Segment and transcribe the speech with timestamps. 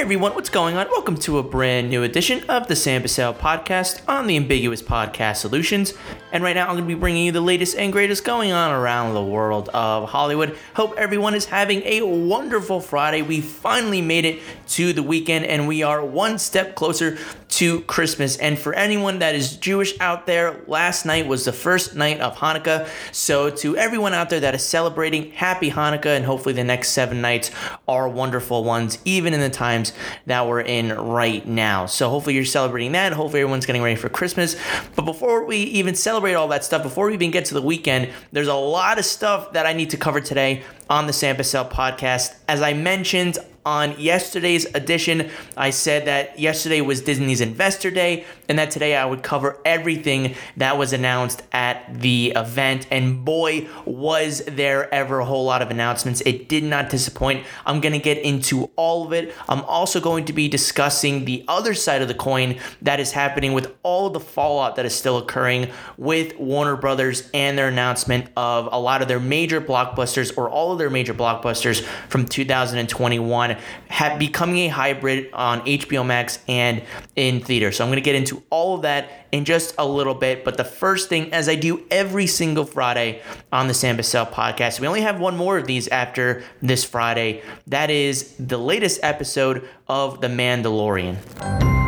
[0.00, 0.88] everyone, what's going on?
[0.88, 5.36] Welcome to a brand new edition of the Sam Bussell podcast on the Ambiguous Podcast
[5.36, 5.92] Solutions.
[6.32, 8.72] And right now, I'm going to be bringing you the latest and greatest going on
[8.72, 10.56] around the world of Hollywood.
[10.72, 13.20] Hope everyone is having a wonderful Friday.
[13.20, 17.18] We finally made it to the weekend, and we are one step closer
[17.60, 18.38] to Christmas.
[18.38, 22.34] And for anyone that is Jewish out there, last night was the first night of
[22.34, 22.88] Hanukkah.
[23.12, 27.20] So, to everyone out there that is celebrating, happy Hanukkah, and hopefully the next seven
[27.20, 27.50] nights
[27.86, 29.92] are wonderful ones, even in the times
[30.24, 31.84] that we're in right now.
[31.84, 33.12] So, hopefully, you're celebrating that.
[33.12, 34.56] Hopefully, everyone's getting ready for Christmas.
[34.96, 38.08] But before we even celebrate all that stuff, before we even get to the weekend,
[38.32, 41.70] there's a lot of stuff that I need to cover today on the Sam Bussell
[41.70, 42.36] podcast.
[42.48, 43.36] As I mentioned,
[43.70, 49.04] on yesterday's edition, I said that yesterday was Disney's Investor Day and that today I
[49.04, 52.88] would cover everything that was announced at the event.
[52.90, 56.20] And boy, was there ever a whole lot of announcements.
[56.22, 57.46] It did not disappoint.
[57.64, 59.32] I'm going to get into all of it.
[59.48, 63.52] I'm also going to be discussing the other side of the coin that is happening
[63.52, 68.68] with all the fallout that is still occurring with Warner Brothers and their announcement of
[68.72, 74.18] a lot of their major blockbusters or all of their major blockbusters from 2021 have
[74.18, 76.82] becoming a hybrid on HBO Max and
[77.16, 77.72] in theater.
[77.72, 80.44] So I'm going to get into all of that in just a little bit.
[80.44, 83.22] But the first thing, as I do every single Friday
[83.52, 87.42] on the Sam Bussell podcast, we only have one more of these after this Friday.
[87.66, 91.79] That is the latest episode of The Mandalorian.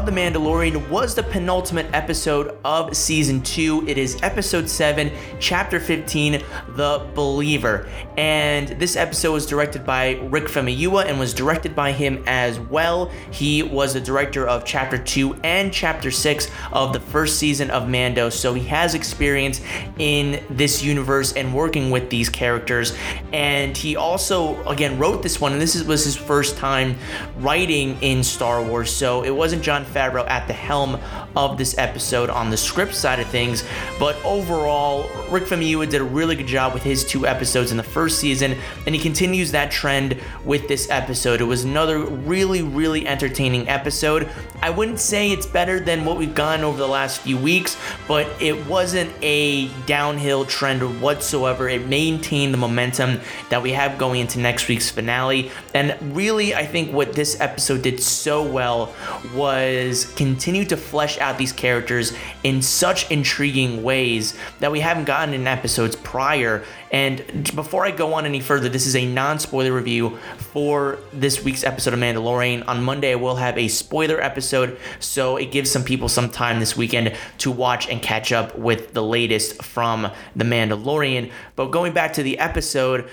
[0.00, 3.86] Of The Mandalorian was the penultimate episode of season two.
[3.86, 7.86] It is episode seven, chapter 15, The Believer.
[8.16, 13.10] And this episode was directed by Rick Famuyiwa and was directed by him as well.
[13.30, 17.86] He was the director of chapter two and chapter six of the first season of
[17.86, 18.30] Mando.
[18.30, 19.60] So he has experience
[19.98, 22.96] in this universe and working with these characters.
[23.34, 26.96] And he also, again, wrote this one, and this was his first time
[27.38, 28.90] writing in Star Wars.
[28.90, 30.98] So it wasn't Jon Favreau at the helm
[31.36, 33.64] of this episode on the script side of things,
[33.98, 37.82] but overall, Rick Famuyiwa did a really good job with his two episodes in the
[37.82, 41.40] first season, and he continues that trend with this episode.
[41.40, 44.28] It was another really, really entertaining episode.
[44.62, 47.76] I wouldn't say it's better than what we've gotten over the last few weeks,
[48.08, 51.68] but it wasn't a downhill trend whatsoever.
[51.68, 53.20] It maintained the momentum
[53.50, 57.82] that we have going into next week's finale, and really, I think what this episode
[57.82, 58.92] did so well
[59.34, 65.34] was continue to flesh out these characters in such intriguing ways that we haven't gotten
[65.34, 66.64] in episodes prior.
[66.90, 71.44] And before I go on any further, this is a non spoiler review for this
[71.44, 72.66] week's episode of Mandalorian.
[72.66, 76.58] On Monday, I will have a spoiler episode, so it gives some people some time
[76.58, 81.30] this weekend to watch and catch up with the latest from The Mandalorian.
[81.54, 83.08] But going back to the episode,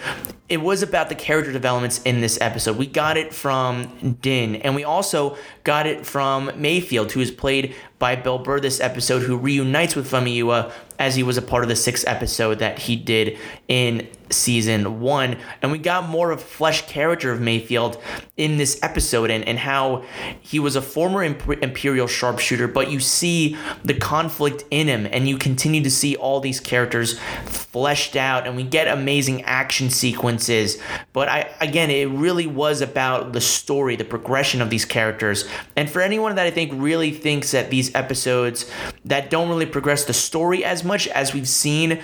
[0.49, 2.77] it was about the character developments in this episode.
[2.77, 7.75] We got it from Din, and we also got it from Mayfield, who is played
[7.99, 11.69] by Bill Burr this episode, who reunites with Famuyiwa as he was a part of
[11.69, 13.37] the sixth episode that he did
[13.67, 15.37] in season one.
[15.61, 18.01] And we got more of flesh character of Mayfield
[18.35, 20.03] in this episode and, and how
[20.39, 25.27] he was a former imp- Imperial sharpshooter, but you see the conflict in him and
[25.27, 30.77] you continue to see all these characters fleshed out and we get amazing action sequences.
[31.13, 35.47] But I again it really was about the story, the progression of these characters.
[35.75, 38.69] And for anyone that I think really thinks that these episodes
[39.05, 41.99] that don't really progress the story as much as we've seen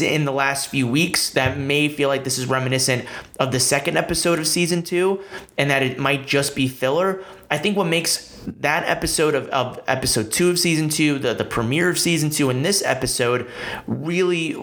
[0.00, 3.04] in the last few weeks that may feel like this is reminiscent
[3.38, 5.22] of the second episode of season two
[5.56, 7.22] and that it might just be filler.
[7.50, 11.44] I think what makes that episode of, of episode two of season two, the, the
[11.44, 13.48] premiere of season two, and this episode
[13.86, 14.54] really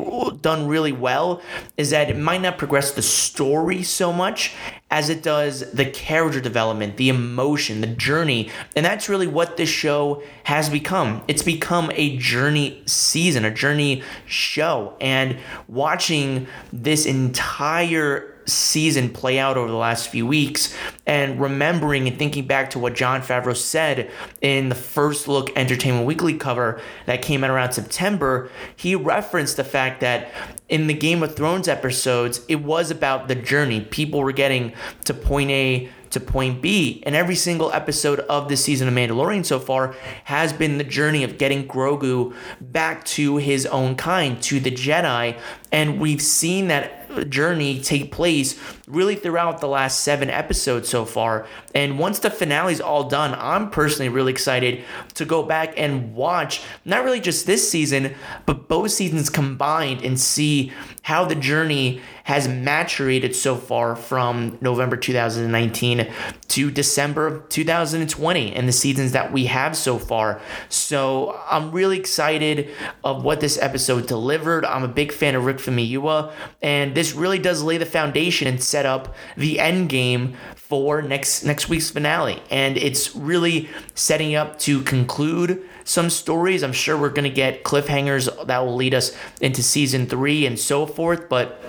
[0.42, 1.42] done really well
[1.78, 4.54] is that it might not progress the story so much
[4.90, 8.50] as it does the character development, the emotion, the journey.
[8.76, 11.22] And that's really what this show has become.
[11.28, 14.96] It's become a journey season, a journey show.
[15.02, 15.38] And
[15.68, 22.48] watching this entire season play out over the last few weeks and remembering and thinking
[22.48, 24.10] back to what Jon Favreau said
[24.42, 29.64] in the first look Entertainment Weekly cover that came out around September, he referenced the
[29.64, 30.32] fact that
[30.70, 33.82] in the Game of Thrones episodes, it was about the journey.
[33.82, 34.74] People were getting
[35.06, 37.04] to point A to point B.
[37.06, 39.96] And every single episode of this season of Mandalorian so far
[40.26, 45.38] has been the journey of getting Grogu back to his own kind, to the Jedi.
[45.72, 51.48] And we've seen that journey take place really throughout the last seven episodes so far.
[51.76, 54.84] And once the finale's all done, I'm personally really excited
[55.16, 58.16] to go back and watch not really just this season,
[58.46, 60.72] but both seasons combined and see
[61.08, 66.06] how the journey has maturated so far from November 2019
[66.50, 70.42] to December 2020 and the seasons that we have so far.
[70.68, 72.70] So I'm really excited
[73.06, 74.66] of what this episode delivered.
[74.66, 78.62] I'm a big fan of Rick Famuyiwa, and this really does lay the foundation and
[78.62, 80.36] set up the end game
[80.68, 82.42] for next next week's finale.
[82.52, 86.64] And it's really setting up to conclude some stories.
[86.64, 90.60] I'm sure we're going to get cliffhangers that will lead us into season three and
[90.60, 91.30] so forth.
[91.30, 91.62] But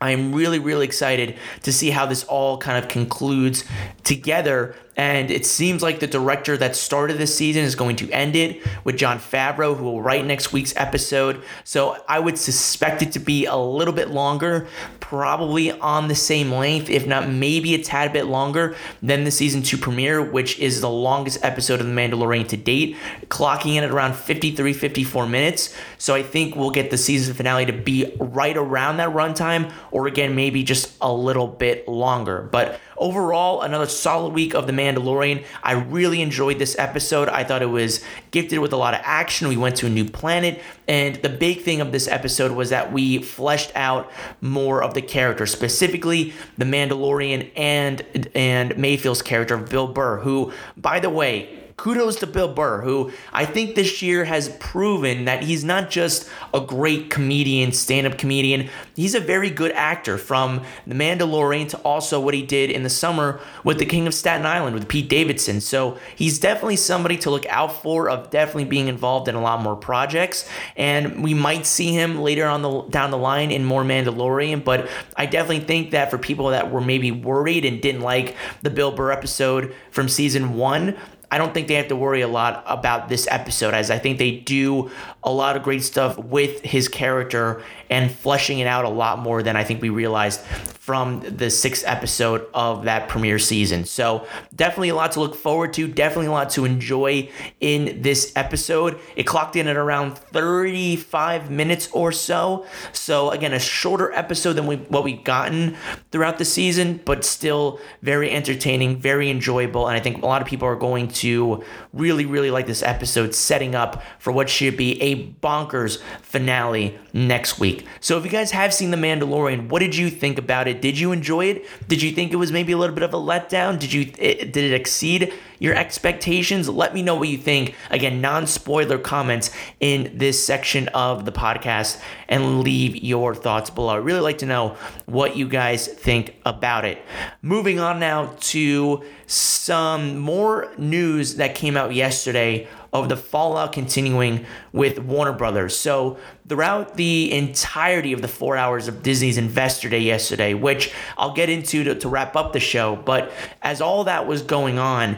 [0.00, 3.64] I'm really, really excited to see how this all kind of concludes
[4.04, 8.34] together and it seems like the director that started this season is going to end
[8.34, 11.42] it with Jon Favreau, who will write next week's episode.
[11.64, 14.68] So I would suspect it to be a little bit longer,
[15.00, 19.62] probably on the same length, if not maybe a tad bit longer than the season
[19.62, 22.96] two premiere, which is the longest episode of The Mandalorian to date,
[23.28, 25.74] clocking in at around 53, 54 minutes.
[25.98, 30.06] So I think we'll get the season finale to be right around that runtime, or
[30.06, 32.48] again, maybe just a little bit longer.
[32.50, 35.44] But overall, another solid week of The Mandalorian.
[35.62, 37.28] I really enjoyed this episode.
[37.28, 39.48] I thought it was gifted with a lot of action.
[39.48, 40.60] We went to a new planet.
[40.88, 44.10] And the big thing of this episode was that we fleshed out
[44.40, 51.00] more of the character, specifically the Mandalorian and and Mayfield's character Bill Burr, who, by
[51.00, 55.62] the way, kudos to Bill Burr, who I think this year has proven that he's
[55.62, 60.94] not just a great comedian, stand up comedian, he's a very good actor from The
[60.94, 64.74] Mandalorian to also what he did in the summer with The King of Staten Island
[64.74, 65.60] with Pete Davidson.
[65.60, 69.60] So he's definitely somebody to look out for, of definitely being involved in a lot
[69.60, 70.48] more projects.
[70.76, 74.88] And we might see him later on the down the line in more Mandalorian, but
[75.16, 78.92] I definitely think that for people that were maybe worried and didn't like the Bill
[78.92, 80.96] Burr episode from season one,
[81.30, 84.18] I don't think they have to worry a lot about this episode, as I think
[84.18, 84.90] they do
[85.24, 89.42] a lot of great stuff with his character and fleshing it out a lot more
[89.42, 90.40] than I think we realized
[90.86, 93.84] from the sixth episode of that premiere season.
[93.84, 94.24] So,
[94.54, 97.28] definitely a lot to look forward to, definitely a lot to enjoy
[97.58, 99.00] in this episode.
[99.16, 102.66] It clocked in at around 35 minutes or so.
[102.92, 105.76] So, again, a shorter episode than we, what we've gotten
[106.12, 109.88] throughout the season, but still very entertaining, very enjoyable.
[109.88, 113.34] And I think a lot of people are going to really, really like this episode,
[113.34, 117.75] setting up for what should be a bonkers finale next week.
[118.00, 120.80] So, if you guys have seen The Mandalorian, what did you think about it?
[120.80, 121.66] Did you enjoy it?
[121.88, 123.78] Did you think it was maybe a little bit of a letdown?
[123.78, 126.68] Did you it, did it exceed your expectations?
[126.68, 127.74] Let me know what you think.
[127.90, 129.50] Again, non-spoiler comments
[129.80, 133.94] in this section of the podcast and leave your thoughts below.
[133.94, 134.76] I really like to know
[135.06, 137.02] what you guys think about it.
[137.42, 144.46] Moving on now to some more news that came out yesterday of the fallout continuing
[144.72, 145.76] with Warner Brothers.
[145.76, 146.18] So,
[146.48, 151.48] throughout the entirety of the four hours of Disney's Investor Day yesterday, which I'll get
[151.48, 155.16] into to, to wrap up the show, but as all that was going on,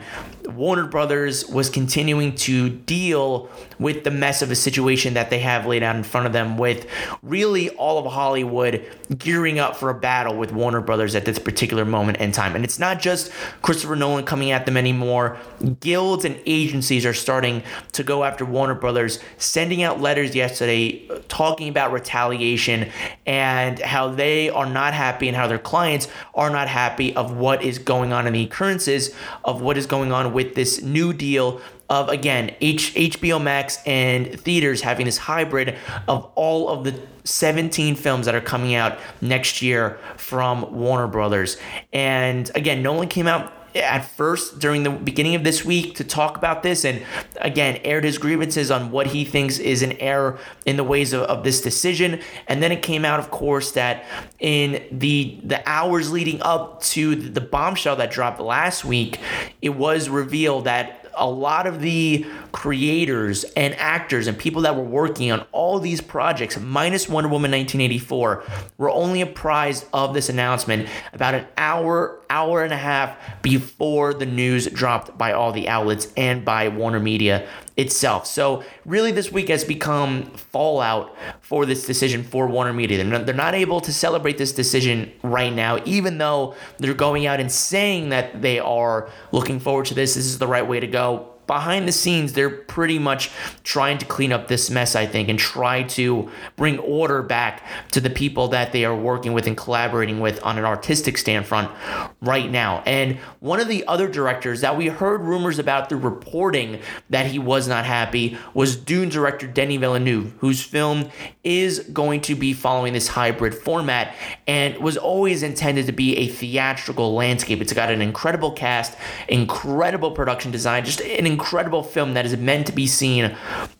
[0.49, 5.67] Warner Brothers was continuing to deal with the mess of a situation that they have
[5.67, 6.87] laid out in front of them, with
[7.23, 8.85] really all of Hollywood
[9.17, 12.57] gearing up for a battle with Warner Brothers at this particular moment in time.
[12.57, 13.31] And it's not just
[13.61, 15.37] Christopher Nolan coming at them anymore.
[15.81, 21.69] Guilds and agencies are starting to go after Warner Brothers, sending out letters yesterday talking
[21.69, 22.91] about retaliation
[23.27, 27.63] and how they are not happy and how their clients are not happy of what
[27.63, 31.61] is going on in the occurrences of what is going on with this new deal
[31.91, 37.95] of again H- HBO Max and theaters having this hybrid of all of the 17
[37.95, 41.59] films that are coming out next year from Warner Brothers.
[41.93, 46.37] And again, Nolan came out at first during the beginning of this week to talk
[46.37, 46.85] about this.
[46.85, 47.03] And
[47.37, 51.23] again aired his grievances on what he thinks is an error in the ways of,
[51.23, 52.21] of this decision.
[52.47, 54.05] And then it came out of course that
[54.39, 59.19] in the the hours leading up to the bombshell that dropped last week
[59.63, 64.83] it was revealed that a lot of the creators and actors and people that were
[64.83, 68.45] working on all these projects, minus Wonder Woman 1984,
[68.79, 74.27] were only apprised of this announcement about an hour, hour and a half before the
[74.27, 77.49] news dropped by all the outlets and by Warner Media
[77.79, 78.27] itself.
[78.27, 82.99] So really, this week has become fallout for this decision for Warner Media.
[82.99, 87.25] They're not, they're not able to celebrate this decision right now, even though they're going
[87.27, 90.17] out and saying that they are looking forward to this.
[90.17, 93.31] This is the right way to go behind the scenes, they're pretty much
[93.65, 98.01] trying to clean up this mess, I think, and try to bring order back to
[98.01, 101.73] the people that they are working with and collaborating with on an artistic stand front
[102.21, 102.85] right now.
[102.87, 107.41] And one of the other directors that we heard rumors about through reporting that he
[107.41, 111.11] was not happy was Dune director Denis Villeneuve, whose film
[111.43, 114.15] is going to be following this hybrid format
[114.47, 117.63] and was always intended to be a theatrical landscape.
[117.63, 118.97] It's got an incredible cast,
[119.29, 123.37] incredible production design, just an incredible film that is meant to be seen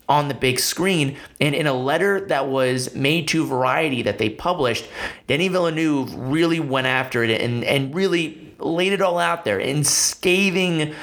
[0.07, 1.17] on the big screen.
[1.41, 4.87] And in a letter that was made to Variety that they published,
[5.27, 9.83] Denis Villeneuve really went after it and, and really laid it all out there in
[9.83, 10.95] scathing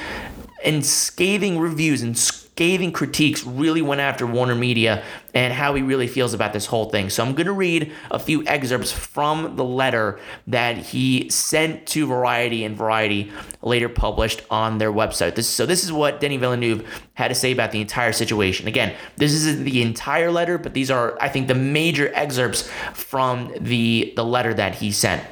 [0.65, 2.17] and scathing reviews and
[2.57, 6.87] scathing critiques really went after Warner Media and how he really feels about this whole
[6.87, 7.11] thing.
[7.11, 12.07] So I'm going to read a few excerpts from the letter that he sent to
[12.07, 15.35] Variety and Variety later published on their website.
[15.35, 18.67] This, so this is what Denis Villeneuve had to say about the entire situation.
[18.67, 23.53] Again, this is the entire letter, but these are, I think, the major excerpts from
[23.61, 25.23] the, the letter that he sent.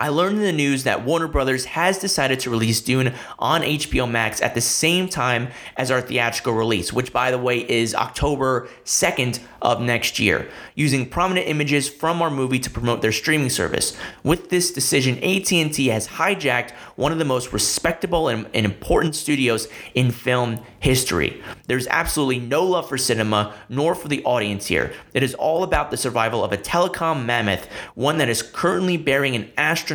[0.00, 4.08] I learned in the news that Warner Brothers has decided to release Dune on HBO
[4.08, 8.68] Max at the same time as our theatrical release, which by the way is October
[8.84, 13.96] 2nd of next year, using prominent images from our movie to promote their streaming service.
[14.22, 19.66] With this decision, AT&T has hijacked one of the most respectable and, and important studios
[19.94, 21.42] in film history.
[21.66, 24.92] There's absolutely no love for cinema nor for the audience here.
[25.12, 29.34] It is all about the survival of a telecom mammoth, one that is currently bearing
[29.34, 29.87] an astronomical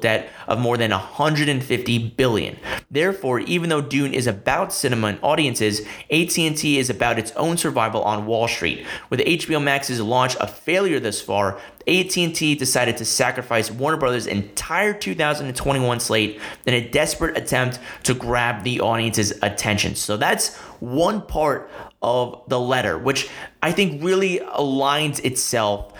[0.00, 2.56] debt of more than 150 billion.
[2.90, 8.02] Therefore, even though Dune is about cinema and audiences, AT&T is about its own survival
[8.02, 8.86] on Wall Street.
[9.10, 14.92] With HBO Max's launch a failure thus far, AT&T decided to sacrifice Warner Brothers' entire
[14.92, 19.94] 2021 slate in a desperate attempt to grab the audience's attention.
[19.94, 21.70] So that's one part
[22.02, 23.28] of the letter, which
[23.62, 25.92] I think really aligns itself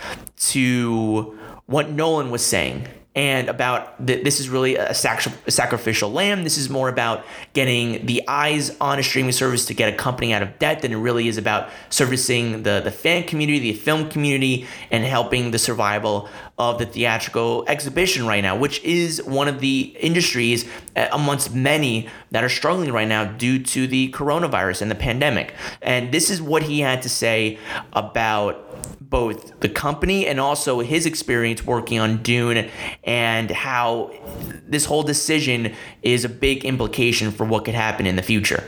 [0.50, 6.45] to what Nolan was saying and about th- this is really a, a, sacrificial lamb.
[6.45, 10.33] This is more about getting the eyes on a streaming service to get a company
[10.33, 14.09] out of debt than it really is about servicing the, the fan community, the film
[14.09, 19.61] community, and helping the survival of the theatrical exhibition right now, which is one of
[19.61, 24.91] the industries uh, amongst many that are struggling right now due to the coronavirus and
[24.91, 25.55] the pandemic.
[25.81, 27.59] And this is what he had to say
[27.95, 28.65] about
[29.11, 32.71] both the company and also his experience working on Dune
[33.05, 34.12] and how
[34.67, 38.65] this whole decision is a big implication for what could happen in the future.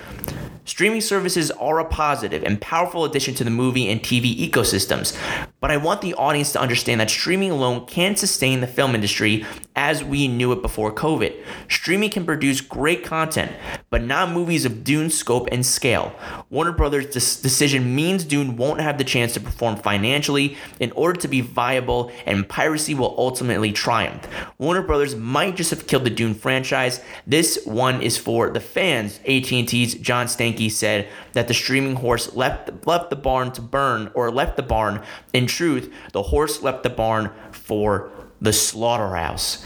[0.65, 5.17] Streaming services are a positive and powerful addition to the movie and TV ecosystems,
[5.61, 9.45] but I want the audience to understand that streaming alone can't sustain the film industry
[9.75, 11.35] as we knew it before COVID.
[11.69, 13.53] Streaming can produce great content,
[13.89, 16.13] but not movies of Dune's scope and scale.
[16.51, 21.29] Warner Brothers' decision means Dune won't have the chance to perform financially in order to
[21.29, 24.29] be viable, and piracy will ultimately triumph.
[24.59, 27.01] Warner Brothers might just have killed the Dune franchise.
[27.27, 29.19] This one is for the fans.
[29.21, 34.31] AT&T's John Stankey said that the streaming horse left left the barn to burn, or
[34.31, 35.03] left the barn.
[35.33, 39.65] In truth, the horse left the barn for the slaughterhouse.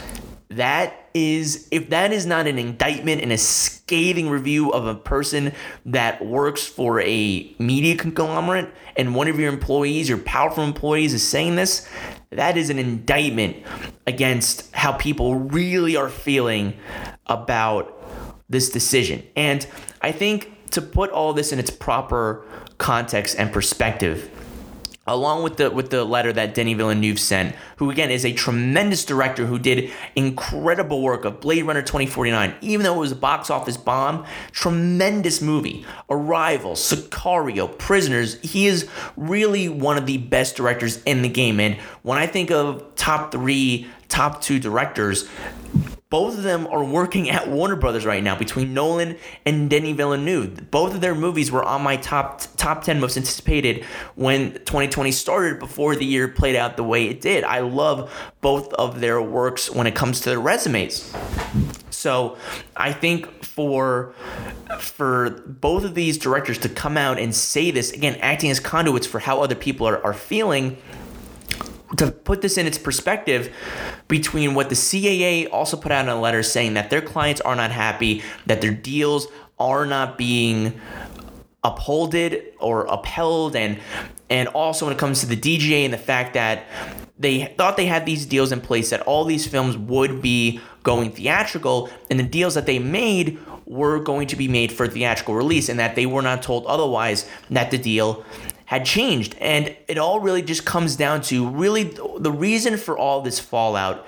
[0.48, 5.52] That is, if that is not an indictment and a scathing review of a person
[5.86, 11.26] that works for a media conglomerate and one of your employees, your powerful employees, is
[11.26, 11.88] saying this,
[12.30, 13.56] that is an indictment
[14.06, 16.74] against how people really are feeling
[17.26, 17.90] about
[18.48, 19.24] this decision.
[19.34, 19.66] And
[20.02, 22.44] I think to put all this in its proper
[22.78, 24.30] context and perspective,
[25.06, 29.04] along with the with the letter that Denis Villeneuve sent, who again is a tremendous
[29.04, 33.50] director who did incredible work of Blade Runner 2049, even though it was a box
[33.50, 35.84] office bomb, tremendous movie.
[36.10, 41.60] Arrival, Sicario, Prisoners, he is really one of the best directors in the game.
[41.60, 45.28] And when I think of top three, top two directors,
[46.08, 50.70] both of them are working at Warner Brothers right now between Nolan and Denis Villeneuve.
[50.70, 53.82] Both of their movies were on my top top 10 most anticipated
[54.14, 57.42] when 2020 started before the year played out the way it did.
[57.42, 61.12] I love both of their works when it comes to their resumes.
[61.90, 62.36] So,
[62.76, 64.14] I think for
[64.78, 69.08] for both of these directors to come out and say this again, acting as conduits
[69.08, 70.76] for how other people are, are feeling.
[71.98, 73.54] To put this in its perspective,
[74.08, 77.54] between what the CAA also put out in a letter saying that their clients are
[77.54, 80.80] not happy, that their deals are not being
[81.62, 83.78] upholded or upheld, and
[84.30, 86.64] and also when it comes to the DGA and the fact that
[87.18, 91.10] they thought they had these deals in place that all these films would be going
[91.10, 95.68] theatrical, and the deals that they made were going to be made for theatrical release,
[95.68, 98.24] and that they were not told otherwise that the deal
[98.66, 99.36] had changed.
[99.40, 101.84] And it all really just comes down to really
[102.18, 104.06] the reason for all this fallout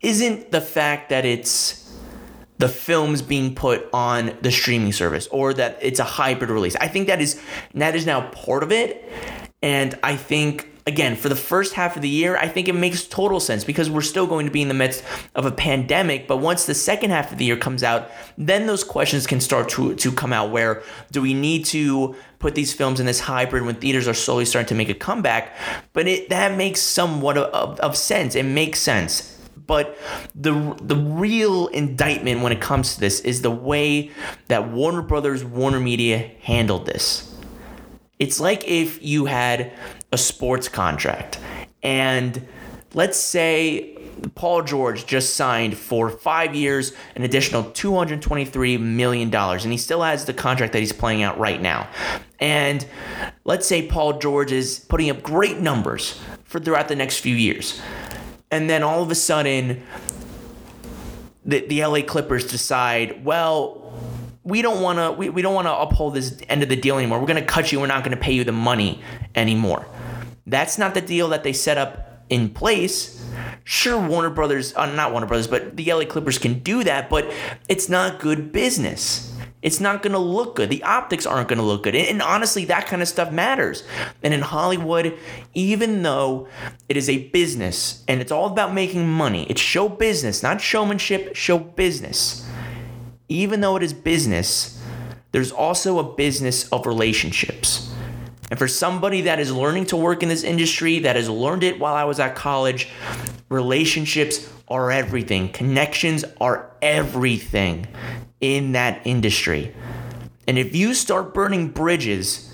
[0.00, 1.80] isn't the fact that it's
[2.58, 6.76] the films being put on the streaming service or that it's a hybrid release.
[6.76, 7.40] I think that is
[7.74, 9.10] that is now part of it.
[9.62, 13.04] And I think again, for the first half of the year, I think it makes
[13.04, 15.02] total sense because we're still going to be in the midst
[15.34, 16.26] of a pandemic.
[16.26, 19.68] But once the second half of the year comes out, then those questions can start
[19.70, 20.82] to, to come out where
[21.12, 24.68] do we need to put these films in this hybrid when theaters are slowly starting
[24.68, 25.54] to make a comeback?
[25.92, 28.34] But it that makes somewhat of, of, of sense.
[28.34, 29.38] It makes sense.
[29.66, 29.96] But
[30.34, 34.10] the the real indictment when it comes to this is the way
[34.48, 37.30] that Warner Brothers, Warner Media handled this.
[38.20, 39.72] It's like if you had
[40.12, 41.38] a sports contract.
[41.82, 42.46] And
[42.94, 43.96] let's say
[44.34, 50.24] Paul George just signed for five years, an additional $223 million, and he still has
[50.24, 51.88] the contract that he's playing out right now.
[52.38, 52.86] And
[53.44, 57.80] let's say Paul George is putting up great numbers for throughout the next few years.
[58.50, 59.82] And then all of a sudden,
[61.44, 63.92] the, the LA Clippers decide, well,
[64.42, 66.96] we don't want to we, we don't want to uphold this end of the deal
[66.96, 67.20] anymore.
[67.20, 67.78] We're going to cut you.
[67.78, 69.02] We're not going to pay you the money
[69.34, 69.86] anymore.
[70.46, 73.24] That's not the deal that they set up in place.
[73.64, 77.30] Sure, Warner Brothers, uh, not Warner Brothers, but the LA Clippers can do that, but
[77.68, 79.30] it's not good business.
[79.62, 80.70] It's not going to look good.
[80.70, 81.94] The optics aren't going to look good.
[81.94, 83.84] And, and, honestly, that kind of stuff matters.
[84.22, 85.18] And in Hollywood,
[85.52, 86.48] even though
[86.88, 91.36] it is a business and it's all about making money, it's show business, not showmanship,
[91.36, 92.48] show business.
[93.28, 94.82] Even though it is business,
[95.32, 97.94] there's also a business of relationships.
[98.50, 101.78] And for somebody that is learning to work in this industry, that has learned it
[101.78, 102.88] while I was at college,
[103.48, 105.50] relationships are everything.
[105.50, 107.86] Connections are everything
[108.40, 109.74] in that industry.
[110.46, 112.52] And if you start burning bridges,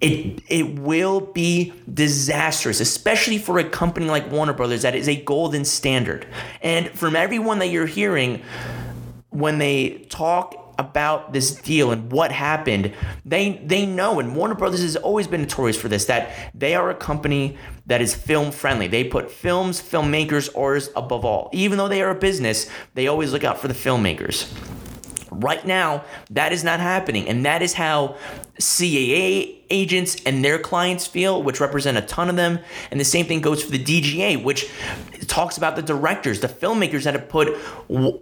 [0.00, 5.16] it, it will be disastrous, especially for a company like Warner Brothers that is a
[5.16, 6.26] golden standard.
[6.60, 8.42] And from everyone that you're hearing,
[9.30, 12.92] when they talk about this deal and what happened,
[13.24, 16.90] they they know and Warner Brothers has always been notorious for this that they are
[16.90, 17.56] a company
[17.86, 18.88] that is film friendly.
[18.88, 21.50] They put films, filmmakers, orders above all.
[21.52, 24.52] Even though they are a business, they always look out for the filmmakers.
[25.40, 27.28] Right now, that is not happening.
[27.28, 28.16] And that is how
[28.58, 32.60] CAA agents and their clients feel, which represent a ton of them.
[32.90, 34.70] And the same thing goes for the DGA, which
[35.26, 37.56] talks about the directors, the filmmakers that have put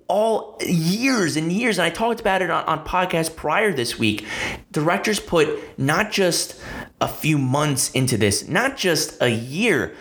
[0.08, 1.78] all years and years.
[1.78, 4.26] And I talked about it on, on podcast prior this week.
[4.70, 6.60] Directors put not just
[7.00, 9.94] a few months into this, not just a year,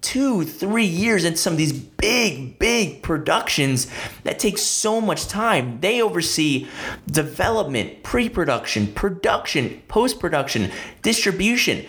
[0.00, 3.86] two, three years into some of these big, big productions
[4.24, 5.80] that take so much time.
[5.80, 6.66] They oversee
[7.10, 10.70] development, pre production, production, post production,
[11.02, 11.86] distribution.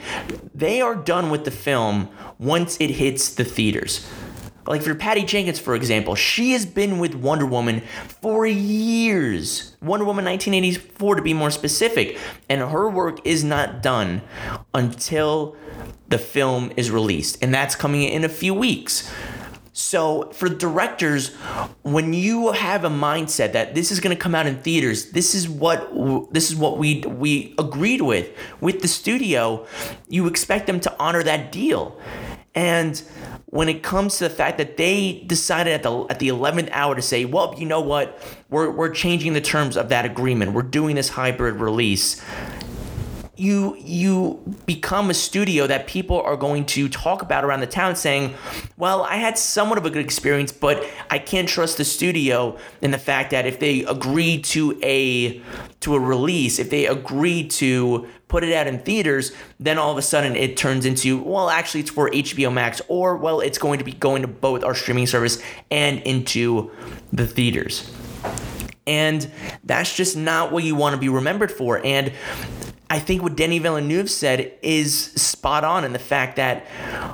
[0.54, 4.08] They are done with the film once it hits the theaters.
[4.68, 7.82] Like for Patty Jenkins, for example, she has been with Wonder Woman
[8.22, 9.76] for years.
[9.82, 12.18] Wonder Woman 1984 to be more specific.
[12.50, 14.22] And her work is not done
[14.74, 15.56] until
[16.12, 19.12] the film is released, and that's coming in a few weeks.
[19.74, 21.34] So, for directors,
[21.84, 25.34] when you have a mindset that this is going to come out in theaters, this
[25.34, 25.90] is what
[26.34, 29.66] this is what we we agreed with with the studio,
[30.10, 31.98] you expect them to honor that deal.
[32.54, 33.02] And
[33.52, 36.96] when it comes to the fact that they decided at the at the 11th hour
[36.96, 38.20] to say, "Well, you know what?
[38.50, 40.54] We're we're changing the terms of that agreement.
[40.54, 42.22] We're doing this hybrid release."
[43.42, 47.96] you you become a studio that people are going to talk about around the town
[47.96, 48.36] saying
[48.78, 52.92] well i had somewhat of a good experience but i can't trust the studio in
[52.92, 55.42] the fact that if they agree to a
[55.80, 59.98] to a release if they agree to put it out in theaters then all of
[59.98, 63.78] a sudden it turns into well actually it's for hbo max or well it's going
[63.78, 66.72] to be going to both our streaming service and into
[67.12, 67.92] the theaters.
[68.88, 69.30] And
[69.64, 71.86] that's just not what you want to be remembered for.
[71.86, 72.12] And
[72.92, 76.68] I think what Denis Villeneuve said is spot on in the fact that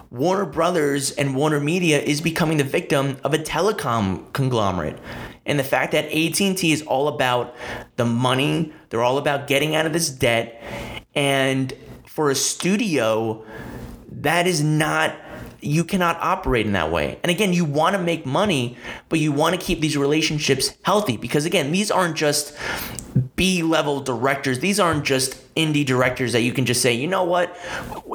[0.10, 4.98] Warner Brothers and Warner Media is becoming the victim of a telecom conglomerate.
[5.46, 7.56] And the fact that AT&T is all about
[7.96, 10.60] the money, they're all about getting out of this debt.
[11.14, 11.72] And
[12.08, 13.46] for a studio,
[14.10, 15.14] that is not
[15.60, 17.20] you cannot operate in that way.
[17.24, 18.78] And again, you want to make money,
[19.10, 22.56] but you want to keep these relationships healthy because again, these aren't just
[23.18, 24.60] B level directors.
[24.60, 27.56] These aren't just indie directors that you can just say, you know what,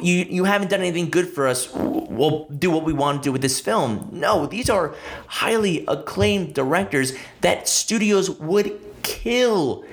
[0.00, 1.72] you you haven't done anything good for us.
[1.74, 4.08] We'll do what we want to do with this film.
[4.12, 4.94] No, these are
[5.26, 9.84] highly acclaimed directors that studios would kill,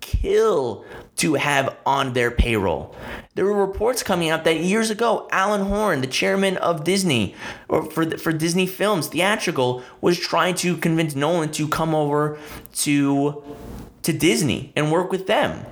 [0.00, 0.84] kill
[1.16, 2.94] to have on their payroll.
[3.34, 7.34] There were reports coming out that years ago, Alan Horn, the chairman of Disney,
[7.68, 12.38] or for for Disney Films Theatrical, was trying to convince Nolan to come over
[12.76, 13.42] to
[14.02, 15.64] to Disney and work with them.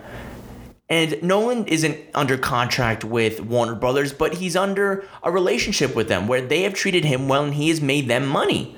[0.90, 6.26] And Nolan isn't under contract with Warner Brothers, but he's under a relationship with them
[6.26, 8.74] where they have treated him well and he has made them money.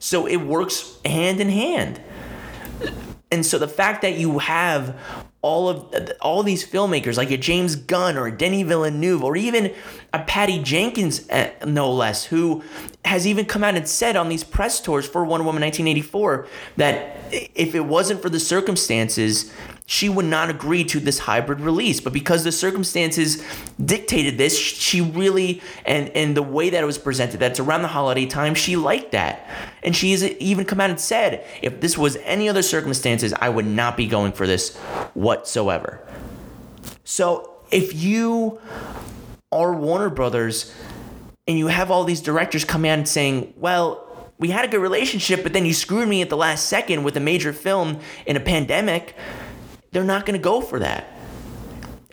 [0.00, 2.00] So it works hand in hand.
[3.30, 4.98] And so the fact that you have
[5.42, 9.74] all of all these filmmakers like a James Gunn or a Denis Villeneuve or even
[10.14, 12.62] a Patty Jenkins eh, no less who
[13.04, 16.46] has even come out and said on these press tours for Wonder Woman 1984
[16.76, 19.52] that if it wasn't for the circumstances
[19.86, 22.00] she would not agree to this hybrid release.
[22.00, 23.44] But because the circumstances
[23.84, 27.88] dictated this she really and and the way that it was presented that's around the
[27.88, 29.48] holiday time she liked that.
[29.82, 33.48] And she has even come out and said if this was any other circumstances i
[33.48, 34.76] would not be going for this
[35.14, 36.06] whatsoever.
[37.02, 38.60] So if you
[39.54, 40.74] are warner brothers
[41.46, 44.00] and you have all these directors come in and saying well
[44.38, 47.16] we had a good relationship but then you screwed me at the last second with
[47.16, 49.14] a major film in a pandemic
[49.94, 51.06] they're not going to go for that.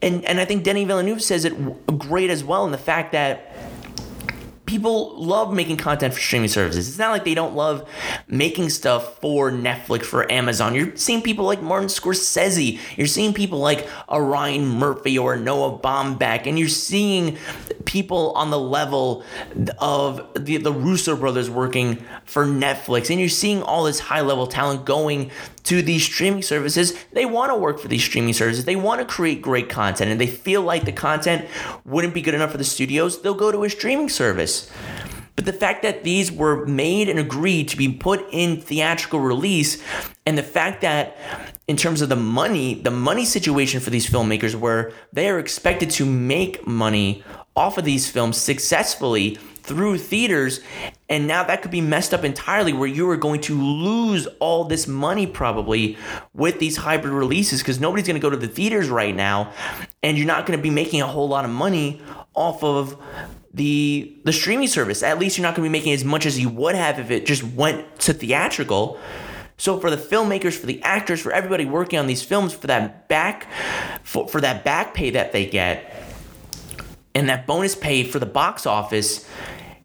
[0.01, 3.53] And and I think Denis Villeneuve says it great as well in the fact that
[4.71, 6.87] people love making content for streaming services.
[6.87, 7.85] It's not like they don't love
[8.29, 10.73] making stuff for Netflix, for Amazon.
[10.73, 12.79] You're seeing people like Martin Scorsese.
[12.95, 17.37] You're seeing people like a Ryan Murphy or Noah Baumbach, and you're seeing
[17.83, 19.25] people on the level
[19.79, 24.47] of the, the Russo brothers working for Netflix, and you're seeing all this high level
[24.47, 25.31] talent going
[25.63, 26.93] to these streaming services.
[27.13, 28.65] They want to work for these streaming services.
[28.65, 31.47] They want to create great content, and they feel like the content
[31.85, 33.21] wouldn't be good enough for the studios.
[33.21, 34.69] They'll go to a streaming service.
[35.35, 39.81] But the fact that these were made and agreed to be put in theatrical release,
[40.25, 41.17] and the fact that
[41.67, 45.89] in terms of the money, the money situation for these filmmakers, where they are expected
[45.91, 47.23] to make money
[47.55, 50.59] off of these films successfully through theaters
[51.09, 54.63] and now that could be messed up entirely where you are going to lose all
[54.63, 55.97] this money probably
[56.33, 59.51] with these hybrid releases because nobody's going to go to the theaters right now
[60.03, 62.01] and you're not going to be making a whole lot of money
[62.33, 63.01] off of
[63.53, 65.03] the the streaming service.
[65.03, 67.11] At least you're not going to be making as much as you would have if
[67.11, 68.99] it just went to theatrical.
[69.57, 73.07] So for the filmmakers, for the actors, for everybody working on these films, for that
[73.07, 73.47] back,
[74.01, 76.00] for, for that back pay that they get,
[77.13, 79.27] and that bonus pay for the box office,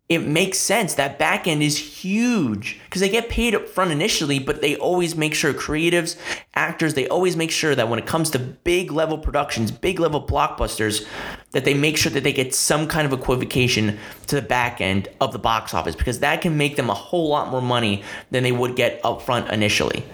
[0.08, 0.94] it makes sense.
[0.94, 5.16] That back end is huge because they get paid up front initially, but they always
[5.16, 6.16] make sure creatives,
[6.54, 10.24] actors, they always make sure that when it comes to big level productions, big level
[10.24, 11.04] blockbusters,
[11.50, 15.08] that they make sure that they get some kind of equivocation to the back end
[15.20, 18.44] of the box office because that can make them a whole lot more money than
[18.44, 20.04] they would get up front initially.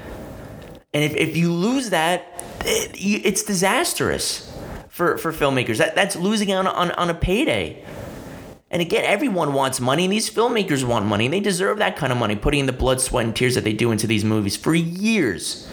[0.95, 2.25] And if, if you lose that,
[2.65, 2.93] it,
[3.27, 4.52] it's disastrous
[4.93, 5.79] for, for filmmakers.
[5.79, 7.83] That, that's losing out on, on a payday.
[8.71, 12.13] And again, everyone wants money, and these filmmakers want money, and they deserve that kind
[12.13, 14.57] of money, putting in the blood, sweat, and tears that they do into these movies
[14.57, 15.69] for years.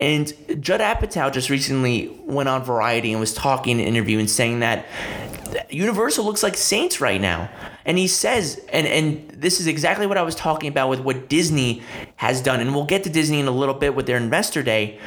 [0.00, 4.30] And Judd Apatow just recently went on Variety and was talking in an interview and
[4.30, 4.86] saying that
[5.68, 7.50] Universal looks like Saints right now.
[7.84, 11.28] And he says, and, and this is exactly what I was talking about with what
[11.28, 11.82] Disney
[12.16, 12.60] has done.
[12.60, 14.98] And we'll get to Disney in a little bit with their investor day.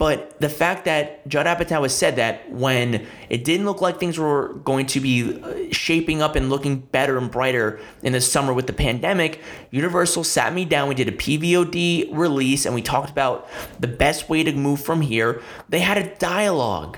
[0.00, 4.18] But the fact that Judd Apatow has said that when it didn't look like things
[4.18, 8.54] were going to be uh, shaping up and looking better and brighter in the summer
[8.54, 10.88] with the pandemic, Universal sat me down.
[10.88, 13.46] We did a PVOD release and we talked about
[13.78, 15.42] the best way to move from here.
[15.68, 16.96] They had a dialogue.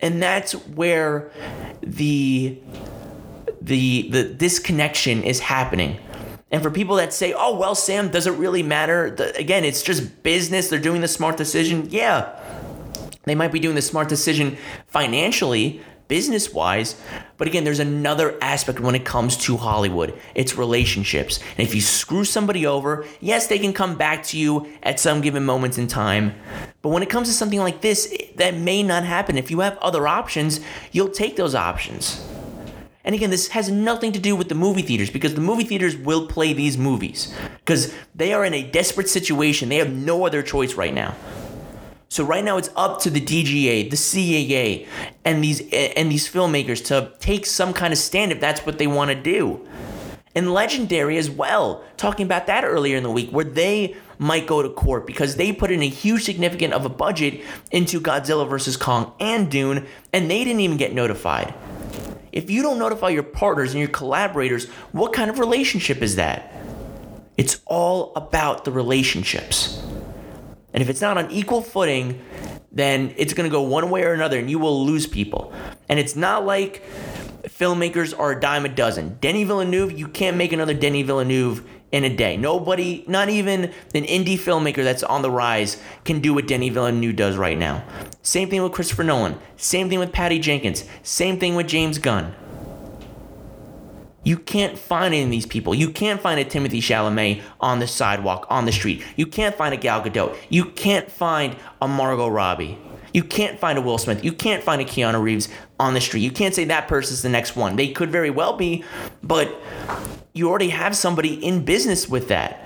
[0.00, 1.30] And that's where
[1.82, 2.58] the
[3.60, 5.98] the the disconnection is happening
[6.50, 9.10] and for people that say, oh, well, Sam, does it really matter?
[9.10, 10.68] The, again, it's just business.
[10.68, 11.88] They're doing the smart decision.
[11.90, 12.38] Yeah,
[13.24, 14.56] they might be doing the smart decision
[14.88, 16.96] financially, business wise.
[17.36, 21.38] But again, there's another aspect when it comes to Hollywood it's relationships.
[21.56, 25.20] And if you screw somebody over, yes, they can come back to you at some
[25.20, 26.34] given moments in time.
[26.82, 29.38] But when it comes to something like this, that may not happen.
[29.38, 30.60] If you have other options,
[30.90, 32.26] you'll take those options.
[33.04, 35.96] And again, this has nothing to do with the movie theaters because the movie theaters
[35.96, 37.34] will play these movies
[37.64, 39.70] because they are in a desperate situation.
[39.70, 41.14] They have no other choice right now.
[42.08, 44.86] So right now it's up to the DGA, the CAA,
[45.24, 48.88] and these and these filmmakers to take some kind of stand if that's what they
[48.88, 49.66] want to do.
[50.34, 54.60] And Legendary as well, talking about that earlier in the week, where they might go
[54.60, 58.76] to court because they put in a huge significant of a budget into Godzilla vs.
[58.76, 61.54] Kong and Dune, and they didn't even get notified.
[62.32, 66.52] If you don't notify your partners and your collaborators, what kind of relationship is that?
[67.36, 69.82] It's all about the relationships.
[70.72, 72.20] And if it's not on equal footing,
[72.70, 75.52] then it's going to go one way or another and you will lose people.
[75.88, 76.84] And it's not like
[77.44, 79.18] filmmakers are a dime a dozen.
[79.20, 82.36] Denis Villeneuve, you can't make another Denis Villeneuve in a day.
[82.36, 87.16] Nobody, not even an indie filmmaker that's on the rise, can do what Denis Villeneuve
[87.16, 87.84] does right now.
[88.22, 89.38] Same thing with Christopher Nolan.
[89.56, 90.84] Same thing with Patty Jenkins.
[91.02, 92.34] Same thing with James Gunn.
[94.22, 95.74] You can't find any of these people.
[95.74, 99.02] You can't find a Timothée Chalamet on the sidewalk, on the street.
[99.16, 100.36] You can't find a Gal Gadot.
[100.50, 102.78] You can't find a Margot Robbie.
[103.14, 104.22] You can't find a Will Smith.
[104.24, 105.48] You can't find a Keanu Reeves
[105.80, 106.20] on the street.
[106.20, 107.76] You can't say that person's the next one.
[107.76, 108.84] They could very well be,
[109.22, 109.58] but
[110.40, 112.64] you already have somebody in business with that.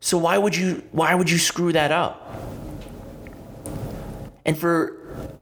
[0.00, 2.20] So why would you why would you screw that up?
[4.46, 4.96] And for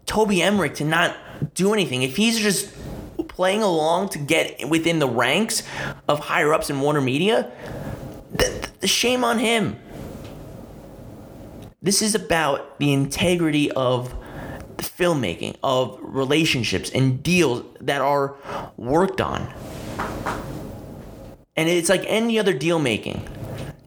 [0.05, 1.17] Toby Emmerich to not
[1.55, 2.73] do anything, if he's just
[3.29, 5.63] playing along to get within the ranks
[6.09, 7.51] of higher ups in Warner Media,
[8.33, 9.77] the, the shame on him.
[11.81, 14.15] This is about the integrity of
[14.77, 18.37] the filmmaking, of relationships and deals that are
[18.77, 19.53] worked on.
[21.57, 23.29] And it's like any other deal making.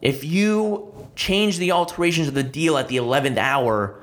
[0.00, 4.00] If you change the alterations of the deal at the 11th hour,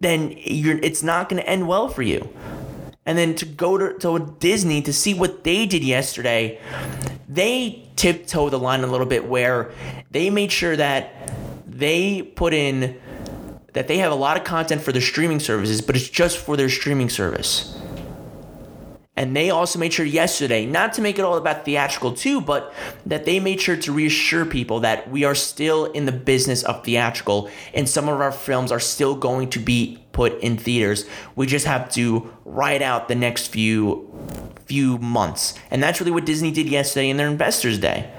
[0.00, 2.28] then it's not going to end well for you
[3.06, 6.60] and then to go to, to Disney to see what they did yesterday,
[7.28, 9.72] they tiptoed the line a little bit where
[10.10, 11.32] they made sure that
[11.66, 13.00] they put in
[13.74, 16.56] that they have a lot of content for their streaming services, but it's just for
[16.56, 17.76] their streaming service.
[19.16, 22.74] And they also made sure yesterday, not to make it all about theatrical too, but
[23.06, 26.84] that they made sure to reassure people that we are still in the business of
[26.84, 31.06] theatrical and some of our films are still going to be put in theaters.
[31.36, 34.10] We just have to ride out the next few
[34.66, 35.54] few months.
[35.70, 38.10] And that's really what Disney did yesterday in their Investors Day.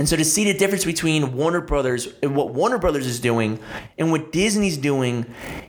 [0.00, 3.58] And so to see the difference between Warner Brothers and what Warner Brothers is doing
[3.98, 5.26] and what Disney's doing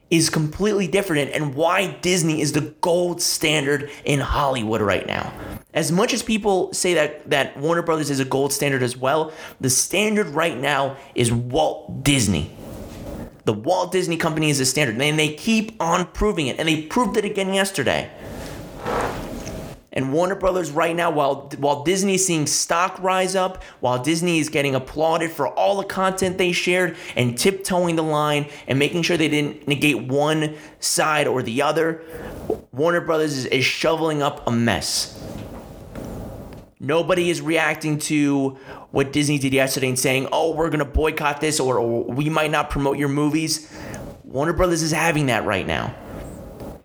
[0.10, 5.34] is completely different and why Disney is the gold standard in Hollywood right now.
[5.74, 9.34] As much as people say that that Warner Brothers is a gold standard as well,
[9.60, 12.56] the standard right now is Walt Disney.
[13.44, 16.84] The Walt Disney Company is a standard, and they keep on proving it, and they
[16.84, 18.10] proved it again yesterday.
[19.94, 24.40] And Warner Brothers right now, while while Disney is seeing stock rise up, while Disney
[24.40, 29.02] is getting applauded for all the content they shared and tiptoeing the line and making
[29.02, 32.04] sure they didn't negate one side or the other,
[32.72, 35.22] Warner Brothers is, is shoveling up a mess.
[36.80, 38.58] Nobody is reacting to
[38.92, 42.50] what Disney did yesterday and saying, "Oh, we're to boycott this or, or we might
[42.50, 43.70] not promote your movies."
[44.24, 45.94] Warner Brothers is having that right now.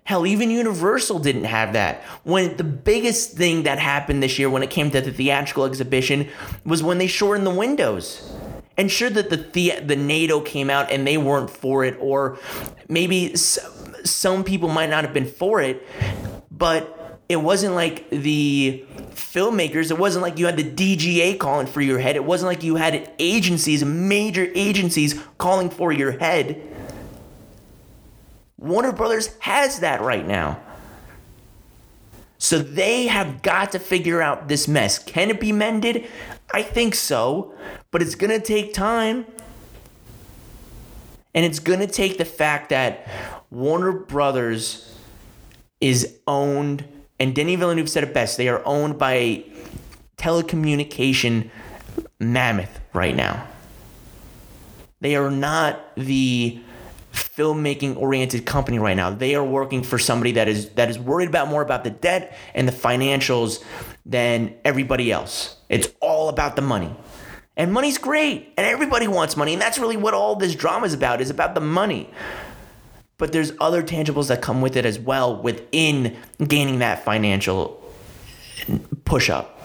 [0.07, 2.01] Hell, even Universal didn't have that.
[2.23, 6.29] When the biggest thing that happened this year when it came to the theatrical exhibition
[6.65, 8.33] was when they shortened the windows.
[8.77, 12.39] And sure that the the, the NATO came out and they weren't for it, or
[12.89, 15.85] maybe some people might not have been for it,
[16.53, 19.91] but it wasn't like the filmmakers.
[19.91, 22.15] It wasn't like you had the DGA calling for your head.
[22.15, 26.63] It wasn't like you had agencies, major agencies, calling for your head
[28.59, 30.61] Warner Brothers has that right now.
[32.39, 34.99] So they have got to figure out this mess.
[34.99, 36.07] Can it be mended?
[36.53, 37.55] I think so,
[37.91, 39.27] but it's going to take time.
[41.35, 43.09] And it's going to take the fact that
[43.51, 44.95] Warner Brothers
[45.81, 46.85] is owned,
[47.21, 49.47] and Denis Villeneuve said it best they are owned by a
[50.17, 51.51] telecommunication
[52.19, 53.47] mammoth right now.
[55.01, 56.61] They are not the
[57.17, 59.11] filmmaking oriented company right now.
[59.11, 62.37] They are working for somebody that is that is worried about more about the debt
[62.55, 63.65] and the financials
[64.05, 65.57] than everybody else.
[65.69, 66.95] It's all about the money.
[67.57, 70.93] And money's great, and everybody wants money, and that's really what all this drama is
[70.93, 72.11] about is about the money.
[73.19, 77.83] But there's other tangibles that come with it as well within gaining that financial
[79.07, 79.56] push up.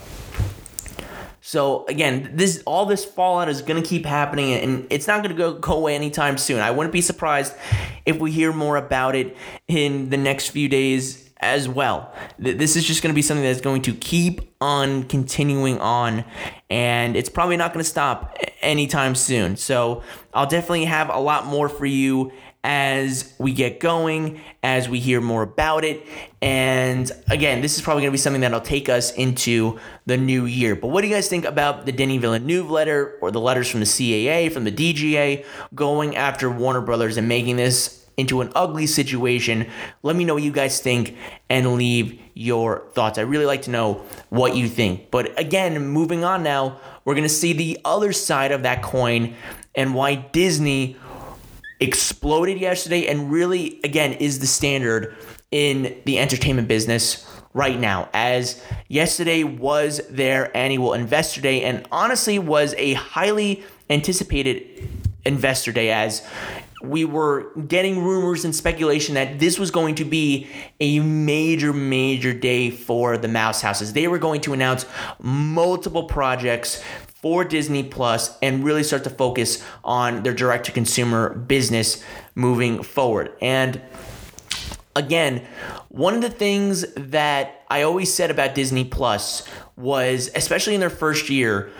[1.51, 5.35] So again, this all this fallout is going to keep happening, and it's not going
[5.35, 6.61] to go, go away anytime soon.
[6.61, 7.53] I wouldn't be surprised
[8.05, 9.35] if we hear more about it
[9.67, 12.15] in the next few days as well.
[12.39, 16.23] This is just going to be something that's going to keep on continuing on,
[16.69, 19.57] and it's probably not going to stop anytime soon.
[19.57, 22.31] So I'll definitely have a lot more for you
[22.63, 26.05] as we get going, as we hear more about it.
[26.41, 30.45] And again, this is probably going to be something that'll take us into the new
[30.45, 30.75] year.
[30.75, 33.79] But what do you guys think about the Denis Villeneuve letter or the letters from
[33.79, 38.85] the CAA, from the DGA, going after Warner Brothers and making this into an ugly
[38.85, 39.67] situation?
[40.03, 41.15] Let me know what you guys think
[41.49, 43.17] and leave your thoughts.
[43.17, 45.09] I really like to know what you think.
[45.09, 49.35] But again, moving on now, we're going to see the other side of that coin
[49.73, 50.97] and why Disney
[51.81, 55.15] exploded yesterday and really, again, is the standard
[55.51, 58.07] in the entertainment business right now.
[58.13, 64.87] As yesterday was their annual investor day and honestly was a highly anticipated
[65.25, 66.25] investor day as
[66.83, 70.47] we were getting rumors and speculation that this was going to be
[70.79, 73.93] a major, major day for the Mouse Houses.
[73.93, 74.85] They were going to announce
[75.21, 76.83] multiple projects
[77.21, 82.03] for Disney Plus and really start to focus on their direct to consumer business
[82.35, 83.31] moving forward.
[83.41, 83.81] And
[84.95, 85.45] again,
[85.89, 90.89] one of the things that I always said about Disney Plus was, especially in their
[90.89, 91.71] first year,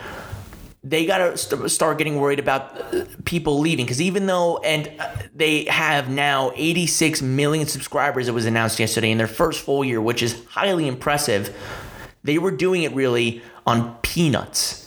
[0.84, 4.90] they got to st- start getting worried about uh, people leaving because even though and
[4.98, 9.84] uh, they have now 86 million subscribers it was announced yesterday in their first full
[9.84, 11.56] year which is highly impressive
[12.24, 14.81] they were doing it really on peanuts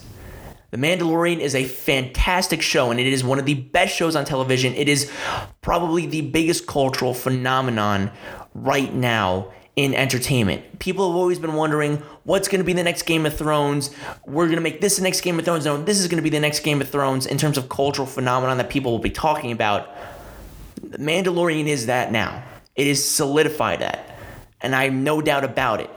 [0.75, 4.25] the Mandalorian is a fantastic show and it is one of the best shows on
[4.25, 4.73] television.
[4.73, 5.09] It is
[5.61, 8.11] probably the biggest cultural phenomenon
[8.53, 10.79] right now in entertainment.
[10.79, 13.89] People have always been wondering what's going to be the next Game of Thrones.
[14.25, 15.63] We're going to make this the next Game of Thrones.
[15.63, 18.05] No, this is going to be the next Game of Thrones in terms of cultural
[18.05, 19.87] phenomenon that people will be talking about.
[20.83, 22.43] The Mandalorian is that now.
[22.75, 24.17] It is solidified that.
[24.59, 25.89] And I have no doubt about it.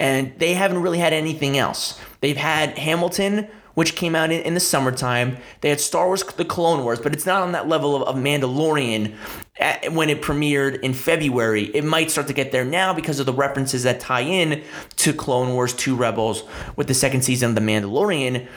[0.00, 2.00] And they haven't really had anything else.
[2.20, 5.36] They've had Hamilton, which came out in, in the summertime.
[5.60, 8.16] They had Star Wars The Clone Wars, but it's not on that level of, of
[8.16, 9.14] Mandalorian
[9.58, 11.64] at, when it premiered in February.
[11.64, 14.64] It might start to get there now because of the references that tie in
[14.96, 16.42] to Clone Wars 2 Rebels
[16.76, 18.48] with the second season of The Mandalorian.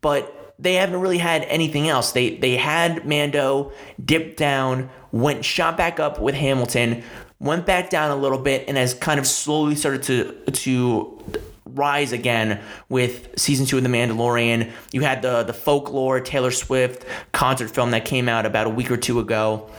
[0.00, 2.10] But they haven't really had anything else.
[2.10, 3.70] They they had Mando
[4.04, 7.04] dipped down, went shot back up with Hamilton,
[7.38, 11.40] went back down a little bit, and has kind of slowly started to to
[11.76, 14.70] rise again with season two of The Mandalorian.
[14.92, 18.90] You had the the folklore Taylor Swift concert film that came out about a week
[18.90, 19.70] or two ago.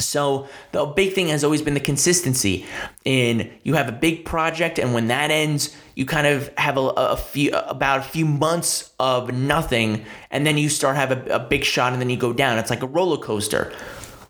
[0.00, 2.64] So the big thing has always been the consistency
[3.04, 6.80] in you have a big project and when that ends you kind of have a,
[6.80, 11.38] a few about a few months of nothing and then you start have a, a
[11.40, 13.72] big shot and then you go down it's like a roller coaster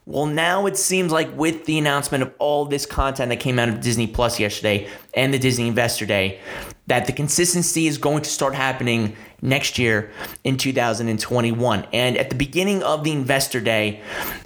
[0.08, 3.68] well, now it seems like with the announcement of all this content that came out
[3.68, 6.40] of Disney Plus yesterday and the Disney Investor Day,
[6.86, 10.10] that the consistency is going to start happening next year
[10.44, 11.86] in 2021.
[11.92, 14.00] And at the beginning of the Investor Day,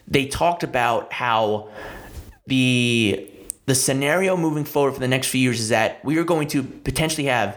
[0.09, 1.69] they talked about how
[2.49, 3.31] the
[3.67, 6.65] the scenario moving forward for the next few years is that we are going to
[6.65, 7.57] potentially have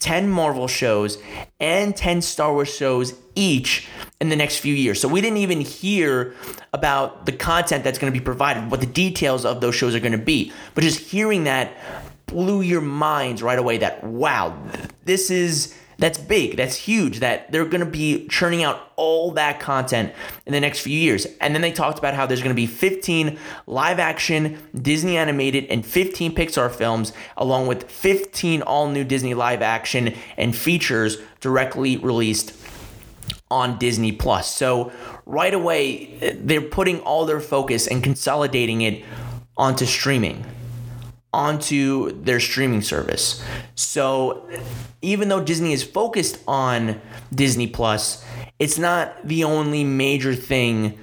[0.00, 1.16] 10 Marvel shows
[1.58, 3.88] and 10 Star Wars shows each
[4.20, 5.00] in the next few years.
[5.00, 6.34] So we didn't even hear
[6.72, 10.00] about the content that's going to be provided, what the details of those shows are
[10.00, 10.52] going to be.
[10.74, 11.72] But just hearing that
[12.26, 14.56] blew your minds right away that wow,
[15.04, 19.58] this is that's big, that's huge, that they're going to be churning out all that
[19.58, 20.12] content
[20.46, 21.26] in the next few years.
[21.40, 25.64] And then they talked about how there's going to be 15 live action, Disney animated,
[25.66, 31.96] and 15 Pixar films, along with 15 all new Disney live action and features directly
[31.96, 32.52] released
[33.50, 34.54] on Disney Plus.
[34.54, 34.92] So
[35.26, 39.04] right away, they're putting all their focus and consolidating it
[39.56, 40.44] onto streaming
[41.32, 43.44] onto their streaming service.
[43.74, 44.48] So
[45.02, 47.00] even though Disney is focused on
[47.34, 48.24] Disney Plus,
[48.58, 50.98] it's not the only major thing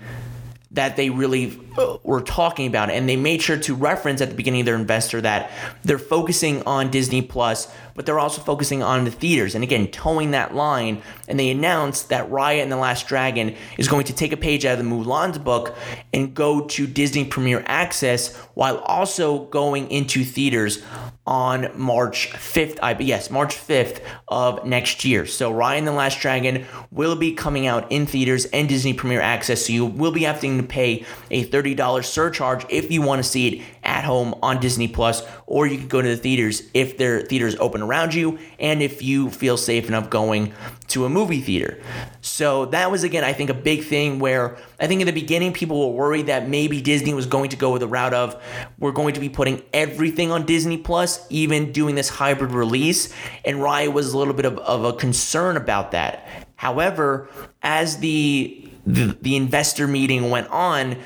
[0.76, 1.60] that they really
[2.04, 2.90] were talking about.
[2.90, 5.52] And they made sure to reference at the beginning of their investor that
[5.84, 9.56] they're focusing on Disney Plus, but they're also focusing on the theaters.
[9.56, 11.02] And again, towing that line.
[11.28, 14.66] And they announced that Raya and the Last Dragon is going to take a page
[14.66, 15.76] out of the Mulan's book
[16.14, 20.84] and go to Disney Premier Access while also going into theaters
[21.28, 22.80] on March 5th.
[22.82, 25.26] I yes, March 5th of next year.
[25.26, 29.22] So Raya and the Last Dragon will be coming out in theaters and Disney Premier
[29.22, 29.66] Access.
[29.66, 33.28] So you will be having to pay a $30 $30 surcharge if you want to
[33.28, 36.98] see it at home on Disney Plus, or you could go to the theaters if
[36.98, 40.54] their theaters open around you and if you feel safe enough going
[40.88, 41.82] to a movie theater.
[42.22, 45.54] So that was again, I think, a big thing where I think in the beginning
[45.54, 48.42] people were worried that maybe Disney was going to go with the route of
[48.80, 53.14] we're going to be putting everything on Disney Plus, even doing this hybrid release.
[53.44, 56.28] And Raya was a little bit of, of a concern about that.
[56.56, 57.30] However,
[57.62, 60.98] as the the, the investor meeting went on,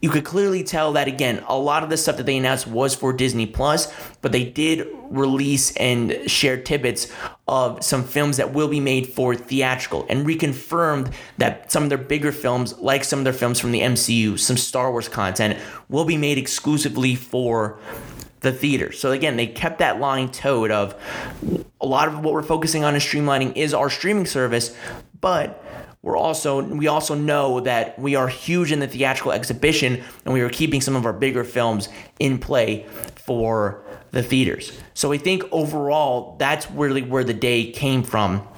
[0.00, 2.94] you could clearly tell that again, a lot of the stuff that they announced was
[2.94, 7.12] for Disney Plus, but they did release and share tidbits
[7.46, 11.98] of some films that will be made for theatrical and reconfirmed that some of their
[11.98, 15.58] bigger films, like some of their films from the MCU, some Star Wars content,
[15.88, 17.78] will be made exclusively for
[18.40, 18.92] the theater.
[18.92, 20.94] So again, they kept that line towed of
[21.80, 24.76] a lot of what we're focusing on in streamlining is our streaming service,
[25.20, 25.64] but
[26.08, 30.40] we're also we also know that we are huge in the theatrical exhibition and we
[30.40, 33.82] are keeping some of our bigger films in play for
[34.12, 34.72] the theaters.
[34.94, 38.48] So I think overall that's really where the day came from.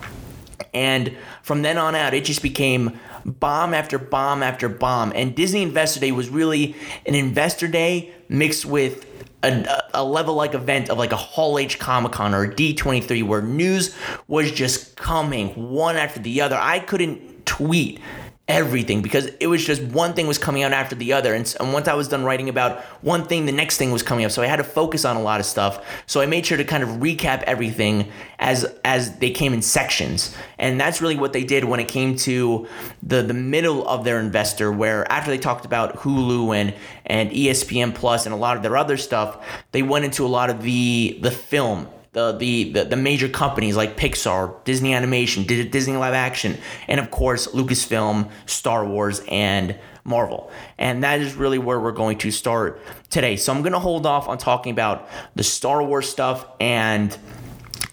[0.73, 5.13] And from then on out, it just became bomb after bomb after bomb.
[5.17, 9.07] And Disney Investor Day was really an investor day mixed with
[9.43, 13.43] a, a level like event of like a Hall H Comic Con or D23 where
[13.43, 13.97] news
[14.29, 16.57] was just coming one after the other.
[16.57, 17.99] I couldn't tweet
[18.47, 21.35] everything because it was just one thing was coming out after the other.
[21.35, 24.25] And, and, once I was done writing about one thing, the next thing was coming
[24.25, 24.31] up.
[24.31, 25.85] So I had to focus on a lot of stuff.
[26.07, 30.35] So I made sure to kind of recap everything as as they came in sections.
[30.59, 32.69] And that's really what they did when it came to
[33.03, 36.75] the the middle of their investor, where after they talked about Hulu and
[37.07, 40.51] and ESPN Plus and a lot of their other stuff, they went into a lot
[40.51, 45.97] of the the film the, the, the, the major companies like Pixar, Disney Animation, Disney
[45.97, 46.59] Live Action,
[46.89, 50.51] and of course Lucasfilm, Star Wars, and Marvel.
[50.79, 52.81] And that is really where we're going to start
[53.11, 53.37] today.
[53.37, 57.17] So I'm going to hold off on talking about the Star Wars stuff and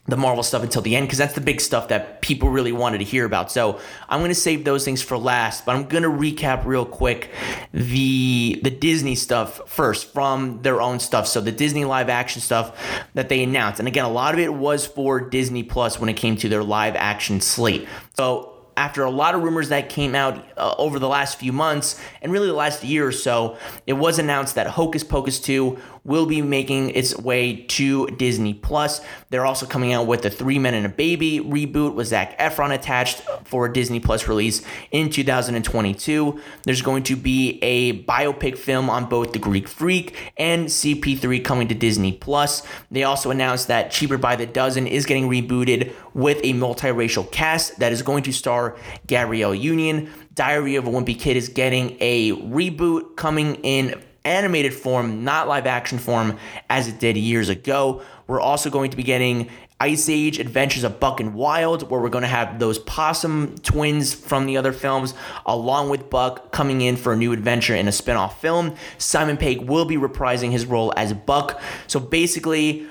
[0.08, 3.00] the Marvel stuff until the end because that's the big stuff that people really wanted
[3.00, 3.52] to hear about.
[3.52, 6.86] So I'm going to save those things for last, but I'm going to recap real
[6.86, 7.30] quick
[7.74, 11.28] the the Disney stuff first from their own stuff.
[11.28, 12.80] So the Disney live action stuff
[13.14, 16.16] that they announced, and again, a lot of it was for Disney Plus when it
[16.16, 17.88] came to their live action slate.
[18.16, 22.00] So after a lot of rumors that came out uh, over the last few months
[22.22, 26.26] and really the last year or so, it was announced that Hocus Pocus 2 will
[26.26, 29.02] be making its way to Disney Plus.
[29.30, 32.74] They're also coming out with the Three Men and a Baby reboot with Zac Efron
[32.74, 36.42] attached for Disney Plus release in 2022.
[36.64, 41.68] There's going to be a biopic film on both The Greek Freak and CP3 coming
[41.68, 42.64] to Disney Plus.
[42.90, 47.80] They also announced that Cheaper by the Dozen is getting rebooted with a multiracial cast
[47.80, 48.78] that is going to star
[49.08, 50.10] Gabrielle Union.
[50.36, 55.66] Diary of a Wimpy Kid is getting a reboot coming in animated form, not live
[55.66, 56.38] action form,
[56.70, 58.02] as it did years ago.
[58.28, 59.50] We're also going to be getting
[59.80, 64.14] Ice Age Adventures of Buck and Wild, where we're going to have those possum twins
[64.14, 65.14] from the other films,
[65.46, 68.76] along with Buck coming in for a new adventure in a spin off film.
[68.98, 71.62] Simon Pegg will be reprising his role as Buck.
[71.86, 72.88] So basically,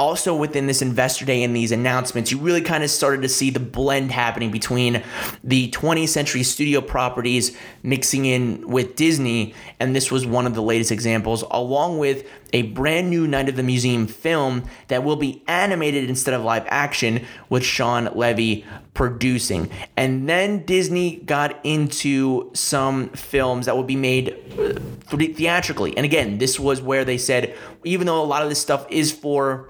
[0.00, 3.50] also within this investor day and these announcements, you really kind of started to see
[3.50, 5.02] the blend happening between
[5.44, 9.54] the 20th century studio properties mixing in with Disney.
[9.78, 13.56] And this was one of the latest examples, along with a brand new Night of
[13.56, 19.70] the Museum film that will be animated instead of live action with Shawn Levy producing.
[19.96, 24.78] And then Disney got into some films that would be made uh,
[25.16, 25.96] theatrically.
[25.96, 29.12] And again, this was where they said, even though a lot of this stuff is
[29.12, 29.68] for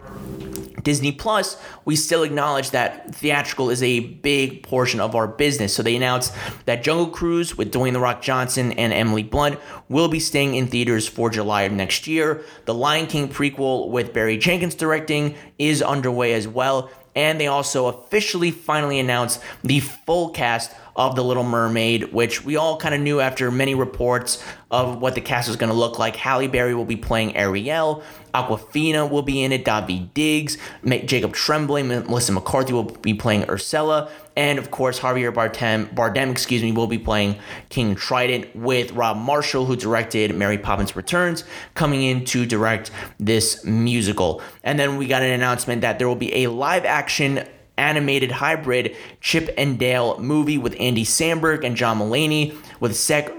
[0.83, 5.75] Disney Plus, we still acknowledge that theatrical is a big portion of our business.
[5.75, 6.35] So they announced
[6.67, 9.59] that Jungle Cruise with Dwayne The Rock Johnson and Emily Blunt
[9.89, 12.43] will be staying in theaters for July of next year.
[12.65, 16.91] The Lion King prequel with Barry Jenkins directing is underway as well.
[17.17, 22.57] And they also officially finally announced the full cast of The Little Mermaid, which we
[22.57, 25.99] all kind of knew after many reports of what the cast was going to look
[25.99, 26.17] like.
[26.17, 28.03] Halle Berry will be playing Ariel.
[28.35, 29.65] Awkwafina will be in it.
[29.65, 35.93] Daveed Diggs, Jacob Tremblay, Melissa McCarthy will be playing Ursula, and of course Javier Bardem,
[35.93, 37.37] Bardem, excuse me, will be playing
[37.71, 41.43] King Trident with Rob Marshall, who directed Mary Poppins Returns,
[41.75, 44.41] coming in to direct this musical.
[44.63, 47.45] And then we got an announcement that there will be a live action
[47.81, 53.31] animated hybrid Chip and Dale movie with Andy Samberg and John Mulaney with Seth,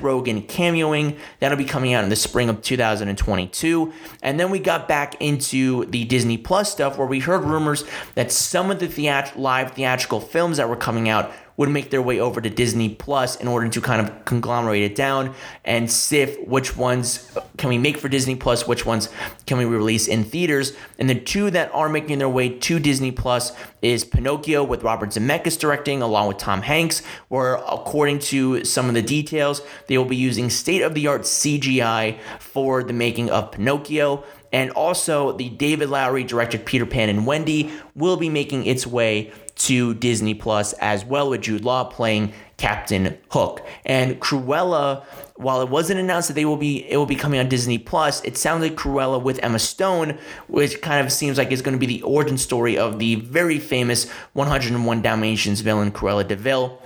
[0.00, 1.18] Rogen cameoing.
[1.38, 3.92] That'll be coming out in the spring of 2022.
[4.22, 7.84] And then we got back into the Disney Plus stuff where we heard rumors
[8.14, 11.30] that some of the theat- live theatrical films that were coming out
[11.60, 14.94] would make their way over to Disney Plus in order to kind of conglomerate it
[14.94, 19.10] down and sift which ones can we make for Disney Plus, which ones
[19.44, 20.72] can we release in theaters.
[20.98, 23.52] And the two that are making their way to Disney Plus
[23.82, 28.94] is Pinocchio with Robert Zemeckis directing along with Tom Hanks, where according to some of
[28.94, 33.52] the details, they will be using state of the art CGI for the making of
[33.52, 34.24] Pinocchio.
[34.50, 39.30] And also, the David Lowery directed Peter Pan and Wendy will be making its way
[39.60, 43.62] to Disney Plus as well, with Jude Law playing Captain Hook.
[43.84, 45.04] And Cruella,
[45.36, 48.22] while it wasn't announced that they will be it will be coming on Disney Plus,
[48.24, 51.78] it sounds like Cruella with Emma Stone, which kind of seems like it's going to
[51.78, 56.80] be the origin story of the very famous 101 Dalmatians villain Cruella de Vil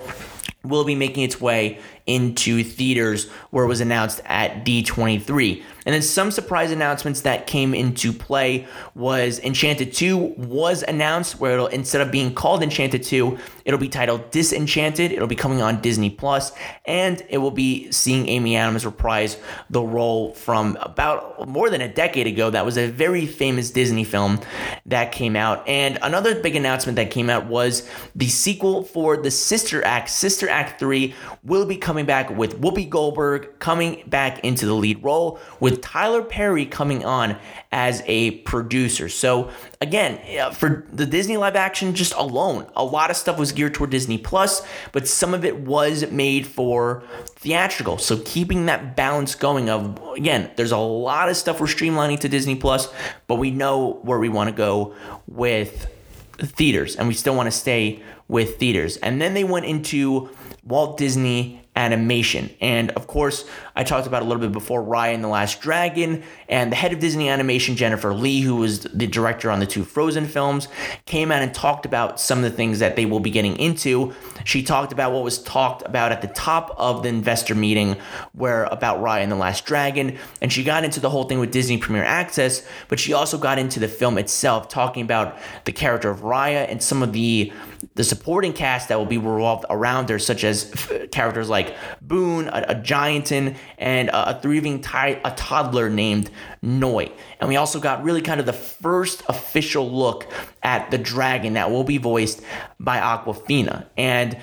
[0.65, 5.63] will be making its way into theaters where it was announced at D23.
[5.87, 11.53] And then some surprise announcements that came into play was Enchanted 2 was announced where
[11.53, 15.13] it'll instead of being called Enchanted 2, it'll be titled Disenchanted.
[15.13, 16.53] It'll be coming on Disney Plus
[16.87, 19.37] and it will be seeing Amy Adams reprise
[19.69, 22.49] the role from about more than a decade ago.
[22.49, 24.41] That was a very famous Disney film
[24.87, 25.67] that came out.
[25.69, 30.49] And another big announcement that came out was the sequel for the Sister Act, Sister
[30.49, 35.39] Act 3 will be coming back with Whoopi Goldberg coming back into the lead role
[35.61, 37.37] with with Tyler Perry coming on
[37.73, 39.09] as a producer.
[39.09, 43.51] So again, uh, for the Disney live action just alone, a lot of stuff was
[43.51, 47.99] geared toward Disney Plus, but some of it was made for theatrical.
[47.99, 52.29] So keeping that balance going of again, there's a lot of stuff we're streamlining to
[52.29, 52.89] Disney Plus,
[53.27, 54.95] but we know where we want to go
[55.27, 55.91] with
[56.39, 58.97] theaters and we still want to stay with theaters.
[58.99, 60.31] And then they went into
[60.63, 62.51] Walt Disney animation.
[62.61, 63.45] And of course,
[63.77, 66.93] I talked about a little bit before Raya and the Last Dragon, and the head
[66.93, 70.69] of Disney Animation, Jennifer Lee, who was the director on the two Frozen films,
[71.07, 74.15] came out and talked about some of the things that they will be getting into.
[74.45, 77.97] She talked about what was talked about at the top of the investor meeting,
[78.33, 81.51] where about Raya and the Last Dragon, and she got into the whole thing with
[81.51, 86.11] Disney Premier Access, but she also got into the film itself, talking about the character
[86.11, 87.53] of Raya and some of the
[87.95, 90.73] the supporting cast that will be revolved around her, such as
[91.13, 96.31] characters like Boun, a, a giantin, and a, a thriving ty- a toddler named
[96.63, 97.11] Noi.
[97.41, 100.27] And we also got really kind of the first official look
[100.63, 102.43] at the dragon that will be voiced
[102.81, 103.87] by Awkwafina.
[103.97, 104.39] And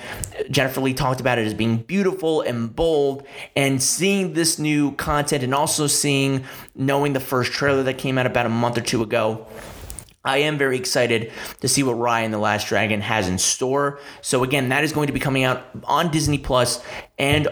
[0.50, 3.26] Jennifer Lee talked about it as being beautiful and bold.
[3.56, 6.44] And seeing this new content and also seeing,
[6.76, 9.48] knowing the first trailer that came out about a month or two ago,
[10.24, 14.00] I am very excited to see what Raya and the Last Dragon has in store.
[14.22, 16.84] So again, that is going to be coming out on Disney Plus
[17.18, 17.48] and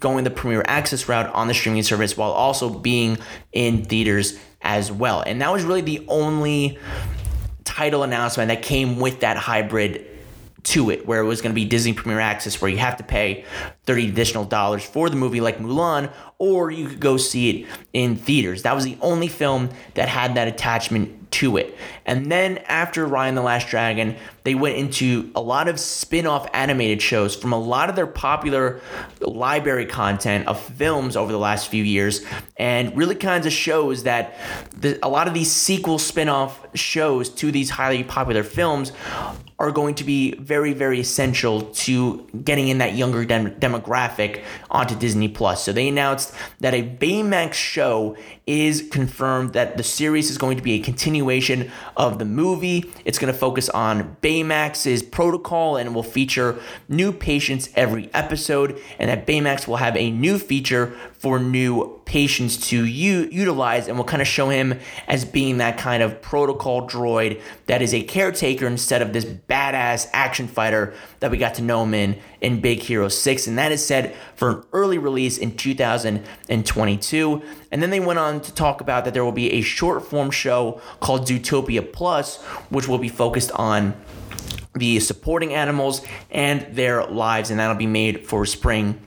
[0.00, 3.18] going the premiere access route on the streaming service while also being
[3.52, 5.20] in theaters as well.
[5.20, 6.78] And that was really the only
[7.64, 10.06] title announcement that came with that hybrid
[10.64, 13.04] to it, where it was going to be Disney Premier Access, where you have to
[13.04, 13.44] pay
[13.84, 18.16] 30 additional dollars for the movie like Mulan, or you could go see it in
[18.16, 18.62] theaters.
[18.62, 21.76] That was the only film that had that attachment to it.
[22.08, 26.26] And then after Raya and the Last Dragon, they went into a lot of spin
[26.26, 28.80] off animated shows from a lot of their popular
[29.20, 32.24] library content of films over the last few years,
[32.56, 34.38] and really kinds of shows that
[34.74, 38.90] the, a lot of these sequel spin off shows to these highly popular films
[39.58, 44.94] are going to be very, very essential to getting in that younger dem- demographic onto
[44.94, 45.64] Disney Plus.
[45.64, 50.62] So they announced that a Baymax show is confirmed that the series is going to
[50.62, 52.90] be a continuation of the movie.
[53.04, 59.10] It's going to focus on Baymax's protocol and will feature new patients every episode, and
[59.10, 64.04] that Baymax will have a new feature for new patients to u- utilize and we'll
[64.06, 68.66] kind of show him as being that kind of protocol droid that is a caretaker
[68.66, 72.80] instead of this badass action fighter that we got to know him in in Big
[72.80, 77.42] Hero 6 and that is set for an early release in 2022
[77.72, 80.30] and then they went on to talk about that there will be a short form
[80.30, 82.36] show called Zootopia Plus
[82.70, 83.94] which will be focused on
[84.74, 86.00] the supporting animals
[86.30, 89.00] and their lives and that'll be made for spring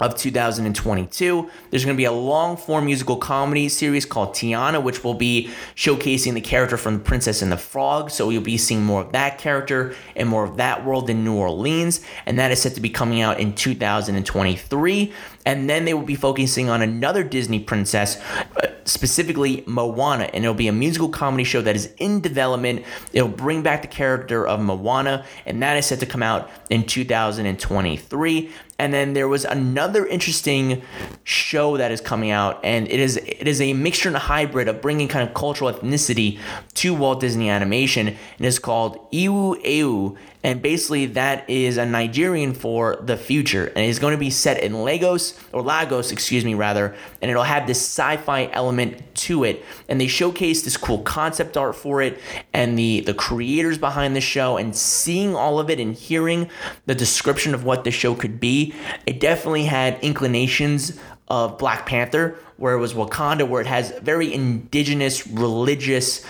[0.00, 1.50] of 2022.
[1.70, 5.50] There's going to be a long form musical comedy series called Tiana, which will be
[5.74, 8.10] showcasing the character from The Princess and the Frog.
[8.10, 11.34] So you'll be seeing more of that character and more of that world in New
[11.34, 12.00] Orleans.
[12.26, 15.12] And that is set to be coming out in 2023
[15.46, 18.20] and then they will be focusing on another Disney princess,
[18.62, 22.84] uh, specifically Moana, and it'll be a musical comedy show that is in development.
[23.12, 26.84] It'll bring back the character of Moana, and that is set to come out in
[26.84, 28.50] 2023.
[28.78, 30.82] And then there was another interesting
[31.24, 34.68] show that is coming out, and it is it is a mixture and a hybrid
[34.68, 36.38] of bringing kind of cultural ethnicity
[36.74, 40.16] to Walt Disney Animation, and it's called Iwájú,
[40.46, 43.66] And basically, that is a Nigerian for the future.
[43.66, 46.94] And it's going to be set in Lagos, or Lagos, excuse me, rather.
[47.20, 49.64] And it'll have this sci fi element to it.
[49.88, 52.20] And they showcase this cool concept art for it
[52.52, 54.56] and the, the creators behind the show.
[54.56, 56.48] And seeing all of it and hearing
[56.84, 58.72] the description of what the show could be,
[59.04, 64.32] it definitely had inclinations of Black Panther, where it was Wakanda, where it has very
[64.32, 66.24] indigenous religious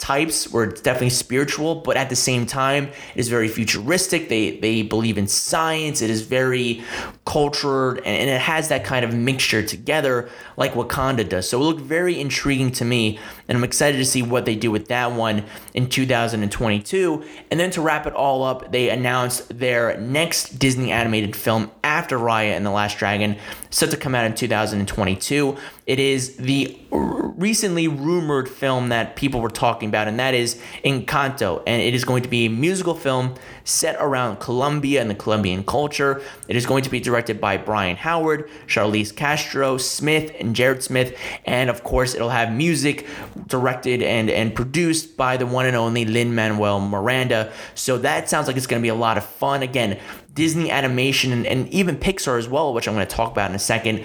[0.00, 4.28] types where it's definitely spiritual, but at the same time, it is very futuristic.
[4.28, 6.00] They they believe in science.
[6.00, 6.82] It is very
[7.26, 11.48] cultured, and, and it has that kind of mixture together like Wakanda does.
[11.48, 14.70] So it looked very intriguing to me, and I'm excited to see what they do
[14.70, 17.24] with that one in 2022.
[17.50, 22.18] And then to wrap it all up, they announced their next Disney animated film after
[22.18, 23.36] Raya and the Last Dragon,
[23.70, 25.56] set to come out in 2022.
[25.90, 31.64] It is the recently rumored film that people were talking about, and that is Encanto.
[31.66, 33.34] And it is going to be a musical film
[33.64, 36.22] set around Colombia and the Colombian culture.
[36.46, 41.18] It is going to be directed by Byron Howard, Charise Castro, Smith, and Jared Smith.
[41.44, 43.04] And of course, it'll have music
[43.48, 47.52] directed and, and produced by the one and only Lin Manuel Miranda.
[47.74, 49.64] So that sounds like it's going to be a lot of fun.
[49.64, 49.98] Again,
[50.34, 53.56] Disney animation and, and even Pixar as well, which I'm going to talk about in
[53.56, 54.04] a second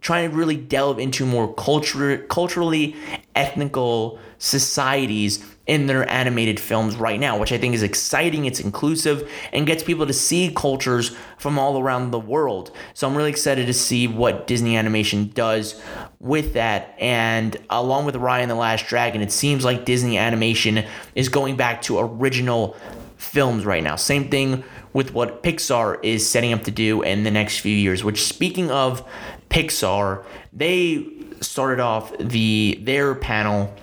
[0.00, 2.96] trying to really delve into more culture, culturally
[3.34, 8.44] ethnical societies in their animated films right now, which I think is exciting.
[8.44, 12.72] It's inclusive and gets people to see cultures from all around the world.
[12.94, 15.80] So I'm really excited to see what Disney Animation does
[16.18, 16.96] with that.
[16.98, 21.56] And along with Raya and the Last Dragon, it seems like Disney Animation is going
[21.56, 22.76] back to original
[23.16, 23.94] films right now.
[23.96, 28.02] Same thing with what Pixar is setting up to do in the next few years,
[28.02, 29.08] which speaking of
[29.50, 31.06] Pixar, they
[31.40, 33.74] started off the their panel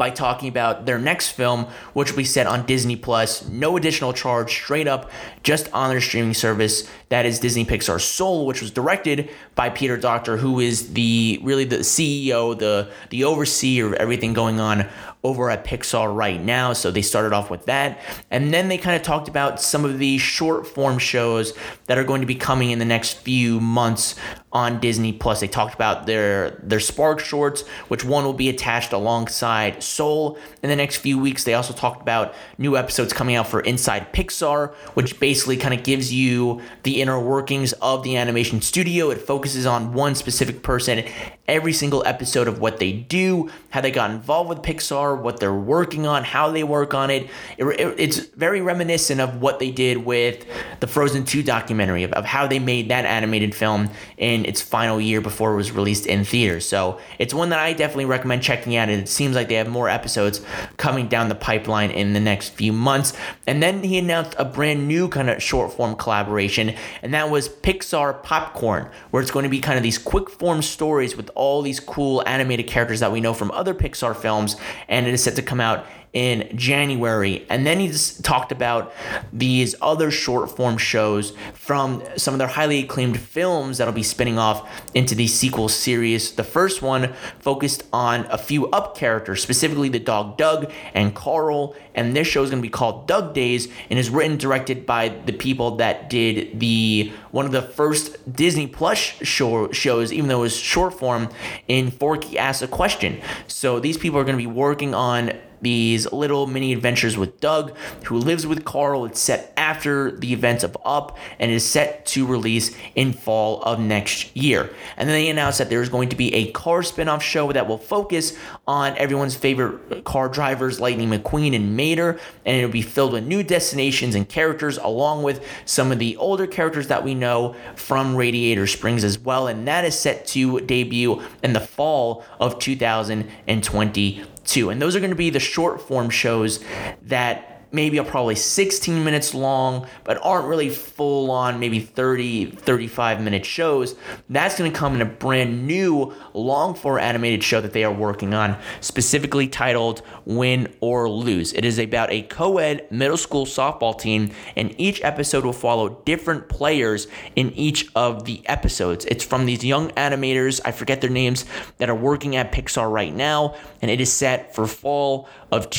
[0.00, 4.14] by talking about their next film, which will be set on Disney Plus, no additional
[4.14, 5.10] charge, straight up,
[5.42, 6.88] just on their streaming service.
[7.10, 11.64] That is Disney Pixar Soul, which was directed by Peter Docter, who is the really
[11.64, 14.88] the CEO, the the overseer of everything going on
[15.22, 16.72] over at Pixar right now.
[16.72, 18.00] So they started off with that.
[18.30, 21.52] And then they kind of talked about some of the short form shows
[21.86, 24.14] that are going to be coming in the next few months
[24.52, 25.40] on Disney Plus.
[25.40, 30.70] They talked about their their Spark shorts, which one will be attached alongside Soul in
[30.70, 31.44] the next few weeks.
[31.44, 35.84] They also talked about new episodes coming out for Inside Pixar, which basically kind of
[35.84, 39.10] gives you the inner workings of the animation studio.
[39.10, 41.04] It focuses on one specific person
[41.50, 45.52] every single episode of what they do, how they got involved with Pixar, what they're
[45.52, 47.28] working on, how they work on it.
[47.58, 50.46] it, it it's very reminiscent of what they did with
[50.78, 55.00] the Frozen 2 documentary, of, of how they made that animated film in its final
[55.00, 56.66] year before it was released in theaters.
[56.66, 58.88] So it's one that I definitely recommend checking out.
[58.88, 60.40] And it seems like they have more episodes
[60.76, 63.12] coming down the pipeline in the next few months.
[63.46, 67.48] And then he announced a brand new kind of short form collaboration, and that was
[67.48, 71.62] Pixar Popcorn, where it's going to be kind of these quick form stories with all
[71.62, 74.56] these cool animated characters that we know from other Pixar films,
[74.88, 77.46] and it is set to come out in January.
[77.48, 78.92] And then he's talked about
[79.32, 84.38] these other short form shows from some of their highly acclaimed films that'll be spinning
[84.38, 86.32] off into the sequel series.
[86.32, 91.76] The first one focused on a few up characters, specifically the dog Doug and Carl.
[91.94, 95.08] And this show is going to be called Doug Days and is written directed by
[95.08, 100.38] the people that did the one of the first Disney Plus show, shows, even though
[100.38, 101.28] it was short form,
[101.68, 103.20] in Forky Asks a Question.
[103.46, 105.32] So these people are going to be working on
[105.62, 109.04] these little mini adventures with Doug, who lives with Carl.
[109.04, 113.78] It's set after the events of Up and is set to release in fall of
[113.78, 114.70] next year.
[114.96, 117.78] And then they announced that there's going to be a car spin-off show that will
[117.78, 118.36] focus
[118.66, 123.42] on everyone's favorite car drivers, Lightning McQueen and Mater, and it'll be filled with new
[123.42, 128.66] destinations and characters, along with some of the older characters that we know from Radiator
[128.66, 129.46] Springs as well.
[129.46, 134.70] And that is set to debut in the fall of 2020 too.
[134.70, 136.64] And those are going to be the short form shows
[137.02, 143.20] that maybe are probably 16 minutes long, but aren't really full on, maybe 30, 35
[143.20, 143.94] minute shows.
[144.28, 147.92] That's going to come in a brand new long form animated show that they are
[147.92, 151.52] working on, specifically titled Win or Lose.
[151.52, 156.00] It is about a co ed middle school softball team, and each episode will follow
[156.04, 157.06] different players
[157.36, 159.04] in each of the episodes.
[159.06, 161.44] It's from these young animators, I forget their names,
[161.78, 165.70] that are working at Pixar right now, and it is set for fall of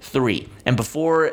[0.00, 0.48] 2023.
[0.66, 1.30] And before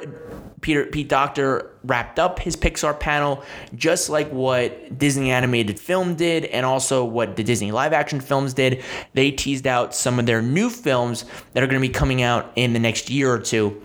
[0.61, 3.43] Peter Pete Docter wrapped up his Pixar panel,
[3.75, 8.53] just like what Disney animated film did, and also what the Disney live action films
[8.53, 12.21] did, they teased out some of their new films that are going to be coming
[12.21, 13.81] out in the next year or two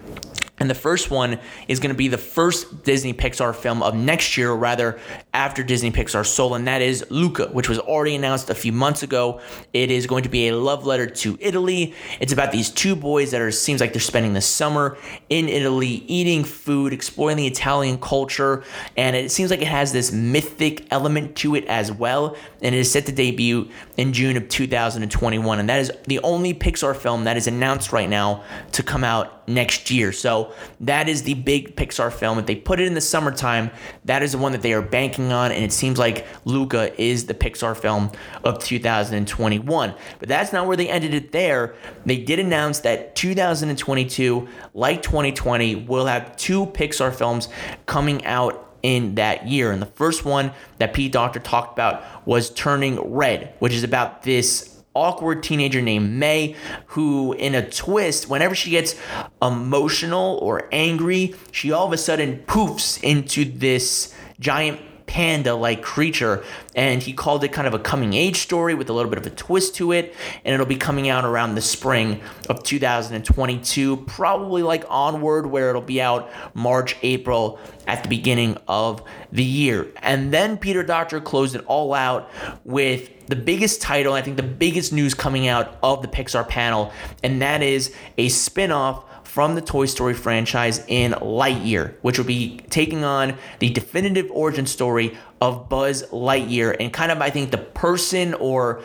[0.58, 4.36] And the first one is going to be the first Disney Pixar film of next
[4.36, 5.00] year, or rather
[5.34, 9.02] after Disney Pixar Soul, and that is Luca, which was already announced a few months
[9.02, 9.40] ago.
[9.72, 11.94] It is going to be a love letter to Italy.
[12.20, 14.98] It's about these two boys that are seems like they're spending the summer
[15.30, 18.62] in Italy, eating food, exploring the Italian culture,
[18.96, 22.36] and it seems like it has this mythic element to it as well.
[22.60, 26.52] And it is set to debut in June of 2021, and that is the only
[26.52, 30.12] Pixar film that is announced right now to come out next year.
[30.12, 32.38] So that is the big Pixar film.
[32.38, 33.70] If they put it in the summertime,
[34.04, 35.52] that is the one that they are banking on.
[35.52, 38.10] And it seems like Luca is the Pixar film
[38.42, 39.94] of 2021.
[40.18, 41.74] But that's not where they ended it there.
[42.06, 47.48] They did announce that 2022, like 2020, will have two Pixar films
[47.86, 49.70] coming out in that year.
[49.70, 54.22] And the first one that Pete Docter talked about was Turning Red, which is about
[54.22, 56.56] this awkward teenager named May,
[56.86, 58.94] who, in a twist, whenever she gets
[59.40, 64.80] emotional or angry, she all of a sudden poofs into this giant
[65.12, 66.42] panda like creature.
[66.74, 69.26] And he called it kind of a coming age story with a little bit of
[69.26, 70.14] a twist to it.
[70.42, 75.82] And it'll be coming out around the spring of 2022, probably like Onward, where it'll
[75.82, 79.92] be out March, April at the beginning of the year.
[80.00, 82.30] And then Peter Docter closed it all out
[82.64, 86.90] with the biggest title, I think the biggest news coming out of the Pixar panel,
[87.22, 92.26] and that is a spin off from the Toy Story franchise in Lightyear, which will
[92.26, 97.50] be taking on the definitive origin story of Buzz Lightyear and kind of I think
[97.50, 98.82] the person or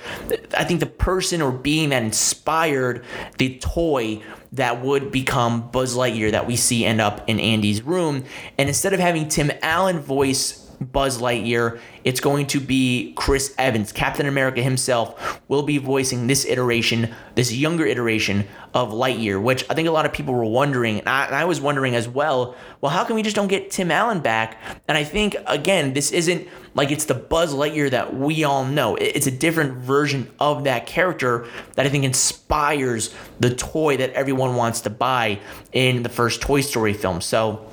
[0.57, 3.03] I think the person or being that inspired
[3.37, 4.21] the toy
[4.53, 8.23] that would become Buzz Lightyear that we see end up in Andy's room.
[8.57, 11.79] And instead of having Tim Allen voice Buzz Lightyear.
[12.03, 13.91] It's going to be Chris Evans.
[13.91, 19.73] Captain America himself will be voicing this iteration, this younger iteration of Lightyear, which I
[19.73, 22.55] think a lot of people were wondering, and I, and I was wondering as well,
[22.81, 24.57] well, how come we just don't get Tim Allen back?
[24.87, 28.95] And I think, again, this isn't like it's the Buzz Lightyear that we all know.
[28.95, 34.55] It's a different version of that character that I think inspires the toy that everyone
[34.55, 35.39] wants to buy
[35.73, 37.19] in the first Toy Story film.
[37.21, 37.65] So,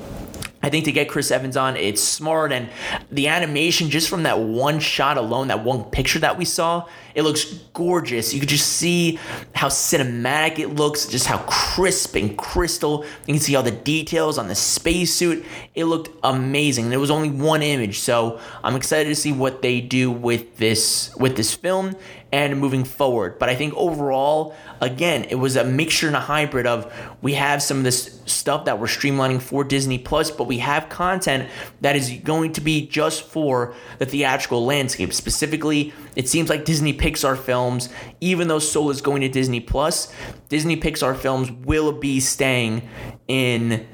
[0.65, 2.51] I think to get Chris Evans on, it's smart.
[2.51, 2.71] And
[3.12, 7.21] the animation, just from that one shot alone, that one picture that we saw, it
[7.21, 7.45] looks
[7.75, 8.33] gorgeous.
[8.33, 9.19] You could just see
[9.55, 13.05] how cinematic it looks, just how crisp and crystal.
[13.27, 15.45] You can see all the details on the spacesuit.
[15.75, 16.89] It looked amazing.
[16.89, 21.15] There was only one image, so I'm excited to see what they do with this
[21.17, 21.95] with this film
[22.35, 23.39] and moving forward.
[23.39, 27.62] But I think overall, again, it was a mixture and a hybrid of we have
[27.62, 31.49] some of this stuff that we're streamlining for Disney Plus, but we have content
[31.80, 35.12] that is going to be just for the theatrical landscape.
[35.12, 37.89] Specifically, it seems like Disney Pixar films,
[38.20, 40.12] even though Soul is going to Disney Plus,
[40.49, 42.89] Disney Pixar films will be staying
[43.28, 43.87] in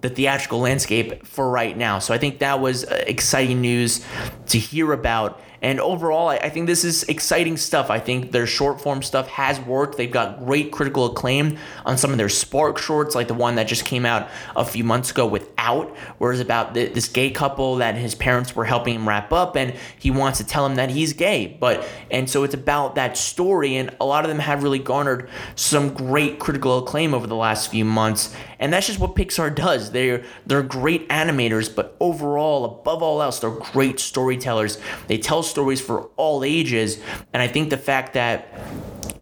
[0.00, 2.00] the theatrical landscape for right now.
[2.00, 4.04] So I think that was uh, exciting news
[4.46, 5.40] to hear about.
[5.66, 7.90] And overall, I, think this is exciting stuff.
[7.90, 9.96] I think their short form stuff has worked.
[9.96, 13.66] They've got great critical acclaim on some of their Spark shorts, like the one that
[13.66, 17.74] just came out a few months ago with Out, where it's about this gay couple
[17.78, 20.90] that his parents were helping him wrap up, and he wants to tell him that
[20.90, 21.58] he's gay.
[21.58, 25.28] But and so it's about that story, and a lot of them have really garnered
[25.56, 28.32] some great critical acclaim over the last few months.
[28.58, 29.90] And that's just what Pixar does.
[29.90, 34.78] They're they're great animators, but overall, above all else, they're great storytellers.
[35.08, 36.98] They tell stories for all ages,
[37.32, 38.48] and I think the fact that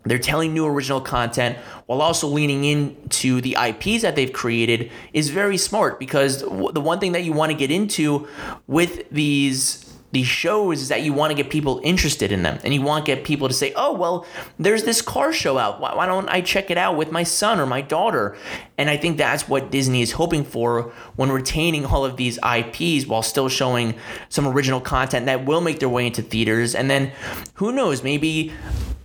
[0.05, 1.57] they're telling new original content
[1.87, 7.01] while also leaning into the IPs that they've created is very smart because the one
[7.01, 8.29] thing that you want to get into
[8.67, 12.73] with these these shows is that you want to get people interested in them and
[12.73, 14.27] you want to get people to say, oh, well,
[14.59, 15.81] there's this car show out.
[15.81, 18.37] Why, why, don't I check it out with my son or my daughter?
[18.79, 23.07] And I think that's what Disney is hoping for when retaining all of these IPs
[23.07, 23.95] while still showing
[24.29, 26.75] some original content that will make their way into theaters.
[26.75, 27.13] And then
[27.55, 28.53] who knows, maybe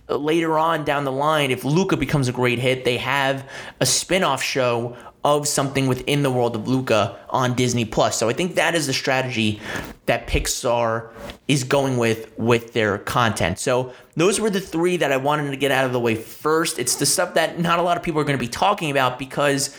[0.08, 3.48] later on down the line, if Luca becomes a great hit, they have
[3.80, 8.16] a spin off show of something within the world of Luca on Disney Plus.
[8.16, 9.60] So I think that is the strategy
[10.06, 11.10] that Pixar
[11.46, 13.58] is going with with their content.
[13.58, 16.78] So those were the three that I wanted to get out of the way first.
[16.78, 19.18] It's the stuff that not a lot of people are going to be talking about
[19.18, 19.76] because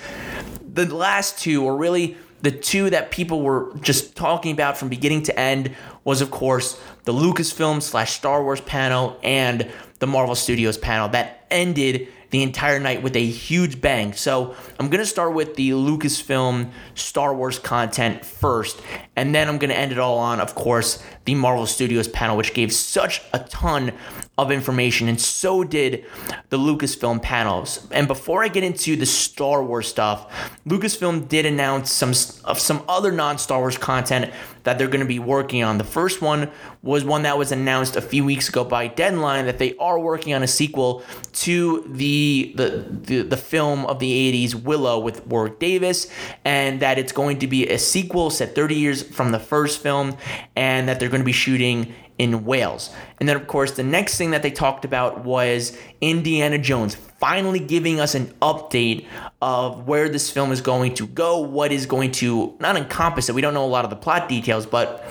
[0.74, 5.24] the last two are really the two that people were just talking about from beginning
[5.24, 9.70] to end was of course the Lucasfilm slash Star Wars panel and
[10.00, 14.14] the Marvel Studios panel that ended the entire night with a huge bang.
[14.14, 18.82] So I'm going to start with the Lucasfilm Star Wars content first,
[19.22, 22.36] and then I'm going to end it all on, of course, the Marvel Studios panel,
[22.36, 23.94] which gave such a ton
[24.36, 26.04] of information, and so did
[26.50, 27.88] the Lucasfilm panels.
[27.92, 32.14] And before I get into the Star Wars stuff, Lucasfilm did announce some
[32.46, 35.78] of some other non-Star Wars content that they're going to be working on.
[35.78, 36.50] The first one
[36.84, 40.34] was one that was announced a few weeks ago by Deadline that they are working
[40.34, 41.04] on a sequel
[41.34, 46.08] to the the the, the film of the 80s Willow with Warwick Davis
[46.44, 50.16] and that it's going to be a sequel set 30 years from the first film
[50.56, 52.92] and that they're going to be shooting in Wales.
[53.20, 57.60] And then, of course, the next thing that they talked about was Indiana Jones finally
[57.60, 59.08] giving us an update
[59.42, 63.36] of where this film is going to go, what is going to not encompass it.
[63.36, 65.04] We don't know a lot of the plot details, but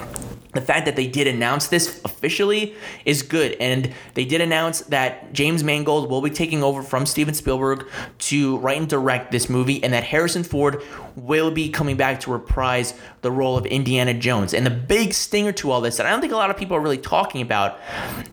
[0.53, 2.75] the fact that they did announce this officially
[3.05, 3.57] is good.
[3.61, 7.89] And they did announce that James Mangold will be taking over from Steven Spielberg
[8.19, 10.83] to write and direct this movie, and that Harrison Ford
[11.17, 14.55] will be coming back to reprise the role of Indiana Jones.
[14.55, 16.77] And the big stinger to all this that I don't think a lot of people
[16.77, 17.79] are really talking about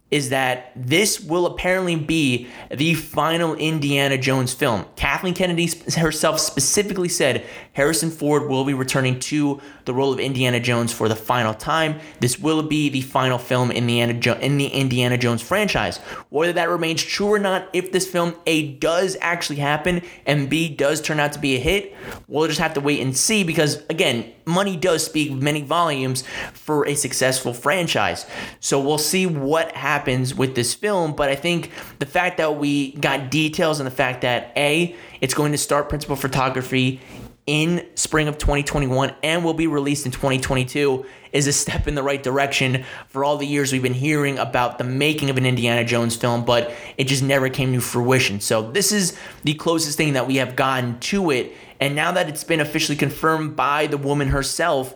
[0.09, 4.85] is that this will apparently be the final Indiana Jones film.
[4.95, 10.59] Kathleen Kennedy herself specifically said Harrison Ford will be returning to the role of Indiana
[10.59, 11.99] Jones for the final time.
[12.21, 15.97] This will be the final film in the, in the Indiana Jones franchise.
[16.29, 20.69] Whether that remains true or not, if this film A does actually happen and B
[20.69, 21.93] does turn out to be a hit,
[22.27, 26.87] we'll just have to wait and see because, again, money does speak many volumes for
[26.87, 28.25] a successful franchise.
[28.59, 31.15] So we'll see what happens with this film.
[31.15, 35.33] But I think the fact that we got details and the fact that A, it's
[35.33, 37.01] going to start principal photography
[37.47, 42.03] in spring of 2021 and will be released in 2022 is a step in the
[42.03, 45.83] right direction for all the years we've been hearing about the making of an Indiana
[45.85, 48.41] Jones film, but it just never came to fruition.
[48.41, 51.53] So, this is the closest thing that we have gotten to it.
[51.79, 54.95] And now that it's been officially confirmed by the woman herself,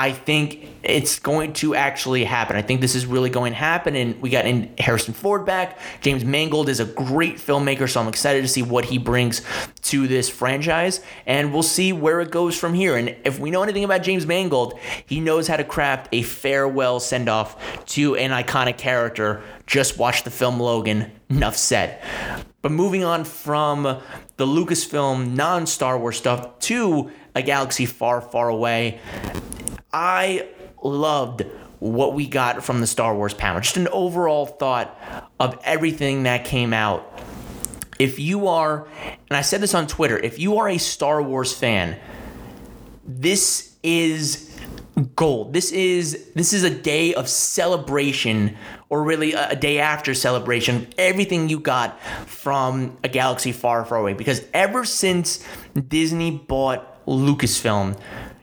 [0.00, 2.56] I think it's going to actually happen.
[2.56, 3.94] I think this is really going to happen.
[3.94, 5.78] And we got in Harrison Ford back.
[6.00, 9.42] James Mangold is a great filmmaker, so I'm excited to see what he brings
[9.82, 11.02] to this franchise.
[11.26, 12.96] And we'll see where it goes from here.
[12.96, 16.98] And if we know anything about James Mangold, he knows how to craft a farewell
[16.98, 19.42] send off to an iconic character.
[19.66, 21.12] Just watch the film Logan.
[21.28, 22.02] Enough said.
[22.62, 28.48] But moving on from the Lucasfilm non Star Wars stuff to a galaxy far, far
[28.48, 28.98] away.
[29.92, 30.48] I
[30.82, 31.42] loved
[31.78, 33.60] what we got from the Star Wars panel.
[33.60, 34.98] Just an overall thought
[35.38, 37.20] of everything that came out.
[37.98, 38.86] If you are,
[39.28, 41.98] and I said this on Twitter, if you are a Star Wars fan,
[43.06, 44.58] this is
[45.16, 45.52] gold.
[45.52, 48.56] This is this is a day of celebration
[48.88, 54.12] or really a, day after celebration everything you got from a galaxy far far away
[54.14, 55.44] because ever since
[55.88, 57.98] Disney bought Lucasfilm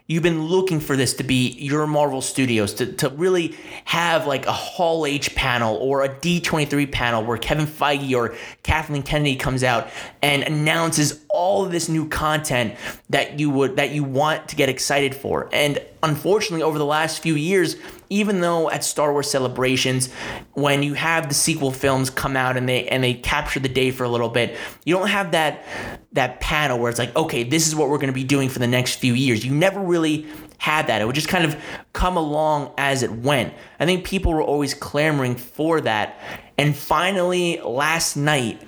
[0.08, 3.54] you've been looking for this to be your Marvel Studios to, to really
[3.84, 9.02] have like a Hall H panel or a D23 panel where Kevin Feige or Kathleen
[9.02, 9.88] Kennedy comes out
[10.22, 12.74] and announces all of this new content
[13.10, 15.50] that you would that you want to get excited for.
[15.52, 17.76] And unfortunately over the last few years,
[18.10, 20.12] even though at Star Wars celebrations,
[20.52, 23.90] when you have the sequel films come out and they and they capture the day
[23.90, 25.64] for a little bit, you don't have that
[26.12, 28.58] that panel where it's like, okay, this is what we're going to be doing for
[28.58, 29.44] the next few years.
[29.44, 30.26] You never really
[30.58, 31.00] had that.
[31.00, 31.56] It would just kind of
[31.92, 33.54] come along as it went.
[33.78, 36.18] I think people were always clamoring for that.
[36.56, 38.60] And finally, last night,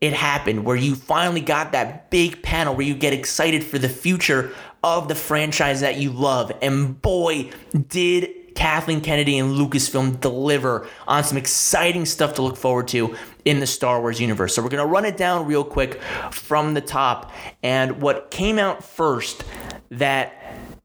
[0.00, 3.88] it happened where you finally got that big panel where you get excited for the
[3.88, 6.52] future of the franchise that you love.
[6.62, 7.50] And boy,
[7.88, 13.60] did Kathleen Kennedy and Lucasfilm deliver on some exciting stuff to look forward to in
[13.60, 14.54] the Star Wars universe.
[14.54, 16.02] So we're going to run it down real quick
[16.32, 17.30] from the top.
[17.62, 19.44] And what came out first
[19.90, 20.37] that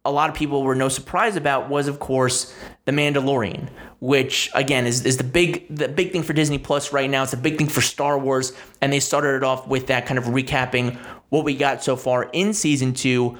[0.05, 2.53] a lot of people were no surprise about was, of course,
[2.85, 7.09] The Mandalorian, which again is, is the big the big thing for Disney Plus right
[7.09, 7.23] now.
[7.23, 8.51] It's a big thing for Star Wars,
[8.81, 10.97] and they started it off with that kind of recapping
[11.29, 13.37] what we got so far in season two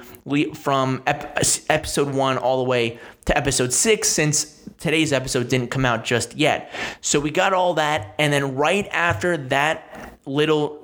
[0.54, 1.38] from ep-
[1.68, 6.34] episode one all the way to episode six, since today's episode didn't come out just
[6.34, 6.72] yet.
[7.02, 10.80] So we got all that, and then right after that little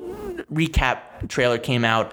[0.53, 2.13] recap trailer came out,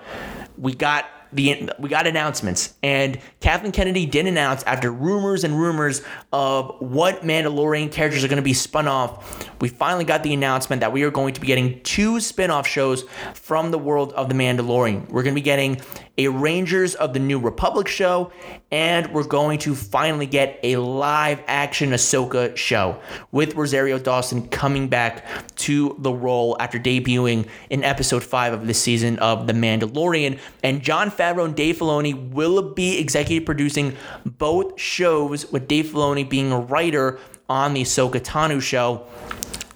[0.58, 6.02] we got the we got announcements, and Kathleen Kennedy did announce after rumors and rumors
[6.32, 9.50] of what Mandalorian characters are going to be spun off.
[9.62, 13.04] We finally got the announcement that we are going to be getting two spin-off shows
[13.34, 15.10] from the world of the Mandalorian.
[15.10, 15.82] We're going to be getting
[16.18, 18.32] a Rangers of the New Republic show
[18.72, 23.00] and we're going to finally get a live action Ahsoka show
[23.32, 25.26] with Rosario Dawson coming back
[25.58, 30.40] to the role after debuting in episode 5 of this season of The Mandalorian.
[30.64, 33.96] And Jon Favreau and Dave Filoni will be executive producing
[34.26, 39.06] both shows, with Dave Filoni being a writer on the Ahsoka Tano show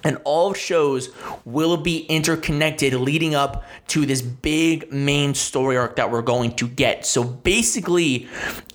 [0.04, 1.10] and all shows
[1.44, 6.68] will be interconnected leading up to this big main story arc that we're going to
[6.68, 7.06] get.
[7.06, 8.28] So basically,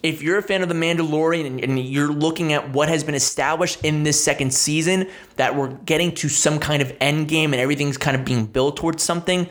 [0.04, 3.84] if you're a fan of The Mandalorian and, you're looking at what has been established
[3.84, 7.98] in this second season, that we're getting to some kind of end game and everything's
[7.98, 9.50] kind of being built towards something,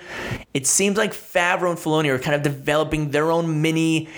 [0.54, 4.08] it seems like Favreau and Filoni are kind of developing their own mini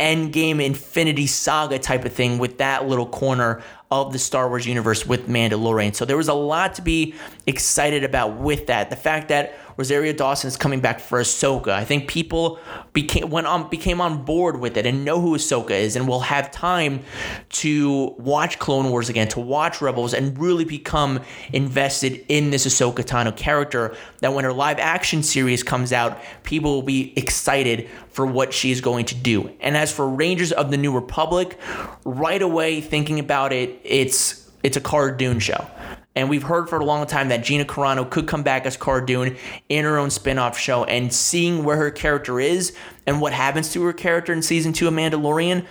[0.00, 3.62] Endgame Infinity Saga type of thing with that little corner
[3.92, 5.94] of the Star Wars universe with Mandalorian.
[5.94, 7.14] So there was a lot to be
[7.46, 8.88] excited about with that.
[8.88, 11.68] The fact that Rosario Dawson is coming back for Ahsoka.
[11.68, 12.58] I think people
[12.92, 16.20] became went on became on board with it and know who Ahsoka is and will
[16.20, 17.00] have time
[17.50, 21.20] to watch Clone Wars again, to watch Rebels, and really become
[21.52, 23.96] invested in this Ahsoka Tano character.
[24.20, 28.80] That when her live action series comes out, people will be excited for what she's
[28.80, 29.50] going to do.
[29.60, 31.58] And as for Rangers of the New Republic,
[32.04, 35.66] right away thinking about it, it's it's a Cara Dune show.
[36.14, 39.04] And we've heard for a long time that Gina Carano could come back as Cara
[39.04, 39.36] Dune
[39.68, 40.84] in her own spin-off show.
[40.84, 44.88] And seeing where her character is and what happens to her character in season two
[44.88, 45.64] of Mandalorian,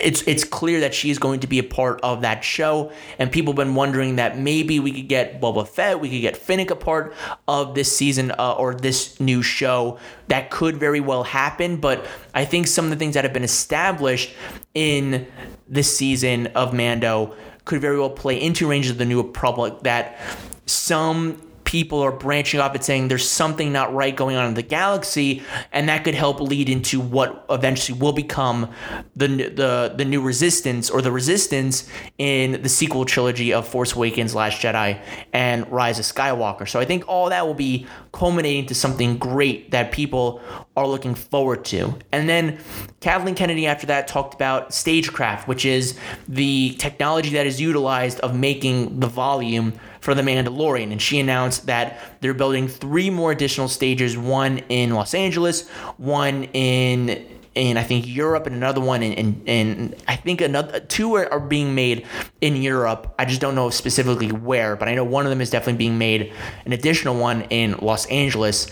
[0.00, 2.92] it's it's clear that she is going to be a part of that show.
[3.18, 6.36] And people have been wondering that maybe we could get Boba Fett, we could get
[6.36, 7.14] Fennec a part
[7.48, 9.98] of this season uh, or this new show.
[10.28, 11.78] That could very well happen.
[11.78, 14.34] But I think some of the things that have been established
[14.74, 15.26] in
[15.66, 17.34] this season of Mando
[17.64, 20.18] could very well play into Rangers of the New Republic that
[20.66, 21.40] some
[21.72, 25.42] people are branching off and saying there's something not right going on in the galaxy,
[25.72, 28.68] and that could help lead into what eventually will become
[29.16, 34.34] the the the new Resistance or the Resistance in the sequel trilogy of Force Awakens,
[34.34, 35.00] Last Jedi,
[35.32, 36.68] and Rise of Skywalker.
[36.68, 40.42] So I think all that will be culminating to something great that people
[40.76, 41.98] are looking forward to.
[42.12, 42.58] And then
[43.00, 45.98] Kathleen Kennedy after that talked about stagecraft, which is
[46.28, 49.72] the technology that is utilized of making the volume
[50.02, 50.90] for The Mandalorian.
[50.90, 56.44] And she announced that they're building three more additional stages one in Los Angeles, one
[56.52, 61.14] in in I think Europe and another one in, in, in I think another two
[61.16, 62.06] are, are, being made
[62.40, 63.14] in Europe.
[63.18, 65.98] I just don't know specifically where, but I know one of them is definitely being
[65.98, 66.32] made.
[66.64, 68.68] An additional one in Los Angeles.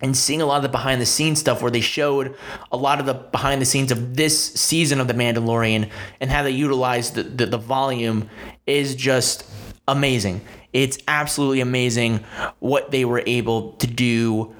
[0.00, 2.36] And seeing a lot of the behind the scenes stuff where they showed
[2.70, 5.90] a lot of the behind the scenes of this season of The Mandalorian
[6.20, 8.28] and how they utilized the, the, the volume
[8.66, 9.50] is just
[9.88, 10.40] amazing.
[10.72, 12.20] It's absolutely amazing
[12.58, 14.54] what they were able to do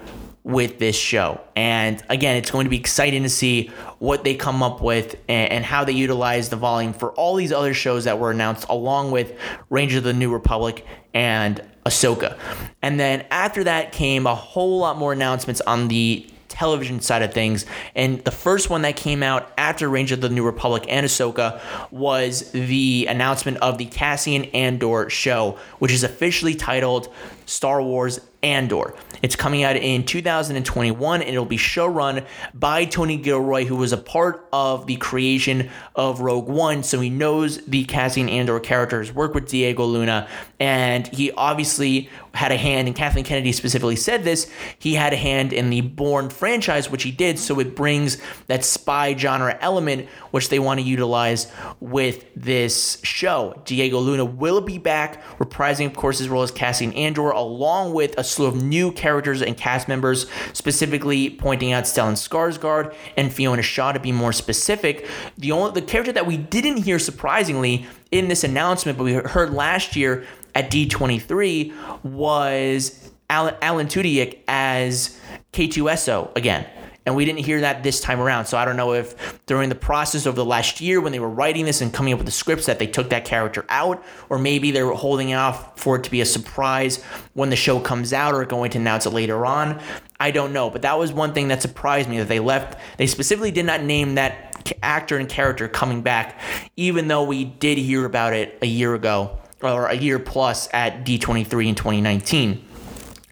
[0.47, 1.41] with this show.
[1.57, 3.67] And again, it's going to be exciting to see
[3.99, 7.51] what they come up with and, and, how they utilize the volume for all these
[7.51, 9.37] other shows that were announced, along with
[9.71, 12.39] Rangers of the New Republic and Ahsoka.
[12.81, 17.35] And then after that came a whole lot more announcements on the television side of
[17.35, 17.67] things.
[17.95, 21.61] And the first one that came out after Range of the New Republic and Ahsoka
[21.91, 27.13] was the announcement of the Cassian Andor show, which is officially titled
[27.45, 28.95] Star Wars Andor.
[29.23, 33.97] It's coming out in 2021 and it'll be showrun by Tony Gilroy, who was a
[33.97, 36.83] part of the creation of Rogue One.
[36.83, 40.29] So he knows the Cassian Andor characters, work with Diego Luna,
[40.61, 45.17] and he obviously had a hand, and Kathleen Kennedy specifically said this, he had a
[45.17, 47.39] hand in the Bourne franchise, which he did.
[47.39, 53.61] So it brings that spy genre element, which they want to utilize with this show.
[53.65, 58.17] Diego Luna will be back, reprising, of course, his role as Cassian Andor, along with
[58.19, 63.63] a slew of new characters and cast members, specifically pointing out Stellan Skarsgård and Fiona
[63.63, 65.09] Shaw to be more specific.
[65.39, 69.53] The only the character that we didn't hear surprisingly in this announcement, but we heard
[69.53, 70.27] last year
[70.57, 75.21] at D23 was Alan, Tudyk as
[75.53, 76.67] K2SO again
[77.05, 78.47] and we didn't hear that this time around.
[78.47, 81.31] So I don't know if during the process over the last year when they were
[81.31, 84.41] writing this and coming up with the scripts that they took that character out, or
[84.41, 87.01] maybe they were holding it off for it to be a surprise
[87.35, 89.81] when the show comes out or going to announce it later on.
[90.19, 92.77] I don't know, but that was one thing that surprised me that they left.
[92.99, 96.41] They specifically did not name that actor and character coming back,
[96.77, 99.39] even though we did hear about it a year ago
[99.73, 102.65] or a year plus at D23 in 2019.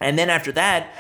[0.01, 0.93] And then after that,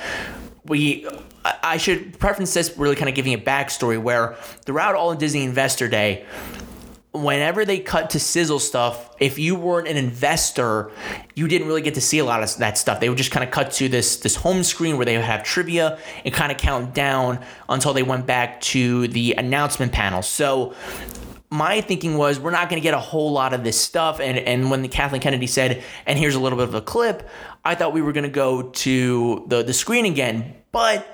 [0.64, 1.06] we
[1.44, 5.88] I should preference this really kind of giving a backstory where throughout all Disney Investor
[5.88, 6.24] Day,
[7.12, 10.90] whenever they cut to sizzle stuff, if you weren't an investor,
[11.34, 12.98] you didn't really get to see a lot of that stuff.
[12.98, 15.44] They would just kind of cut to this this home screen where they would have
[15.44, 20.22] trivia and kind of count down until they went back to the announcement panel.
[20.22, 20.74] So
[21.54, 24.36] my thinking was we're not going to get a whole lot of this stuff and
[24.38, 27.28] and when the Kathleen Kennedy said and here's a little bit of a clip
[27.64, 31.06] I thought we were going to go to the the screen again but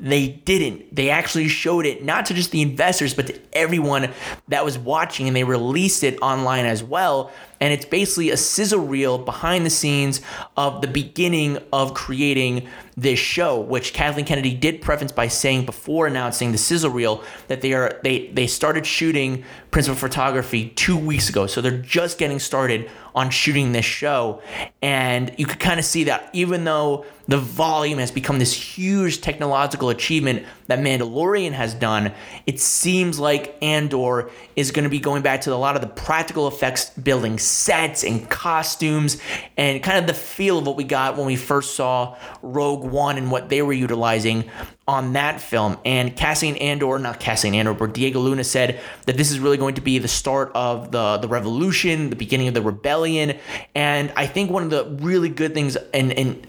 [0.00, 0.94] they didn't.
[0.94, 4.10] They actually showed it not to just the investors, but to everyone
[4.48, 7.32] that was watching, and they released it online as well.
[7.60, 10.20] And it's basically a sizzle reel behind the scenes
[10.56, 16.06] of the beginning of creating this show, which Kathleen Kennedy did preface by saying before
[16.06, 21.28] announcing the sizzle reel that they are they they started shooting principal photography two weeks
[21.28, 21.46] ago.
[21.46, 24.42] So they're just getting started on shooting this show.
[24.82, 29.20] And you could kind of see that even though the volume has become this huge
[29.20, 32.12] technological achievement that Mandalorian has done,
[32.46, 35.88] it seems like Andor is going to be going back to a lot of the
[35.88, 39.20] practical effects, building sets and costumes,
[39.56, 43.18] and kind of the feel of what we got when we first saw Rogue One
[43.18, 44.48] and what they were utilizing
[44.88, 45.76] on that film.
[45.84, 49.74] And Cassian Andor, not Cassian Andor, but Diego Luna said that this is really going
[49.74, 53.38] to be the start of the, the revolution, the beginning of the rebellion.
[53.74, 56.46] And I think one of the really good things and, and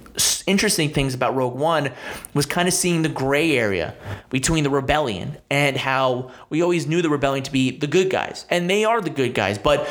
[0.47, 1.91] interesting things about Rogue One
[2.33, 3.93] was kind of seeing the gray area
[4.29, 8.45] between the rebellion and how we always knew the rebellion to be the good guys.
[8.49, 9.87] And they are the good guys, but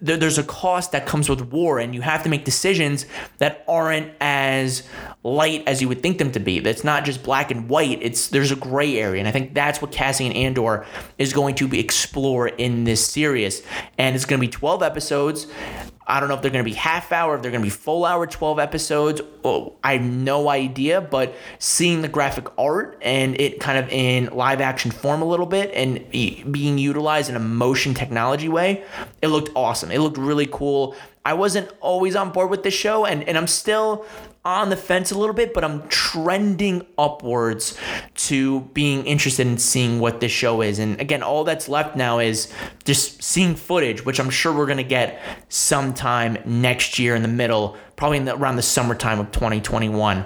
[0.00, 3.06] there, there's a cost that comes with war, and you have to make decisions
[3.38, 4.82] that aren't as
[5.22, 6.60] light as you would think them to be.
[6.60, 7.98] That's not just black and white.
[8.02, 10.86] It's there's a gray area, and I think that's what Cassian Andor
[11.18, 13.62] is going to explore in this series.
[13.98, 15.46] And it's going to be 12 episodes.
[16.06, 17.70] I don't know if they're going to be half hour, if they're going to be
[17.70, 19.20] full hour, 12 episodes.
[19.44, 24.26] Oh, I have no idea, but seeing the graphic art and it kind of in
[24.26, 26.08] live action form a little bit and
[26.52, 28.84] being utilized in a motion technology way,
[29.20, 29.90] it looked awesome.
[29.90, 30.94] It looked really cool.
[31.24, 34.06] I wasn't always on board with the show, and, and I'm still
[34.46, 37.76] on the fence a little bit, but I'm trending upwards
[38.14, 40.78] to being interested in seeing what this show is.
[40.78, 42.52] And again, all that's left now is
[42.84, 47.28] just seeing footage, which I'm sure we're going to get sometime next year in the
[47.28, 50.24] middle, probably the, around the summertime of 2021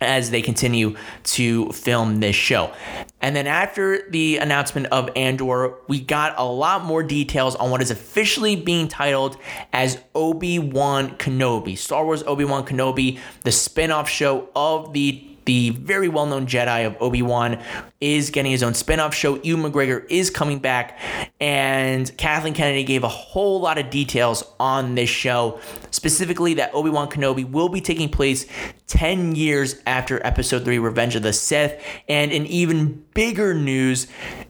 [0.00, 2.72] as they continue to film this show.
[3.20, 7.82] And then after the announcement of Andor, we got a lot more details on what
[7.82, 9.36] is officially being titled
[9.72, 11.76] as Obi-Wan Kenobi.
[11.76, 16.94] Star Wars Obi-Wan Kenobi, the spin-off show of the the very well known Jedi of
[17.00, 17.58] Obi Wan,
[18.02, 19.40] is getting his own spin off show.
[19.40, 21.00] Ewan McGregor is coming back,
[21.40, 25.58] and Kathleen Kennedy gave a whole lot of details on this show,
[25.90, 28.44] specifically that Obi Wan Kenobi will be taking place
[28.88, 31.82] 10 years after Episode 3 Revenge of the Sith.
[32.10, 34.06] And in even bigger news,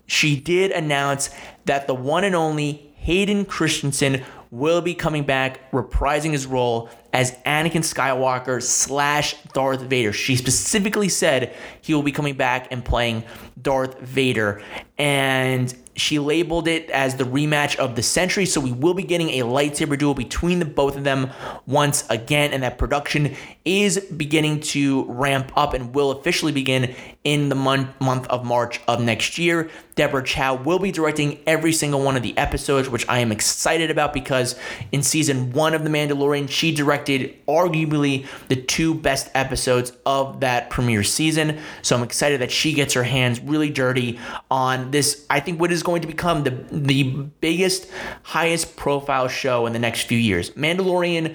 [0.07, 1.31] she did announce
[1.67, 7.33] that the one and only Hayden Christensen will be coming back, reprising his role as
[7.47, 10.13] Anakin Skywalker slash Darth Vader.
[10.13, 13.25] She specifically said he will be coming back and playing
[13.61, 14.63] Darth Vader.
[14.99, 18.47] And she labeled it as the rematch of the century.
[18.47, 21.31] So we will be getting a lightsaber duel between the both of them
[21.67, 22.53] once again.
[22.53, 23.35] And that production
[23.65, 26.95] is beginning to ramp up and will officially begin
[27.25, 29.71] in the month, month of March of next year.
[29.97, 33.91] Deborah Chow will be directing every single one of the episodes, which I am excited
[33.91, 34.55] about because
[34.93, 40.71] in season one of The Mandalorian, she directed arguably the two best episodes of that
[40.71, 41.59] premiere season.
[41.83, 44.21] So I'm excited that she gets her hands really dirty
[44.51, 45.27] on this.
[45.29, 47.03] I think what is going to become the the
[47.41, 47.91] biggest,
[48.23, 50.51] highest profile show in the next few years.
[50.51, 51.35] Mandalorian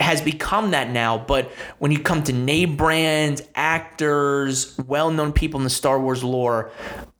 [0.00, 5.60] has become that now, but when you come to name brands, actors, well known people
[5.60, 6.70] in the Star Wars lore,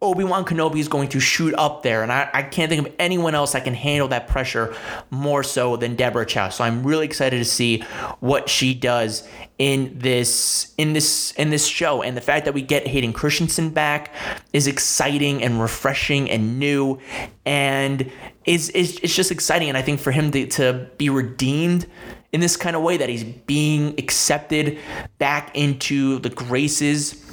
[0.02, 2.94] Obi Wan Kenobi is going to shoot up there, and I, I can't think of
[2.98, 4.74] anyone else that can handle that pressure
[5.10, 6.48] more so than Deborah Chow.
[6.48, 7.80] So I'm really excited to see
[8.20, 9.28] what she does
[9.58, 13.70] in this in this in this show, and the fact that we get Hayden Christensen
[13.70, 14.14] back
[14.54, 16.98] is exciting and refreshing and new,
[17.44, 18.10] and
[18.46, 19.68] is it's, it's just exciting.
[19.68, 21.86] And I think for him to, to be redeemed
[22.32, 24.78] in this kind of way that he's being accepted
[25.18, 27.24] back into the graces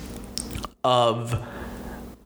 [0.84, 1.46] of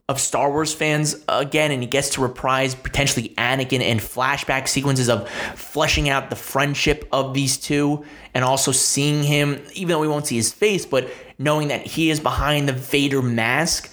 [0.08, 5.08] of Star Wars fans again, and he gets to reprise potentially Anakin and flashback sequences
[5.08, 8.04] of fleshing out the friendship of these two,
[8.34, 11.08] and also seeing him, even though we won't see his face, but
[11.38, 13.90] knowing that he is behind the Vader mask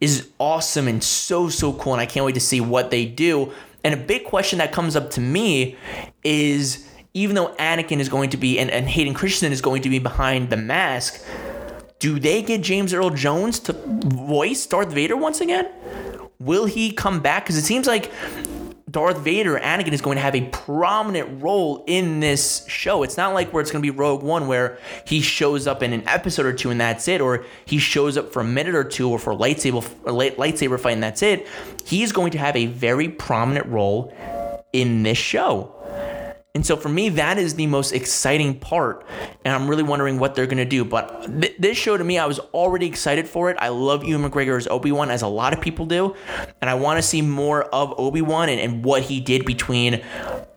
[0.00, 1.92] is awesome and so, so cool.
[1.92, 3.52] And I can't wait to see what they do.
[3.84, 5.76] And a big question that comes up to me
[6.24, 9.88] is even though Anakin is going to be, and, and Hayden Christensen is going to
[9.88, 11.24] be behind the mask,
[11.98, 15.68] do they get James Earl Jones to voice Darth Vader once again?
[16.38, 17.44] Will he come back?
[17.44, 18.10] Because it seems like
[18.90, 23.02] Darth Vader, Anakin is going to have a prominent role in this show.
[23.02, 25.92] It's not like where it's going to be Rogue One where he shows up in
[25.92, 28.84] an episode or two and that's it, or he shows up for a minute or
[28.84, 31.46] two or for a lightsaber a lightsaber fight and that's it.
[31.84, 34.14] He's going to have a very prominent role
[34.72, 35.79] in this show.
[36.52, 39.06] And so for me, that is the most exciting part.
[39.44, 40.84] And I'm really wondering what they're going to do.
[40.84, 43.56] But th- this show to me, I was already excited for it.
[43.60, 46.16] I love Ewan McGregor as Obi Wan, as a lot of people do.
[46.60, 50.02] And I want to see more of Obi Wan and, and, what he did between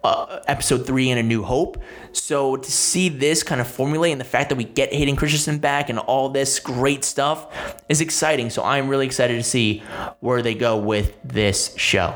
[0.03, 1.81] uh, episode three and A New Hope.
[2.11, 5.59] So to see this kind of formulate and the fact that we get Hayden Christensen
[5.59, 8.49] back and all this great stuff is exciting.
[8.49, 9.81] So I'm really excited to see
[10.19, 12.15] where they go with this show.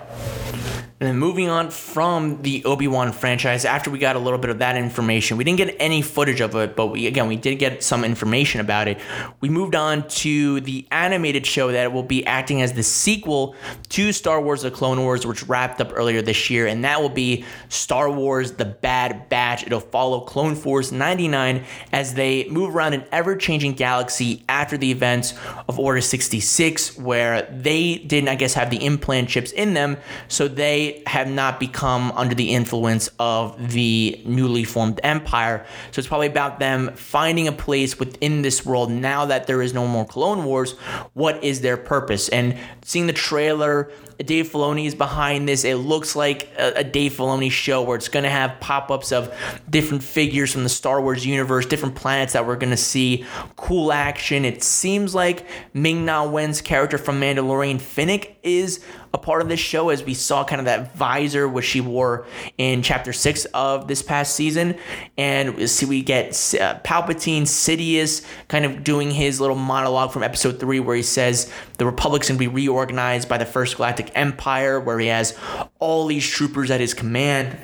[0.99, 4.49] And then moving on from the Obi Wan franchise, after we got a little bit
[4.49, 7.59] of that information, we didn't get any footage of it, but we again we did
[7.59, 8.97] get some information about it.
[9.39, 13.55] We moved on to the animated show that will be acting as the sequel
[13.89, 17.09] to Star Wars: The Clone Wars, which wrapped up earlier this year, and that will
[17.09, 17.45] be
[17.77, 19.65] Star Wars: The Bad Batch.
[19.65, 25.33] It'll follow Clone Force 99 as they move around an ever-changing galaxy after the events
[25.67, 29.97] of Order 66, where they didn't, I guess, have the implant chips in them,
[30.27, 35.65] so they have not become under the influence of the newly formed empire.
[35.91, 39.73] So it's probably about them finding a place within this world now that there is
[39.73, 40.73] no more Clone Wars.
[41.13, 42.29] What is their purpose?
[42.29, 45.63] And seeing the trailer, Dave Filoni is behind this.
[45.63, 49.11] It looks like a, a Dave Filoni show where it's going to have pop ups
[49.11, 49.33] of
[49.69, 53.25] different figures from the Star Wars universe, different planets that we're going to see,
[53.55, 54.43] cool action.
[54.45, 58.83] It seems like Ming Na Wen's character from Mandalorian, Fennec, is
[59.17, 62.25] a part of this show as we saw kind of that visor which she wore
[62.57, 64.77] in chapter six of this past season.
[65.17, 70.59] And see, we get uh, Palpatine, Sidious kind of doing his little monologue from episode
[70.59, 74.99] three where he says the Republic's to be reorganized by the First Galactic Empire, where
[74.99, 75.37] he has
[75.79, 77.57] all these troopers at his command.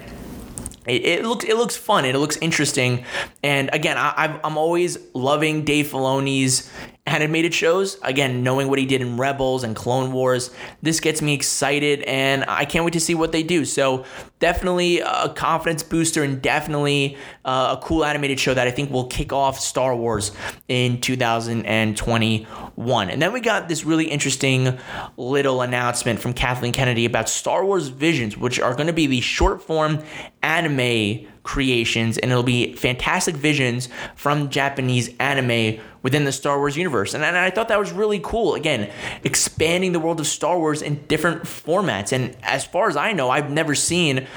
[0.85, 3.05] It, it, looks it looks fun it looks interesting.
[3.41, 6.69] And again, I, I'm always loving Dave Filoni's
[7.05, 7.97] animated shows.
[8.01, 10.51] Again, knowing what he did in Rebels and Clone Wars,
[10.81, 13.65] this gets me excited and I can't wait to see what they do.
[13.65, 14.05] So,
[14.39, 19.07] definitely a confidence booster and definitely uh, a cool animated show that I think will
[19.07, 20.31] kick off Star Wars
[20.67, 23.09] in 2021.
[23.09, 24.77] And then we got this really interesting
[25.15, 29.21] little announcement from Kathleen Kennedy about Star Wars Visions, which are going to be the
[29.21, 30.03] short form
[30.41, 37.14] anime creations and it'll be fantastic visions from Japanese anime within the Star Wars universe.
[37.14, 38.56] And, and I thought that was really cool.
[38.56, 38.91] Again,
[39.24, 42.11] expanding the world of Star Wars in different formats.
[42.11, 44.28] And as far as I know, I've never seen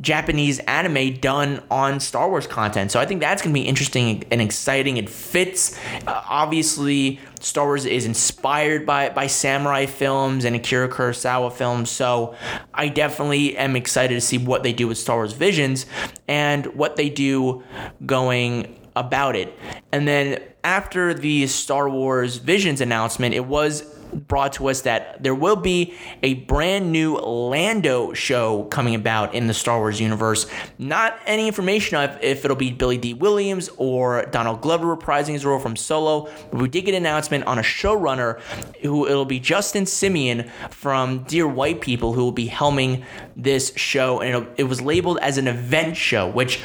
[0.00, 2.92] Japanese anime done on Star Wars content.
[2.92, 4.96] So I think that's going to be interesting and exciting.
[4.96, 5.78] It fits.
[6.06, 11.90] Uh, obviously, Star Wars is inspired by, by samurai films and Akira Kurosawa films.
[11.90, 12.34] So
[12.72, 15.86] I definitely am excited to see what they do with Star Wars Visions
[16.26, 17.62] and what they do
[18.04, 19.56] going about it.
[19.92, 25.34] And then after the Star Wars Visions announcement, it was brought to us that there
[25.34, 30.46] will be a brand new Lando show coming about in the Star Wars universe.
[30.78, 35.44] Not any information of if it'll be Billy Dee Williams or Donald Glover reprising his
[35.44, 38.40] role from Solo, but we did get an announcement on a showrunner
[38.82, 43.04] who it'll be Justin Simien from Dear White People who will be helming
[43.36, 46.60] this show, and it was labeled as an event show, which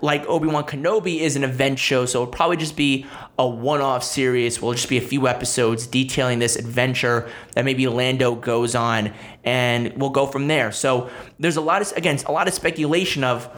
[0.00, 3.06] like Obi-Wan Kenobi is an event show, so it'll probably just be
[3.38, 4.60] a one-off series.
[4.60, 9.12] Will just be a few episodes detailing this adventure that maybe Lando goes on,
[9.44, 10.72] and we'll go from there.
[10.72, 13.48] So there's a lot of again a lot of speculation of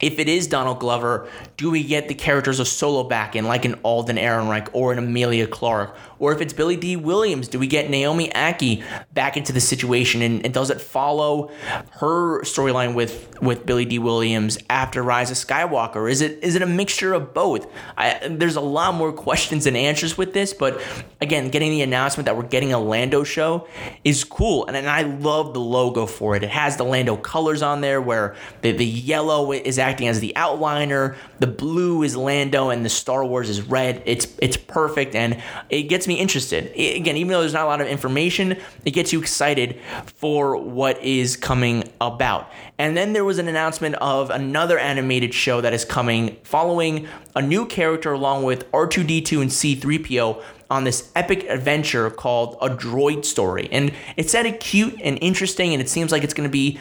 [0.00, 3.64] if it is Donald Glover, do we get the characters of Solo back in, like
[3.64, 5.96] an Alden Ehrenreich or an Emilia Clarke?
[6.18, 8.82] Or if it's Billy Dee Williams, do we get Naomi Ackie
[9.14, 10.22] back into the situation?
[10.22, 11.50] And, and does it follow
[11.92, 16.10] her storyline with, with Billy Dee Williams after Rise of Skywalker?
[16.10, 17.66] Is it is it a mixture of both?
[17.96, 20.80] I, there's a lot more questions than answers with this, but
[21.20, 23.68] again, getting the announcement that we're getting a Lando show
[24.04, 24.66] is cool.
[24.66, 26.42] And, and I love the logo for it.
[26.42, 30.32] It has the Lando colors on there where the, the yellow is acting as the
[30.36, 34.02] outliner, the blue is Lando, and the Star Wars is red.
[34.06, 35.40] It's it's perfect and
[35.70, 36.72] it gets me interested.
[36.72, 39.78] Again, even though there's not a lot of information, it gets you excited
[40.16, 42.50] for what is coming about.
[42.78, 47.06] And then there was an announcement of another animated show that is coming following
[47.36, 53.24] a new character along with R2D2 and C3PO on this epic adventure called A Droid
[53.24, 53.68] Story.
[53.72, 56.78] And it sounded cute and interesting, and it seems like it's going to be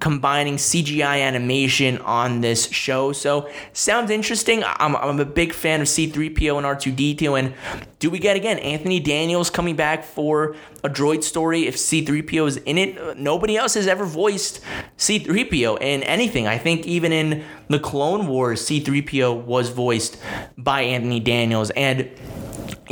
[0.00, 3.12] combining CGI animation on this show.
[3.12, 4.64] So, sounds interesting.
[4.64, 7.38] I'm, I'm a big fan of C3PO and R2D2.
[7.38, 7.54] And
[7.98, 12.56] do we get again Anthony Daniels coming back for a droid story if C3PO is
[12.58, 12.98] in it?
[12.98, 14.60] Uh, nobody else has ever voiced
[14.96, 16.46] C3PO in anything.
[16.46, 20.16] I think even in the Clone Wars, C3PO was voiced
[20.56, 21.70] by Anthony Daniels.
[21.70, 22.10] And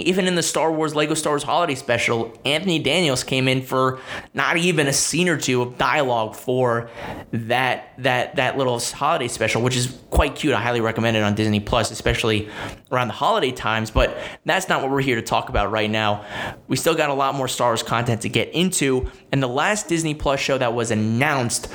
[0.01, 4.01] even in the Star Wars Lego Star Wars Holiday Special, Anthony Daniels came in for
[4.35, 6.91] not even a scene or two of dialogue for
[7.33, 10.55] that that that little holiday special, which is quite cute.
[10.55, 12.49] I highly recommend it on Disney Plus, especially
[12.91, 13.91] around the holiday times.
[13.91, 16.25] But that's not what we're here to talk about right now.
[16.69, 19.89] We still got a lot more Star Wars content to get into, and the last
[19.89, 21.69] Disney Plus show that was announced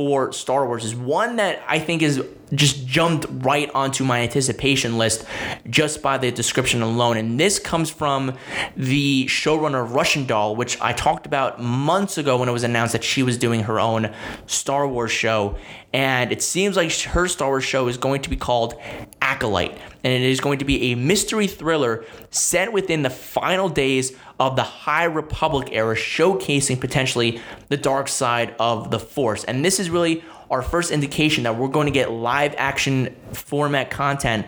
[0.00, 2.24] for Star Wars is one that I think is
[2.54, 5.26] just jumped right onto my anticipation list
[5.68, 7.18] just by the description alone.
[7.18, 8.34] And this comes from
[8.78, 13.04] the showrunner Russian Doll, which I talked about months ago when it was announced that
[13.04, 14.14] she was doing her own
[14.46, 15.58] Star Wars show.
[15.92, 18.80] And it seems like her Star Wars show is going to be called
[19.20, 19.76] Acolyte.
[20.02, 24.56] And it is going to be a mystery thriller set within the final days of
[24.56, 29.44] the High Republic era, showcasing potentially the dark side of the Force.
[29.44, 33.90] And this is really our first indication that we're going to get live action format
[33.90, 34.46] content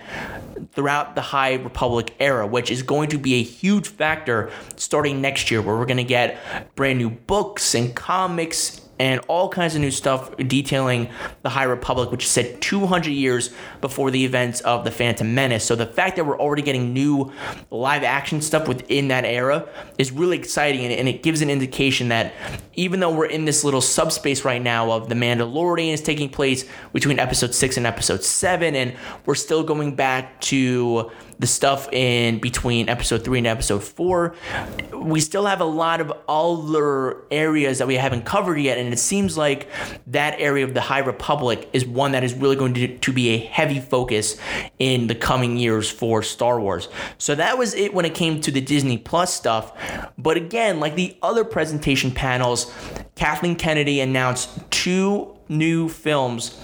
[0.73, 5.51] throughout the High Republic era, which is going to be a huge factor starting next
[5.51, 6.39] year, where we're going to get
[6.75, 11.09] brand new books and comics and all kinds of new stuff detailing
[11.43, 13.51] the High Republic, which is set 200 years
[13.81, 15.65] before the events of the Phantom Menace.
[15.65, 17.33] So the fact that we're already getting new
[17.73, 19.69] live action stuff within that era
[19.99, 22.33] is really exciting, and, it gives an indication that
[22.75, 26.65] even though we're in this little subspace right now of the Mandalorian is taking place
[26.93, 28.95] between episode six and episode seven, and
[29.27, 31.11] we're still going back to
[31.43, 34.35] the stuff in between episode three and episode four.
[34.95, 38.99] We still have a lot of other areas that we haven't covered yet, and it
[38.99, 39.69] seems like
[40.07, 43.31] that area of the High Republic is one that is really going to, to be
[43.31, 44.39] a heavy focus
[44.79, 46.89] in the coming years for Star Wars.
[47.19, 49.73] So that was it when it came to the Disney Plus stuff.
[50.17, 52.73] But again, like the other presentation panels,
[53.17, 56.57] Kathleen Kennedy announced two new films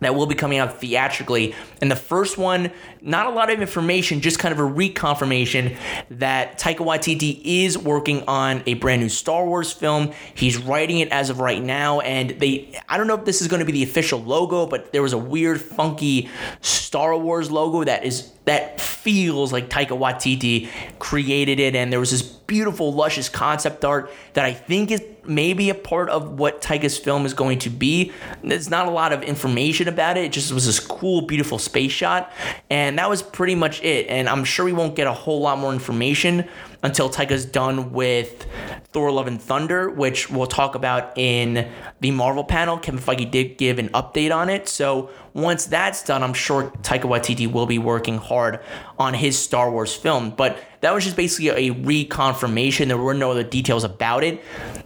[0.00, 1.54] that will be coming out theatrically.
[1.84, 2.70] And the first one,
[3.02, 5.76] not a lot of information, just kind of a reconfirmation
[6.12, 10.12] that Taika Waititi is working on a brand new Star Wars film.
[10.34, 13.48] He's writing it as of right now, and they I don't know if this is
[13.48, 16.30] going to be the official logo, but there was a weird, funky
[16.62, 22.12] Star Wars logo that is that feels like Taika Waititi created it, and there was
[22.12, 26.98] this beautiful, luscious concept art that I think is maybe a part of what Taika's
[26.98, 28.12] film is going to be.
[28.42, 30.24] There's not a lot of information about it.
[30.24, 32.32] It just was this cool, beautiful space shot,
[32.70, 34.06] and that was pretty much it.
[34.06, 36.48] And I'm sure we won't get a whole lot more information
[36.84, 38.46] until Taika's done with
[38.92, 41.68] Thor: Love and Thunder, which we'll talk about in
[42.00, 42.78] the Marvel panel.
[42.78, 47.02] Kevin Feige did give an update on it, so once that's done, I'm sure Taika
[47.02, 48.60] Waititi will be working hard
[48.98, 50.30] on his Star Wars film.
[50.30, 52.86] But that was just basically a reconfirmation.
[52.86, 54.40] There were no other details about it.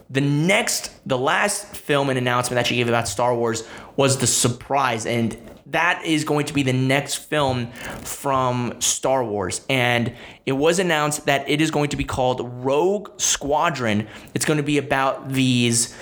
[0.09, 4.27] The next, the last film and announcement that she gave about Star Wars was the
[4.27, 5.37] surprise, and
[5.71, 7.71] that is going to be the next film
[8.03, 9.65] from Star Wars.
[9.69, 10.15] And
[10.47, 14.07] it was announced that it is going to be called Rogue Squadron.
[14.35, 15.95] It's going to be about these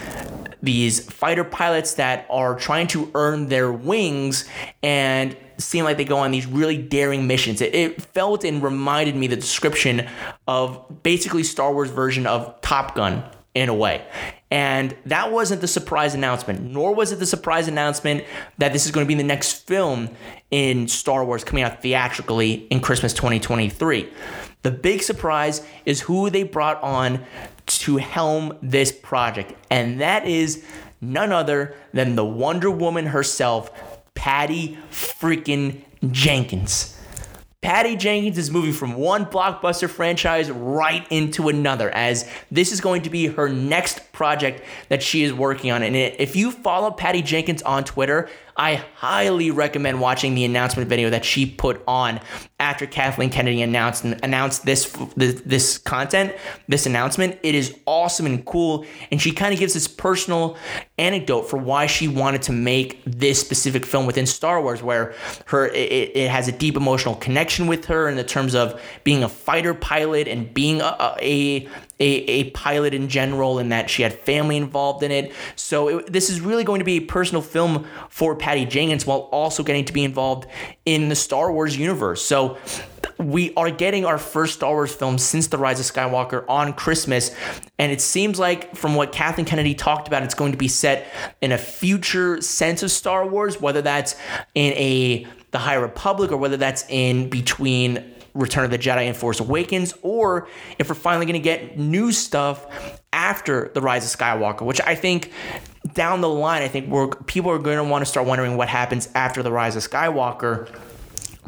[0.63, 4.49] these fighter pilots that are trying to earn their wings
[4.83, 7.61] and seem like they go on these really daring missions.
[7.61, 10.09] It, it, felt and reminded me the description
[10.49, 13.23] of basically Star Wars version of Top Gun
[13.55, 14.05] in a way.
[14.57, 18.25] And that wasn't the surprise announcement, nor was it the surprise announcement
[18.57, 20.09] that this is going to be the next film
[20.51, 24.11] in Star Wars coming out theatrically in Christmas 2023.
[24.63, 27.23] The big surprise is who they brought on
[27.67, 30.65] to helm this project, and that is
[31.03, 33.71] none other than the Wonder Woman herself,
[34.15, 36.97] Patty freaking Jenkins.
[37.67, 43.03] Patty Jenkins is moving from one blockbuster franchise right into another, as this is going
[43.03, 45.83] to be her next project that she is working on.
[45.83, 51.11] And if you follow Patty Jenkins on Twitter, I highly recommend watching the announcement video
[51.11, 52.21] that she put on
[52.59, 56.35] after Kathleen Kennedy announced announced this this content,
[56.67, 57.39] this announcement.
[57.43, 60.57] It is awesome and cool, and she kind of gives this personal
[60.97, 65.15] anecdote for why she wanted to make this specific film within Star Wars, where
[65.47, 69.23] her it, it has a deep emotional connection with her in the terms of being
[69.23, 71.69] a fighter pilot and being a, a a,
[71.99, 75.33] a a pilot in general and that she had family involved in it.
[75.55, 79.21] So it, this is really going to be a personal film for Patty Jenkins while
[79.33, 80.47] also getting to be involved
[80.85, 82.23] in the Star Wars universe.
[82.23, 82.59] So
[83.19, 87.35] we are getting our first Star Wars film since The Rise of Skywalker on Christmas.
[87.79, 91.07] And it seems like, from what Kathleen Kennedy talked about, it's going to be set
[91.41, 94.17] in a future sense of Star Wars, whether that's
[94.55, 99.17] in a the High Republic or whether that's in between Return of the Jedi and
[99.17, 100.49] Force Awakens, or
[100.79, 102.67] if we're finally going to get new stuff
[103.13, 105.33] after the Rise of Skywalker, which I think
[105.95, 108.69] down the line, I think we're people are going to want to start wondering what
[108.69, 110.71] happens after the Rise of Skywalker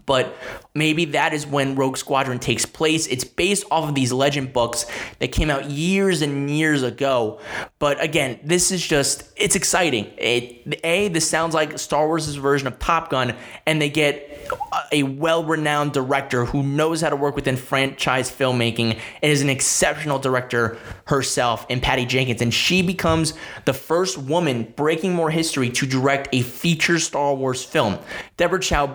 [0.09, 0.35] but
[0.74, 3.06] maybe that is when Rogue Squadron takes place.
[3.09, 4.86] It's based off of these legend books
[5.19, 7.40] that came out years and years ago.
[7.78, 10.06] But again, this is just it's exciting.
[10.16, 13.36] It, a this sounds like Star Wars' version of Top Gun,
[13.66, 14.48] and they get
[14.93, 20.19] a well-renowned director who knows how to work within franchise filmmaking and is an exceptional
[20.19, 23.35] director herself in Patty Jenkins and she becomes
[23.65, 27.98] the first woman breaking more history to direct a feature Star Wars film.
[28.36, 28.86] Deborah Chow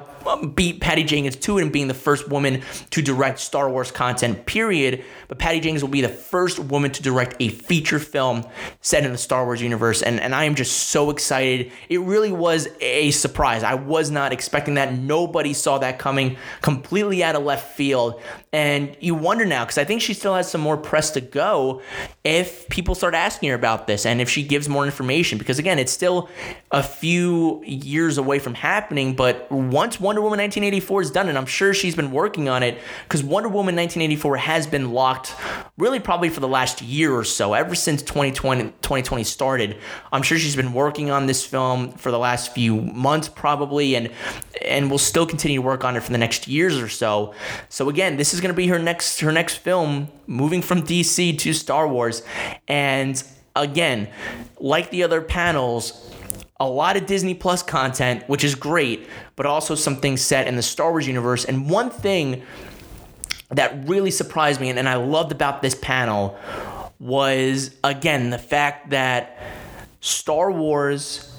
[0.56, 4.46] beat Patty Jenkins to it and being the first woman to direct Star Wars content,
[4.46, 5.04] period.
[5.28, 8.46] But Patty Jenkins will be the first woman to direct a feature film
[8.82, 10.02] set in the Star Wars universe.
[10.02, 11.72] And, and I am just so excited.
[11.90, 13.64] It really was a surprise.
[13.64, 14.94] I was not expecting that.
[14.94, 18.22] Nobody saw that coming completely out of left field.
[18.52, 21.82] And you wonder now, because I think she still has some more press to go
[22.24, 25.38] if people start asking her about this and if she gives more information.
[25.38, 26.30] Because again, it's still
[26.72, 29.16] a few years away from happening.
[29.16, 32.78] But once Wonder Woman 1984 is done, and I'm sure she's been working on it,
[33.02, 35.34] because Wonder Woman 1984 has been locked
[35.76, 39.76] really probably for the last year or so, ever since 2020, 2020 started.
[40.12, 44.12] I'm sure she's been working on this film for the last few months, probably, and
[44.62, 47.34] and will still continue to work on it for the next years or so.
[47.70, 51.40] So again, this is going to be her next her next film, moving from DC
[51.40, 52.22] to Star Wars,
[52.68, 53.24] and
[53.56, 54.10] again,
[54.60, 56.13] like the other panels,
[56.60, 60.56] a lot of Disney Plus content, which is great, but also some things set in
[60.56, 61.46] the Star Wars universe.
[61.46, 62.44] And one thing
[63.50, 66.38] that really surprised me and, and I loved about this panel
[67.00, 69.38] was again the fact that
[70.00, 71.34] Star Wars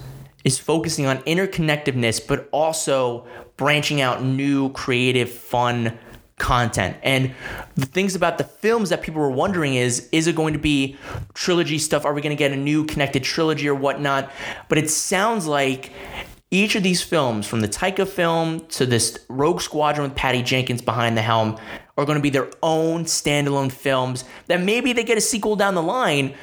[0.45, 3.27] is focusing on interconnectedness, but also
[3.57, 5.99] branching out new, creative, fun
[6.39, 6.97] content.
[7.03, 7.35] And
[7.77, 10.97] the things about the films that people were wondering is is it going to be
[11.35, 12.05] trilogy stuff?
[12.05, 14.31] Are we going to get a new connected trilogy or whatnot?
[14.69, 15.93] But it sounds like
[16.51, 20.83] each of these films, from the Taika film to this Rogue Squadron with Patty Jenkins
[20.83, 21.59] behind the helm,
[21.97, 25.75] are going to be their own standalone films that maybe they get a sequel down
[25.75, 26.35] the line,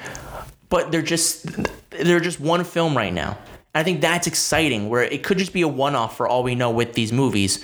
[0.70, 1.46] but they're just
[1.92, 3.38] they're just one film right now.
[3.74, 6.56] I think that's exciting, where it could just be a one off for all we
[6.56, 7.64] know with these movies.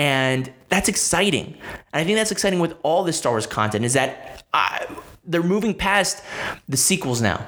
[0.00, 1.58] And that's exciting.
[1.92, 4.94] And I think that's exciting with all the Star Wars content is that I, uh,
[5.24, 6.24] they're moving past
[6.70, 7.46] the sequels now.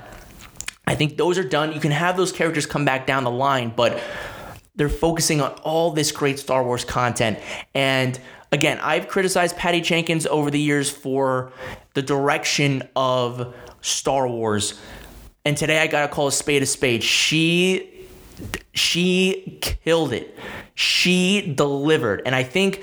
[0.86, 1.72] I think those are done.
[1.72, 4.02] You can have those characters come back down the line, but
[4.76, 7.38] they're focusing on all this great Star Wars content.
[7.74, 8.20] And
[8.52, 11.54] again, I've criticized Patty Jenkins over the years for
[11.94, 14.78] the direction of Star Wars.
[15.46, 17.02] And today I gotta call a spade a spade.
[17.02, 17.91] She
[18.72, 20.36] she killed it.
[20.74, 22.22] She delivered.
[22.24, 22.82] And I think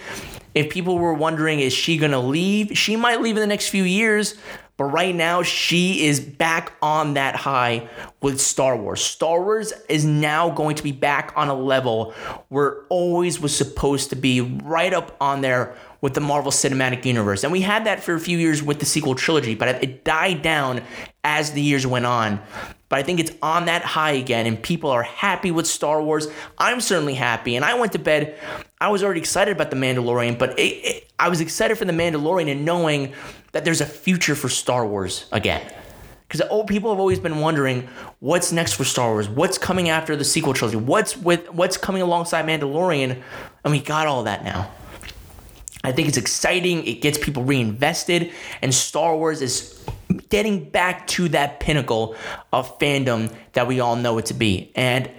[0.55, 2.77] if people were wondering, is she going to leave?
[2.77, 4.35] She might leave in the next few years,
[4.77, 7.89] but right now she is back on that high
[8.21, 9.01] with Star Wars.
[9.01, 12.13] Star Wars is now going to be back on a level
[12.49, 17.43] where always was supposed to be right up on there with the Marvel Cinematic Universe.
[17.43, 20.41] And we had that for a few years with the sequel trilogy, but it died
[20.41, 20.81] down
[21.23, 22.39] as the years went on.
[22.89, 26.27] But I think it's on that high again, and people are happy with Star Wars.
[26.57, 28.35] I'm certainly happy, and I went to bed.
[28.81, 31.93] I was already excited about The Mandalorian, but it, it, I was excited for The
[31.93, 33.13] Mandalorian and knowing
[33.51, 35.61] that there's a future for Star Wars again.
[36.27, 37.87] Because old people have always been wondering
[38.19, 42.01] what's next for Star Wars, what's coming after the sequel trilogy, what's with what's coming
[42.01, 43.21] alongside Mandalorian,
[43.63, 44.71] and we got all that now.
[45.83, 46.85] I think it's exciting.
[46.85, 49.83] It gets people reinvested, and Star Wars is
[50.29, 52.15] getting back to that pinnacle
[52.51, 54.71] of fandom that we all know it to be.
[54.75, 55.09] And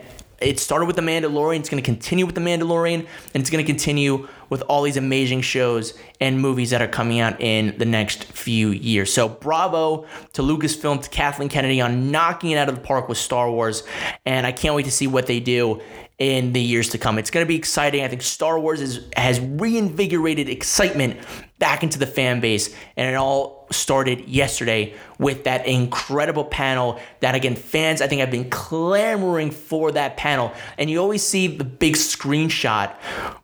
[0.40, 1.58] it started with The Mandalorian.
[1.60, 4.96] It's going to continue with The Mandalorian, and it's going to continue with all these
[4.96, 9.12] amazing shows and movies that are coming out in the next few years.
[9.12, 13.18] So, bravo to Lucasfilm, to Kathleen Kennedy on knocking it out of the park with
[13.18, 13.82] Star Wars.
[14.24, 15.82] And I can't wait to see what they do
[16.20, 17.18] in the years to come.
[17.18, 18.04] It's going to be exciting.
[18.04, 21.18] I think Star Wars is, has reinvigorated excitement
[21.58, 27.34] back into the fan base, and it all started yesterday with that incredible panel that,
[27.34, 30.52] again, fans I think have been clamoring for that panel.
[30.76, 32.94] And you always see the big screenshot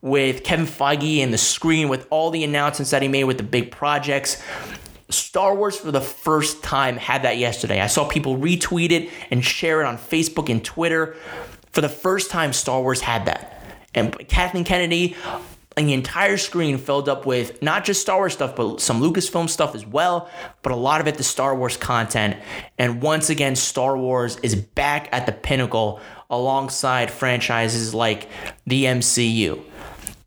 [0.03, 3.44] with Kevin Feige and the screen with all the announcements that he made with the
[3.44, 4.43] big projects.
[5.09, 7.81] Star Wars for the first time had that yesterday.
[7.81, 11.16] I saw people retweet it and share it on Facebook and Twitter.
[11.77, 13.53] For the first time, Star Wars had that.
[13.94, 15.15] And Kathleen Kennedy,
[15.77, 19.47] and the entire screen filled up with not just Star Wars stuff, but some Lucasfilm
[19.51, 20.31] stuff as well,
[20.62, 22.39] but a lot of it the Star Wars content.
[22.78, 26.01] And once again, Star Wars is back at the pinnacle
[26.31, 28.31] alongside franchises like
[28.66, 29.62] the MCU.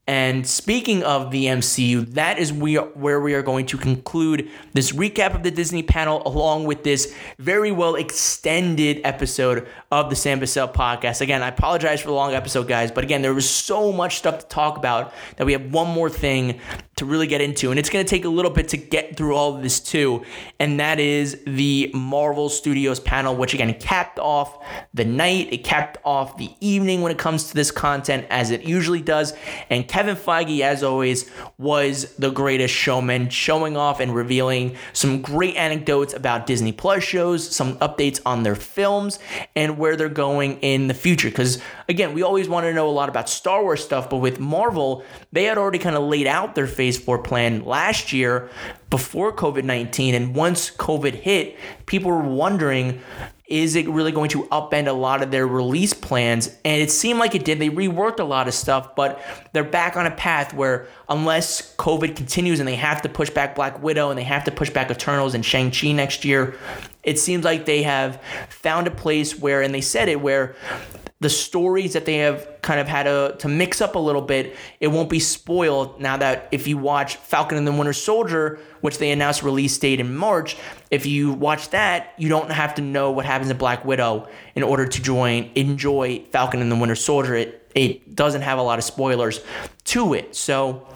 [0.09, 4.91] And speaking of the MCU, that is we where we are going to conclude this
[4.91, 10.39] recap of the Disney panel along with this very well extended episode of the Sam
[10.39, 11.21] Bussell podcast.
[11.21, 14.39] Again, I apologize for the long episode, guys, but again, there was so much stuff
[14.39, 16.59] to talk about that we have one more thing
[16.99, 19.35] to really get into, and it's going to take a little bit to get through
[19.35, 20.23] all of this too,
[20.59, 24.63] and that is the Marvel Studios panel, which again capped off
[24.93, 28.63] the night, it capped off the evening when it comes to this content, as it
[28.63, 29.33] usually does,
[29.69, 35.55] and Kevin Feige, as always, was the greatest showman, showing off and revealing some great
[35.55, 39.19] anecdotes about Disney Plus shows, some updates on their films,
[39.55, 41.29] and where they're going in the future.
[41.29, 44.39] Because again, we always want to know a lot about Star Wars stuff, but with
[44.39, 45.03] Marvel,
[45.33, 48.49] they had already kind of laid out their phase four plan last year
[48.89, 50.13] before COVID 19.
[50.13, 51.57] And once COVID hit,
[51.87, 53.01] people were wondering,
[53.47, 56.55] is it really going to upend a lot of their release plans?
[56.63, 57.57] And it seemed like it did.
[57.57, 59.19] They reworked a lot of stuff, but
[59.53, 63.55] they're back on a path where unless COVID continues and they have to push back
[63.55, 66.55] Black Widow and they have to push back Eternals and Shang-Chi next year,
[67.01, 70.55] it seems like they have found a place where, and they said it, where
[71.21, 74.55] the stories that they have kind of had to, to mix up a little bit,
[74.79, 78.99] it won't be spoiled now that if you watch Falcon and the Winter Soldier, which
[78.99, 80.55] they announced release date in March,
[80.91, 84.63] if you watch that, you don't have to know what happens in Black Widow in
[84.63, 87.35] order to join enjoy Falcon and the Winter Soldier.
[87.35, 89.41] It it doesn't have a lot of spoilers
[89.85, 90.35] to it.
[90.35, 90.87] So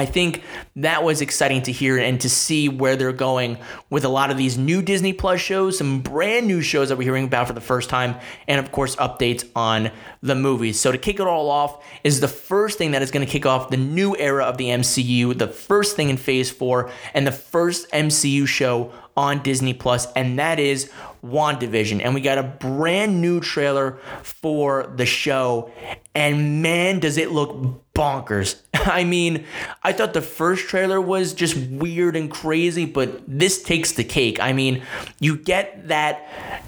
[0.00, 0.42] I think
[0.76, 3.58] that was exciting to hear and to see where they're going
[3.90, 7.04] with a lot of these new Disney Plus shows, some brand new shows that we're
[7.04, 8.14] hearing about for the first time,
[8.48, 9.90] and of course, updates on
[10.22, 10.80] the movies.
[10.80, 13.44] So, to kick it all off, is the first thing that is going to kick
[13.44, 17.32] off the new era of the MCU, the first thing in phase four, and the
[17.32, 20.90] first MCU show on Disney Plus, and that is
[21.22, 22.00] WandaVision.
[22.02, 25.70] And we got a brand new trailer for the show,
[26.14, 28.62] and man, does it look bonkers.
[28.74, 29.44] I mean,
[29.82, 34.40] I thought the first trailer was just weird and crazy, but this takes the cake.
[34.40, 34.82] I mean,
[35.18, 36.64] you get that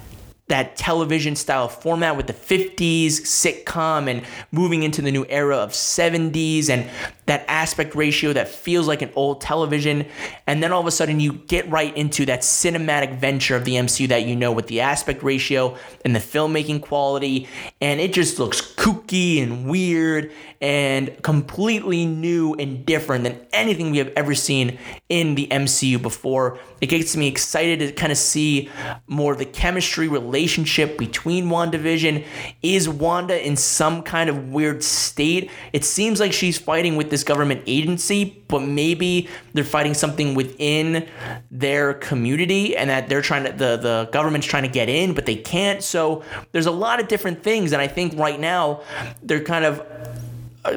[0.47, 5.71] that television style format with the 50s sitcom and moving into the new era of
[5.71, 6.89] 70s and
[7.25, 10.05] that aspect ratio that feels like an old television.
[10.45, 13.75] And then all of a sudden, you get right into that cinematic venture of the
[13.75, 17.47] MCU that you know with the aspect ratio and the filmmaking quality.
[17.79, 23.99] And it just looks kooky and weird and completely new and different than anything we
[23.99, 26.59] have ever seen in the MCU before.
[26.81, 28.69] It gets me excited to kind of see
[29.07, 32.25] more of the chemistry relationship between WandaVision.
[32.63, 35.51] Is Wanda in some kind of weird state?
[35.73, 41.07] It seems like she's fighting with this government agency, but maybe they're fighting something within
[41.51, 45.27] their community and that they're trying to the, the government's trying to get in, but
[45.27, 45.83] they can't.
[45.83, 47.71] So there's a lot of different things.
[47.71, 48.81] And I think right now
[49.21, 49.85] they're kind of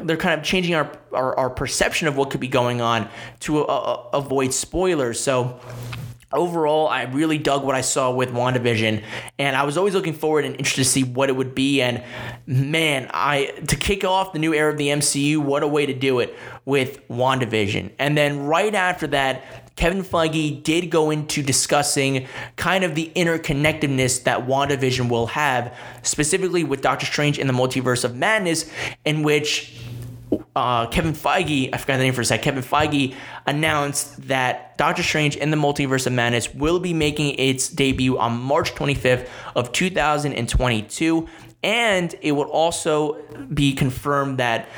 [0.03, 3.09] they're kind of changing our, our, our perception of what could be going on
[3.39, 5.17] to uh, uh avoid spoilers.
[5.17, 5.59] So
[6.31, 9.03] overall, I really dug what I saw with WandaVision,
[9.39, 11.81] and I was always looking forward and interested to see what it would be.
[11.81, 12.03] And
[12.45, 15.93] man, I to kick off the new era of the MCU, what a way to
[15.93, 16.35] do it
[16.65, 17.91] with WandaVision.
[17.99, 24.23] And then right after that, Kevin Feige did go into discussing kind of the interconnectedness
[24.23, 28.69] that WandaVision will have, specifically with Doctor Strange in the Multiverse of Madness,
[29.05, 29.79] in which
[30.55, 35.03] uh, Kevin Feige, I forgot the name for a sec, Kevin Feige announced that Doctor
[35.03, 39.71] Strange in the Multiverse of Madness will be making its debut on March 25th of
[39.71, 41.27] 2022.
[41.63, 43.19] And it would also
[43.51, 44.69] be confirmed that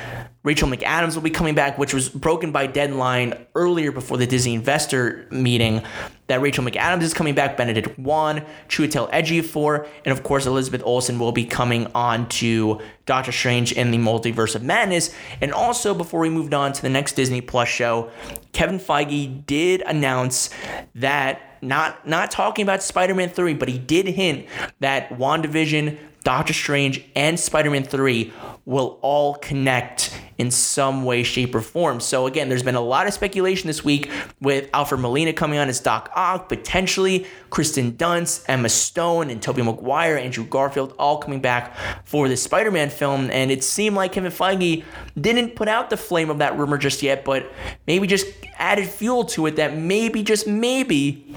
[0.42, 4.54] Rachel McAdams will be coming back, which was broken by deadline earlier before the Disney
[4.54, 5.82] investor meeting.
[6.28, 11.18] That Rachel McAdams is coming back, Benedict Wong, Chiwetel Ejiofor, and of course Elizabeth Olsen
[11.18, 15.14] will be coming on to Doctor Strange in the Multiverse of Madness.
[15.42, 18.10] And also, before we moved on to the next Disney Plus show,
[18.52, 20.48] Kevin Feige did announce
[20.94, 24.46] that not not talking about Spider-Man 3, but he did hint
[24.80, 28.32] that WandaVision, Doctor Strange, and Spider Man 3
[28.64, 32.00] will all connect in some way, shape, or form.
[32.00, 34.10] So, again, there's been a lot of speculation this week
[34.40, 39.62] with Alfred Molina coming on as Doc Ock, potentially Kristen Dunst, Emma Stone, and Tobey
[39.62, 43.30] Maguire, Andrew Garfield, all coming back for the Spider Man film.
[43.30, 44.84] And it seemed like Kevin Feige
[45.20, 47.50] didn't put out the flame of that rumor just yet, but
[47.86, 48.26] maybe just
[48.56, 51.34] added fuel to it that maybe, just maybe,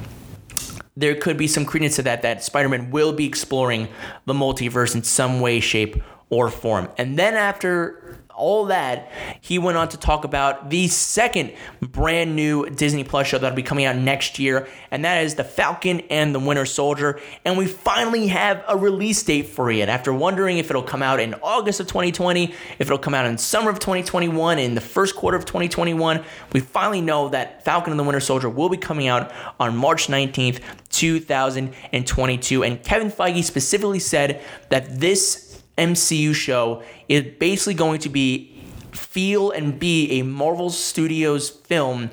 [0.95, 3.87] there could be some credence to that that Spider-Man will be exploring
[4.25, 6.01] the multiverse in some way, shape,
[6.34, 6.89] or form.
[6.97, 9.11] And then after all that,
[9.41, 13.64] he went on to talk about the second brand new Disney Plus show that'll be
[13.64, 17.19] coming out next year, and that is The Falcon and the Winter Soldier.
[17.45, 19.88] And we finally have a release date for it.
[19.88, 23.38] After wondering if it'll come out in August of 2020, if it'll come out in
[23.38, 26.23] summer of 2021, in the first quarter of 2021,
[26.53, 30.07] we finally know that Falcon and the Winter Soldier will be coming out on March
[30.07, 32.64] 19th, 2022.
[32.64, 35.42] And Kevin Feige specifically said that this
[35.77, 38.49] MCU show is basically going to be
[38.91, 42.09] feel and be a Marvel Studios film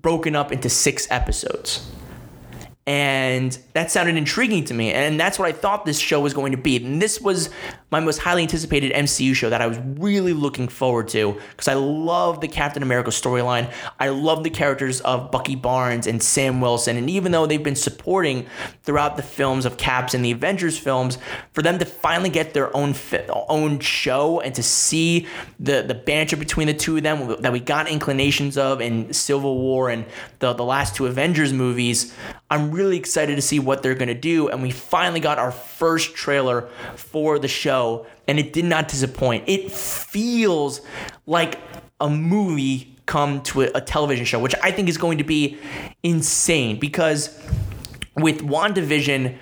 [0.00, 1.88] broken up into six episodes.
[2.86, 4.92] And that sounded intriguing to me.
[4.92, 6.84] And that's what I thought this show was going to be.
[6.84, 7.48] And this was
[7.92, 11.74] my most highly anticipated MCU show that I was really looking forward to because I
[11.74, 13.70] love the Captain America storyline.
[14.00, 16.96] I love the characters of Bucky Barnes and Sam Wilson.
[16.96, 18.46] And even though they've been supporting
[18.82, 21.18] throughout the films of Caps and the Avengers films,
[21.52, 25.26] for them to finally get their own fi- own show and to see
[25.60, 29.58] the, the banter between the two of them that we got inclinations of in Civil
[29.58, 30.06] War and
[30.38, 32.14] the, the last two Avengers movies,
[32.50, 34.48] I'm really excited to see what they're going to do.
[34.48, 38.88] And we finally got our first trailer for the show show, and it did not
[38.88, 39.44] disappoint.
[39.46, 40.80] It feels
[41.26, 41.58] like
[42.00, 45.58] a movie come to a, a television show, which I think is going to be
[46.02, 47.38] insane because
[48.16, 49.36] with WandaVision,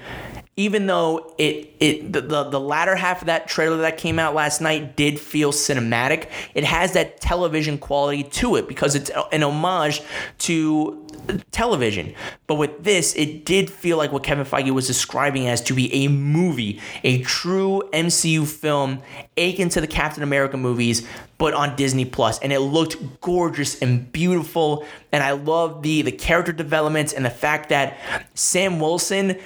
[0.61, 4.35] even though it it the, the, the latter half of that trailer that came out
[4.35, 9.43] last night did feel cinematic, it has that television quality to it because it's an
[9.43, 10.03] homage
[10.37, 11.07] to
[11.51, 12.15] television.
[12.47, 15.93] But with this, it did feel like what Kevin Feige was describing as to be
[16.05, 19.01] a movie, a true MCU film,
[19.39, 21.07] akin to the Captain America movies,
[21.39, 22.39] but on Disney Plus.
[22.41, 24.85] And it looked gorgeous and beautiful.
[25.11, 27.97] And I love the the character developments and the fact that
[28.35, 29.39] Sam Wilson,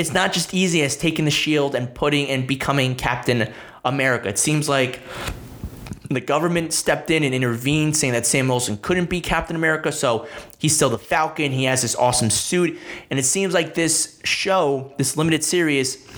[0.00, 3.52] it's not just easy as taking the shield and putting and becoming Captain
[3.84, 4.28] America.
[4.28, 5.00] It seems like
[6.08, 10.26] the government stepped in and intervened, saying that Sam Wilson couldn't be Captain America, so
[10.56, 11.52] he's still the Falcon.
[11.52, 12.78] He has this awesome suit,
[13.10, 16.08] and it seems like this show, this limited series,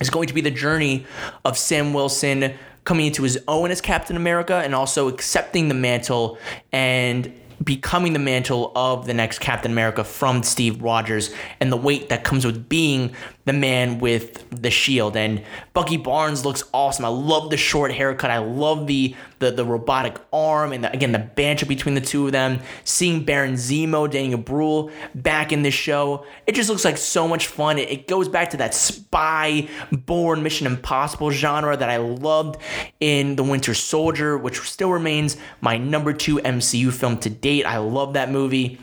[0.00, 1.06] is going to be the journey
[1.46, 2.52] of Sam Wilson
[2.84, 6.36] coming into his own as Captain America and also accepting the mantle
[6.72, 7.32] and
[7.64, 12.24] becoming the mantle of the next Captain America from Steve Rogers and the weight that
[12.24, 13.14] comes with being
[13.44, 15.16] the man with the shield.
[15.16, 15.42] And
[15.72, 17.04] Bucky Barnes looks awesome.
[17.04, 18.30] I love the short haircut.
[18.30, 22.26] I love the the, the robotic arm and the, again the banter between the two
[22.26, 22.60] of them.
[22.84, 27.46] Seeing Baron Zemo, Daniel Bruhl back in this show, it just looks like so much
[27.48, 27.78] fun.
[27.78, 32.60] It, it goes back to that spy Bourne Mission Impossible genre that I loved
[33.00, 37.53] in The Winter Soldier, which still remains my number two MCU film to date.
[37.62, 38.80] I love that movie.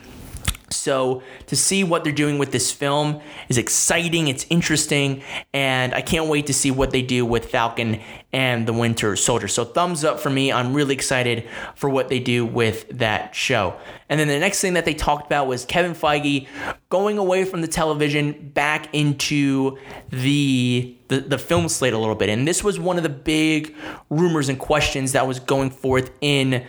[0.72, 5.22] So to see what they're doing with this film is exciting, it's interesting,
[5.52, 8.00] and I can't wait to see what they do with Falcon
[8.32, 9.48] and the Winter Soldier.
[9.48, 10.50] So thumbs up for me.
[10.50, 13.76] I'm really excited for what they do with that show.
[14.08, 16.46] And then the next thing that they talked about was Kevin Feige
[16.88, 19.78] going away from the television back into
[20.10, 22.30] the the, the film slate a little bit.
[22.30, 23.74] And this was one of the big
[24.08, 26.64] rumors and questions that was going forth in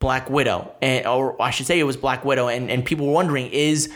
[0.00, 3.12] Black Widow, and or I should say it was Black Widow, and, and people were
[3.12, 3.92] wondering is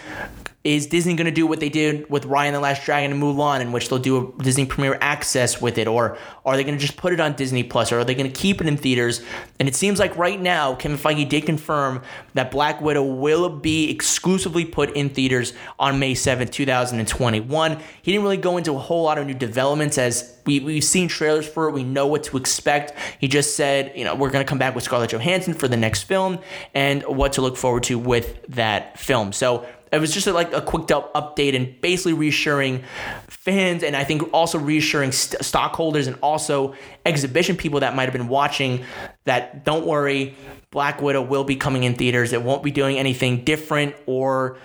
[0.64, 3.22] is Disney going to do what they did with Raya and the Last Dragon and
[3.22, 6.16] Mulan, in which they'll do a Disney Premier Access with it, or
[6.46, 8.40] are they going to just put it on Disney Plus, or are they going to
[8.40, 9.20] keep it in theaters?
[9.60, 12.00] And it seems like right now, Kevin Feige did confirm
[12.32, 17.78] that Black Widow will be exclusively put in theaters on May 7th, 2021.
[18.00, 21.08] He didn't really go into a whole lot of new developments as we, we've seen
[21.08, 21.72] trailers for it.
[21.72, 22.94] We know what to expect.
[23.18, 25.76] He just said, you know, we're going to come back with Scarlett Johansson for the
[25.76, 26.38] next film
[26.74, 29.32] and what to look forward to with that film.
[29.32, 32.82] So it was just like a quick update and basically reassuring
[33.28, 36.74] fans and I think also reassuring st- stockholders and also
[37.06, 38.84] exhibition people that might have been watching
[39.24, 40.36] that don't worry,
[40.70, 42.32] Black Widow will be coming in theaters.
[42.32, 44.58] It won't be doing anything different or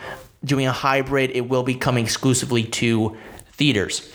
[0.44, 1.32] doing a hybrid.
[1.32, 3.16] It will be coming exclusively to
[3.54, 4.12] theaters.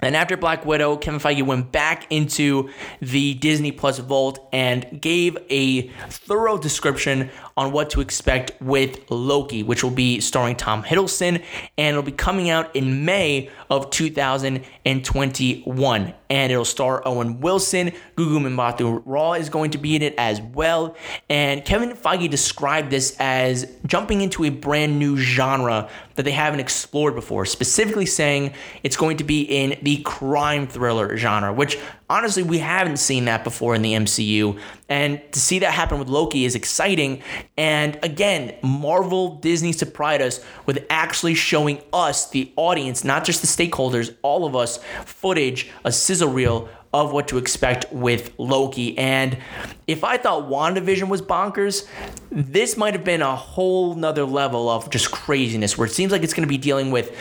[0.00, 2.70] And after Black Widow, Kevin Feige went back into
[3.00, 9.62] the Disney Plus vault and gave a thorough description on what to expect with Loki,
[9.62, 11.42] which will be starring Tom Hiddleston
[11.78, 16.14] and it'll be coming out in May of 2021.
[16.28, 20.96] And it'll star Owen Wilson, Gugu Mbatha-Raw is going to be in it as well.
[21.30, 26.60] And Kevin Feige described this as jumping into a brand new genre that they haven't
[26.60, 28.52] explored before, specifically saying
[28.82, 31.78] it's going to be in the crime thriller genre, which
[32.10, 34.58] honestly we haven't seen that before in the MCU.
[34.88, 37.22] And to see that happen with Loki is exciting.
[37.56, 43.46] And again, Marvel, Disney surprised us with actually showing us, the audience, not just the
[43.46, 48.96] stakeholders, all of us, footage, a sizzle reel of what to expect with Loki.
[48.96, 49.38] And
[49.86, 51.86] if I thought WandaVision was bonkers,
[52.30, 56.22] this might have been a whole nother level of just craziness where it seems like
[56.22, 57.14] it's going to be dealing with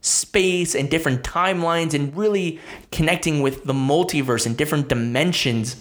[0.00, 2.58] space and different timelines and really
[2.90, 5.76] connecting with the multiverse and different dimensions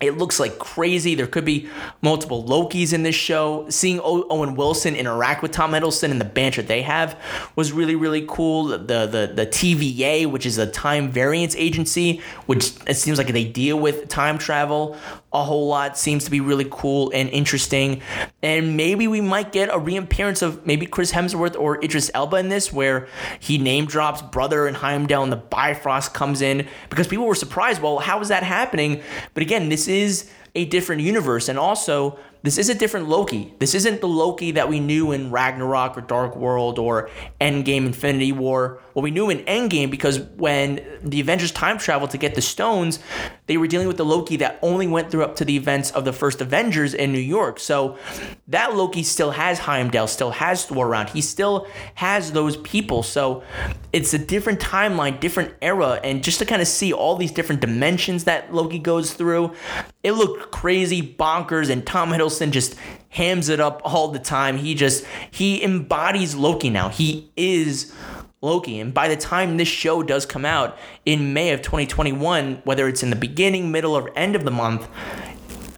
[0.00, 1.14] it looks like crazy.
[1.14, 1.68] There could be
[2.02, 3.66] multiple Lokis in this show.
[3.70, 7.18] Seeing o- Owen Wilson interact with Tom Hiddleston and the banter they have
[7.54, 8.64] was really, really cool.
[8.64, 13.44] The, the the TVA, which is a time variance agency, which it seems like they
[13.44, 14.96] deal with time travel
[15.34, 18.00] a whole lot, seems to be really cool and interesting.
[18.42, 22.48] And maybe we might get a reappearance of maybe Chris Hemsworth or Idris Elba in
[22.48, 23.08] this, where
[23.40, 27.82] he name drops brother in Heimdall and the Bifrost comes in because people were surprised.
[27.82, 29.02] Well, how is that happening?
[29.34, 31.48] But again, this is a different universe.
[31.48, 33.54] And also, this is a different Loki.
[33.58, 37.08] This isn't the Loki that we knew in Ragnarok or Dark World or
[37.40, 38.82] Endgame Infinity War.
[38.92, 42.98] What we knew in Endgame, because when the Avengers time traveled to get the stones,
[43.46, 46.04] they were dealing with the Loki that only went through up to the events of
[46.04, 47.58] the first Avengers in New York.
[47.58, 47.96] So
[48.48, 51.08] that Loki still has Heimdall, still has Thor around.
[51.08, 53.02] He still has those people.
[53.02, 53.42] So
[53.94, 55.98] it's a different timeline, different era.
[56.04, 59.54] And just to kind of see all these different dimensions that Loki goes through,
[60.02, 62.76] it looked crazy, bonkers, and Tom Hiddleston just
[63.10, 64.58] hams it up all the time.
[64.58, 66.88] He just he embodies Loki now.
[66.88, 67.92] He is
[68.40, 68.78] Loki.
[68.78, 73.02] And by the time this show does come out in May of 2021, whether it's
[73.02, 74.86] in the beginning, middle, or end of the month,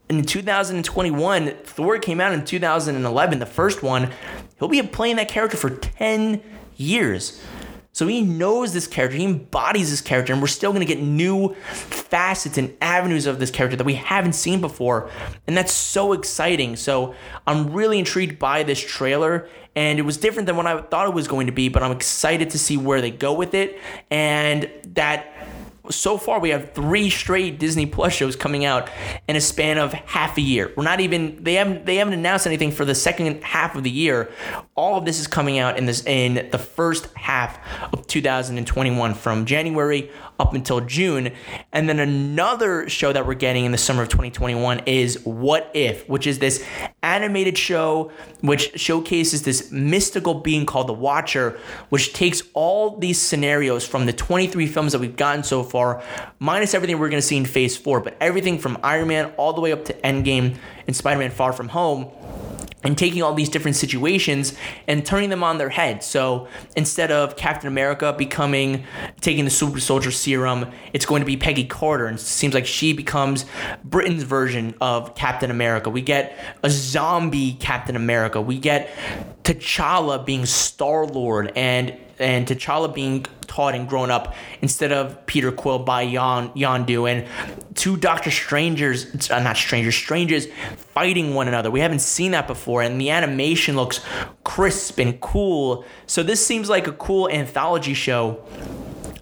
[0.08, 4.10] in 2021, Thor came out in 2011, the first one.
[4.58, 6.42] He'll be playing that character for 10
[6.76, 7.42] years.
[7.97, 11.55] So he knows this character, he embodies this character, and we're still gonna get new
[11.55, 15.09] facets and avenues of this character that we haven't seen before.
[15.47, 16.77] And that's so exciting.
[16.77, 17.14] So
[17.47, 21.14] I'm really intrigued by this trailer, and it was different than what I thought it
[21.14, 23.81] was going to be, but I'm excited to see where they go with it.
[24.10, 25.32] And that
[25.90, 28.88] so far we have three straight Disney Plus shows coming out
[29.28, 30.72] in a span of half a year.
[30.76, 33.90] We're not even they haven't they haven't announced anything for the second half of the
[33.90, 34.30] year.
[34.74, 37.58] All of this is coming out in this in the first half
[37.92, 41.32] of 2021 from January up until June.
[41.72, 46.08] And then another show that we're getting in the summer of 2021 is What If,
[46.08, 46.64] which is this
[47.02, 48.10] animated show
[48.40, 51.58] which showcases this mystical being called the Watcher,
[51.88, 56.02] which takes all these scenarios from the 23 films that we've gotten so far,
[56.38, 59.52] minus everything we're going to see in Phase 4, but everything from Iron Man all
[59.52, 60.56] the way up to Endgame
[60.86, 62.10] and Spider Man Far From Home
[62.86, 64.54] and taking all these different situations
[64.86, 66.04] and turning them on their head.
[66.04, 66.46] So
[66.76, 68.84] instead of Captain America becoming
[69.20, 72.06] taking the super soldier serum, it's going to be Peggy Carter.
[72.06, 73.44] And it seems like she becomes
[73.82, 75.90] Britain's version of Captain America.
[75.90, 78.40] We get a zombie Captain America.
[78.40, 78.88] We get
[79.42, 85.52] T'Challa being Star Lord and and T'Challa being taught and grown up instead of Peter
[85.52, 87.26] Quill by Yon, Yondu and
[87.74, 91.70] two Doctor Strangers, uh, not strangers, strangers fighting one another.
[91.70, 94.01] We haven't seen that before, and the animation looks
[94.44, 95.84] crisp and cool.
[96.06, 98.44] So this seems like a cool anthology show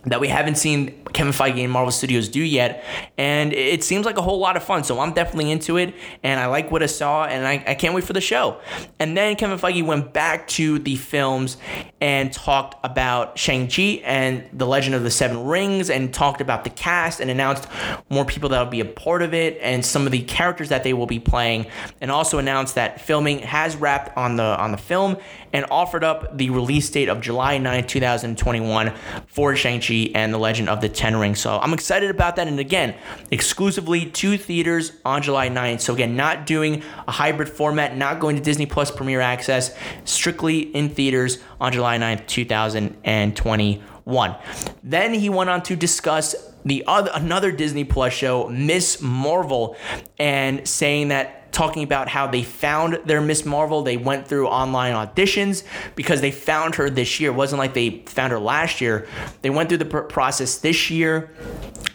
[0.06, 2.84] that we haven't seen Kevin Feige and Marvel Studios do yet.
[3.16, 4.84] And it seems like a whole lot of fun.
[4.84, 5.94] So I'm definitely into it.
[6.22, 7.24] And I like what I saw.
[7.24, 8.60] And I, I can't wait for the show.
[8.98, 11.56] And then Kevin Feige went back to the films
[12.00, 16.70] and talked about Shang-Chi and The Legend of the Seven Rings and talked about the
[16.70, 17.66] cast and announced
[18.10, 20.82] more people that will be a part of it and some of the characters that
[20.82, 21.66] they will be playing.
[22.00, 25.16] And also announced that filming has wrapped on the on the film
[25.52, 28.92] and offered up the release date of July 9, 2021
[29.26, 31.40] for Shang-Chi and The Legend of the Ten Rings.
[31.40, 32.48] So I'm excited about that.
[32.48, 32.94] And again,
[33.30, 35.80] exclusively two theaters on July 9th.
[35.80, 40.60] So again, not doing a hybrid format, not going to Disney Plus Premier Access, strictly
[40.60, 44.36] in theaters on July 9th, 2021.
[44.82, 46.34] Then he went on to discuss
[46.64, 49.76] the other another Disney Plus show, Miss Marvel,
[50.18, 53.82] and saying that talking about how they found their Miss Marvel.
[53.82, 55.64] They went through online auditions
[55.94, 57.30] because they found her this year.
[57.30, 59.06] It wasn't like they found her last year.
[59.42, 61.30] They went through the pr- process this year.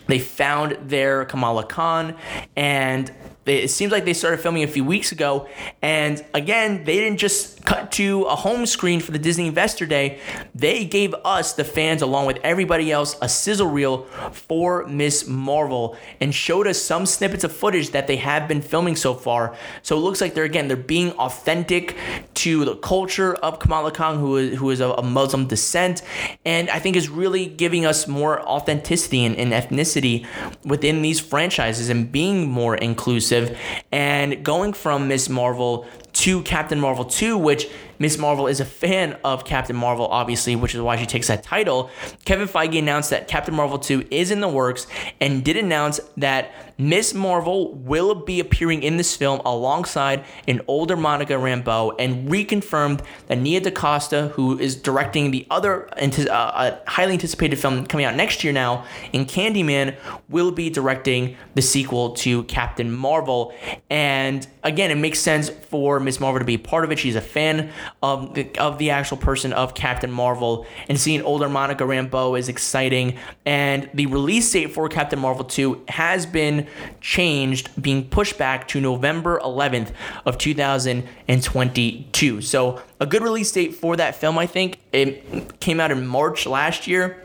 [0.08, 2.16] They found their Kamala Khan
[2.56, 3.12] and
[3.46, 5.50] it seems like they started filming a few weeks ago.
[5.82, 10.20] And again, they didn't just cut to a home screen for the Disney Investor Day.
[10.56, 15.96] They gave us, the fans, along with everybody else, a sizzle reel for Miss Marvel
[16.20, 19.56] and showed us some snippets of footage that they have been filming so far.
[19.84, 21.96] So it looks like they're, again, they're being authentic
[22.36, 26.02] to the culture of Kamala Khan, who is, who is a, Muslim descent.
[26.46, 30.26] And I think is really giving us more authenticity and, and ethnicity
[30.66, 33.56] within these franchises and being more inclusive
[33.92, 37.68] and going from Miss Marvel to Captain Marvel 2, which
[38.00, 41.44] Miss Marvel is a fan of Captain Marvel, obviously, which is why she takes that
[41.44, 41.90] title.
[42.26, 44.88] Kevin Feige announced that Captain Marvel 2 is in the works
[45.20, 50.96] and did announce that Miss Marvel will be appearing in this film alongside an older
[50.96, 57.60] Monica Rambeau and reconfirmed that Nia DaCosta, who is directing the other uh, highly anticipated
[57.60, 59.98] film coming out next year now in Candyman,
[60.30, 63.54] will be directing the sequel to Captain Marvel.
[63.90, 67.00] And again, it makes sense for Miss Marvel to be part of it.
[67.00, 71.50] She's a fan of the, of the actual person of Captain Marvel, and seeing older
[71.50, 73.18] Monica Rambeau is exciting.
[73.46, 76.69] And the release date for Captain Marvel 2 has been
[77.02, 79.92] changed, being pushed back to November 11th
[80.26, 82.42] of 2022.
[82.42, 84.80] So a good release date for that film, I think.
[84.92, 87.24] It came out in March last year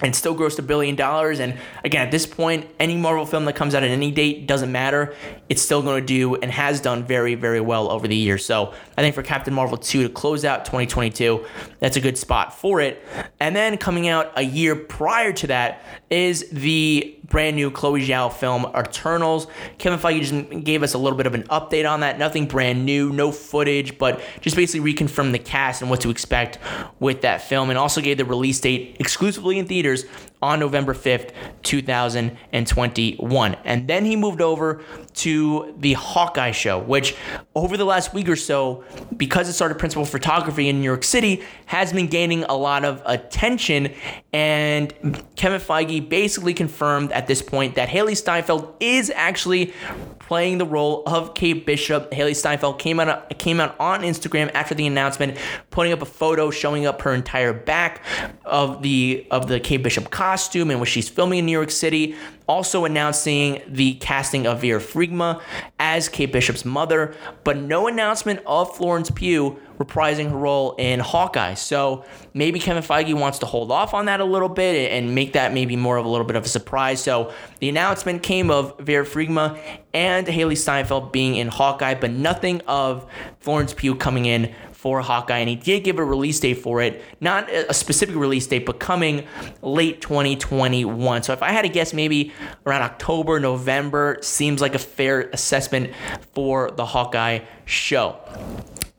[0.00, 1.40] and still grossed a billion dollars.
[1.40, 4.70] And again, at this point, any Marvel film that comes out at any date doesn't
[4.70, 5.14] matter.
[5.48, 8.44] It's still going to do and has done very, very well over the years.
[8.44, 11.44] So I think for Captain Marvel 2 to close out 2022,
[11.80, 13.04] that's a good spot for it.
[13.40, 18.32] And then coming out a year prior to that is the brand new Chloe Zhao
[18.32, 19.46] film, Eternals.
[19.78, 22.18] Kevin Feige just gave us a little bit of an update on that.
[22.18, 26.58] Nothing brand new, no footage, but just basically reconfirmed the cast and what to expect
[27.00, 30.04] with that film, and also gave the release date exclusively in theaters
[30.40, 31.32] on November 5th,
[31.64, 33.56] 2021.
[33.64, 34.82] And then he moved over
[35.14, 37.16] to the Hawkeye show, which
[37.56, 38.84] over the last week or so,
[39.16, 43.02] because it started principal photography in New York City, has been gaining a lot of
[43.04, 43.92] attention.
[44.32, 44.92] And
[45.34, 49.74] Kevin Feige basically confirmed at this point that Hailee Steinfeld is actually
[50.20, 52.12] playing the role of Kate Bishop.
[52.12, 55.36] Hailee Steinfeld came out came out on Instagram after the announcement,
[55.70, 58.04] putting up a photo showing up her entire back
[58.44, 62.14] of the of the Kate Bishop costume and what she's filming in New York City
[62.48, 65.40] also announcing the casting of Vera Farmiga
[65.78, 67.14] as Kate Bishop's mother,
[67.44, 71.54] but no announcement of Florence Pugh reprising her role in Hawkeye.
[71.54, 75.32] So maybe Kevin Feige wants to hold off on that a little bit and make
[75.34, 77.02] that maybe more of a little bit of a surprise.
[77.02, 79.58] So the announcement came of Vera Farmiga
[79.94, 83.06] and Hailee Steinfeld being in Hawkeye, but nothing of
[83.40, 87.02] Florence Pugh coming in for Hawkeye, and he did give a release date for it.
[87.20, 89.26] Not a specific release date, but coming
[89.60, 91.24] late 2021.
[91.24, 92.32] So if I had to guess, maybe
[92.64, 95.92] around October, November seems like a fair assessment
[96.32, 98.20] for the Hawkeye show.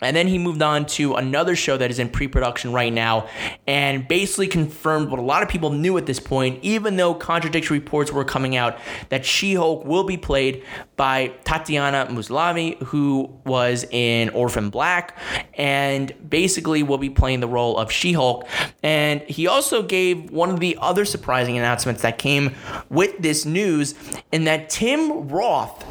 [0.02, 3.28] And then he moved on to another show that is in pre production right now
[3.68, 7.80] and basically confirmed what a lot of people knew at this point, even though contradictory
[7.80, 8.78] reports were coming out
[9.10, 10.64] that She Hulk will be played
[10.96, 15.18] by Tatiana Maslany, who was in Orphan Black,
[15.56, 18.48] and basically will be playing the role of She Hulk.
[18.84, 22.56] And he also gave one of the other surprising announcements that came
[22.90, 23.96] with this news,
[24.32, 25.84] in that Tim Roth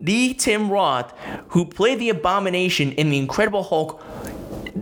[0.00, 1.12] the Tim Roth
[1.48, 4.02] who played the Abomination in The Incredible Hulk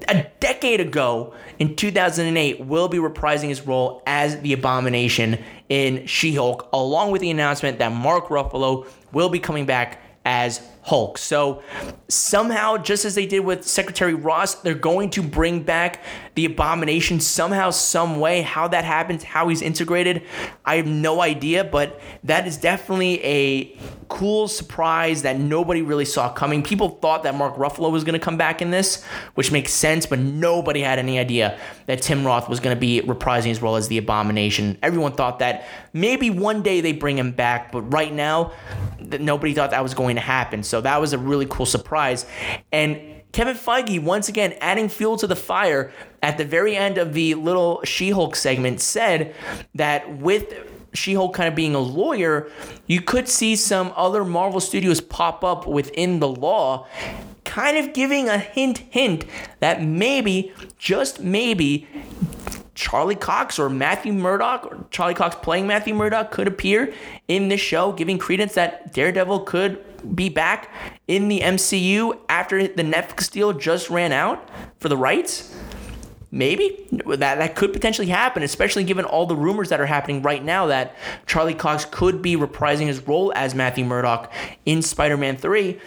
[0.09, 6.35] a decade ago in 2008 will be reprising his role as the Abomination in She
[6.35, 11.19] Hulk, along with the announcement that Mark Ruffalo will be coming back as Hulk.
[11.19, 11.63] So
[12.09, 16.03] somehow, just as they did with Secretary Ross, they're going to bring back
[16.37, 18.43] the Abomination somehow, some way.
[18.43, 20.23] How that happens, how he's integrated,
[20.65, 21.65] I have no idea.
[21.65, 23.77] But that is definitely a
[24.09, 26.63] cool surprise that nobody really saw coming.
[26.63, 29.03] People thought that Mark Ruffalo was going to come back in this,
[29.35, 33.01] which makes sense, but nobody had any idea that Tim Roth was going to be
[33.01, 34.79] reprising his role as the Abomination.
[34.83, 38.53] Everyone thought that maybe one day they bring him back, but right now,
[39.01, 40.63] nobody thought that was going to happen.
[40.63, 42.27] So that was a really cool surprise.
[42.71, 45.93] And Kevin Feige, once again, adding fuel to the fire
[46.23, 49.35] at the very end of the little She Hulk segment, said
[49.75, 50.55] that with
[50.95, 52.51] She Hulk kind of being a lawyer,
[52.87, 56.87] you could see some other Marvel studios pop up within the law,
[57.45, 59.27] kind of giving a hint, hint
[59.61, 61.87] that maybe, just maybe,
[62.75, 66.95] Charlie Cox or Matthew Murdock, or Charlie Cox playing Matthew Murdock, could appear
[67.29, 69.85] in this show, giving credence that Daredevil could
[70.15, 70.73] be back
[71.09, 75.55] in the MCU after the Netflix deal just ran out for the rights?
[76.31, 80.45] Maybe that that could potentially happen, especially given all the rumors that are happening right
[80.45, 80.95] now that
[81.27, 84.33] Charlie Cox could be reprising his role as Matthew Murdock
[84.65, 85.81] in Spider-Man 3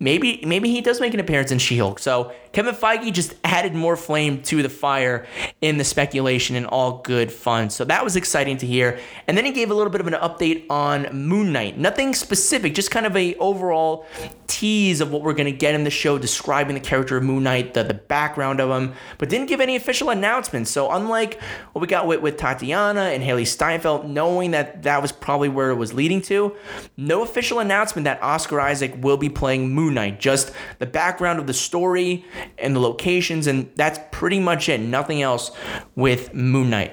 [0.00, 1.98] maybe maybe he does make an appearance in She-Hulk.
[1.98, 5.26] So Kevin Feige just added more flame to the fire
[5.60, 7.70] in the speculation and all good fun.
[7.70, 8.98] So that was exciting to hear.
[9.28, 11.78] And then he gave a little bit of an update on Moon Knight.
[11.78, 14.06] Nothing specific, just kind of a overall
[14.48, 17.74] tease of what we're gonna get in the show, describing the character of Moon Knight,
[17.74, 20.70] the, the background of him, but didn't give any official announcements.
[20.70, 21.40] So unlike
[21.72, 25.70] what we got with, with Tatiana and Hailee Steinfeld, knowing that that was probably where
[25.70, 26.56] it was leading to,
[26.96, 30.18] no official announcement that Oscar Isaac will be playing Moon Knight.
[30.18, 32.24] Just the background of the story
[32.58, 34.80] and the locations, and that's pretty much it.
[34.80, 35.50] Nothing else
[35.94, 36.92] with Moon Knight.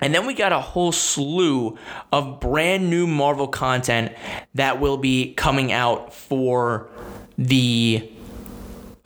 [0.00, 1.78] And then we got a whole slew
[2.12, 4.12] of brand new Marvel content
[4.54, 6.90] that will be coming out for
[7.38, 8.10] the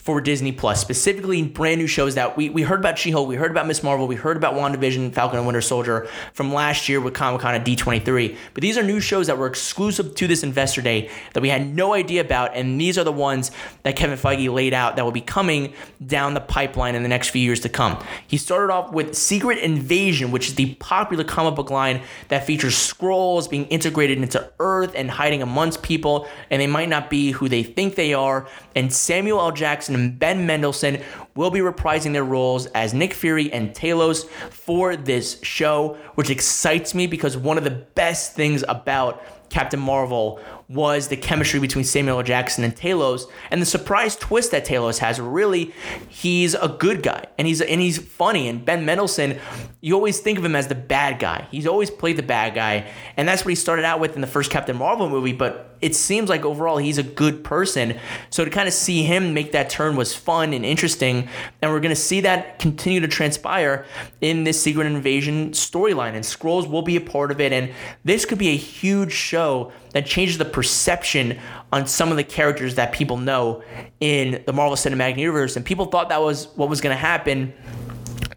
[0.09, 3.37] for Disney Plus, specifically brand new shows that we, we heard about She Hulk, we
[3.37, 6.99] heard about Miss Marvel, we heard about WandaVision, Falcon and Winter Soldier from last year
[6.99, 8.35] with Comic Con at D23.
[8.55, 11.75] But these are new shows that were exclusive to this Investor Day that we had
[11.77, 12.57] no idea about.
[12.57, 13.51] And these are the ones
[13.83, 15.75] that Kevin Feige laid out that will be coming
[16.07, 18.03] down the pipeline in the next few years to come.
[18.27, 22.77] He started off with Secret Invasion, which is the popular comic book line that features
[22.77, 27.47] Skrulls being integrated into Earth and hiding amongst people, and they might not be who
[27.47, 28.49] they think they are.
[28.75, 29.53] And Samuel L.
[29.53, 31.03] Jackson and Ben Mendelsohn
[31.35, 36.95] will be reprising their roles as Nick Fury and Talos for this show, which excites
[36.95, 42.19] me because one of the best things about Captain Marvel was the chemistry between Samuel
[42.19, 42.23] L.
[42.23, 45.19] Jackson and Talos, and the surprise twist that Talos has.
[45.19, 45.73] Really,
[46.09, 48.49] he's a good guy, and he's and he's funny.
[48.49, 49.39] And Ben Mendelsohn,
[49.81, 51.47] you always think of him as the bad guy.
[51.51, 54.27] He's always played the bad guy, and that's what he started out with in the
[54.27, 55.33] first Captain Marvel movie.
[55.33, 57.99] But it seems like overall he's a good person.
[58.31, 61.29] So to kind of see him make that turn was fun and interesting,
[61.63, 63.87] and we're gonna see that continue to transpire
[64.21, 66.15] in this Secret Invasion storyline.
[66.15, 67.73] And Skrulls will be a part of it, and
[68.05, 71.39] this could be a huge show that changes the perception
[71.73, 73.63] on some of the characters that people know
[74.01, 75.57] in the Marvel Cinematic Universe.
[75.57, 77.53] And people thought that was what was going to happen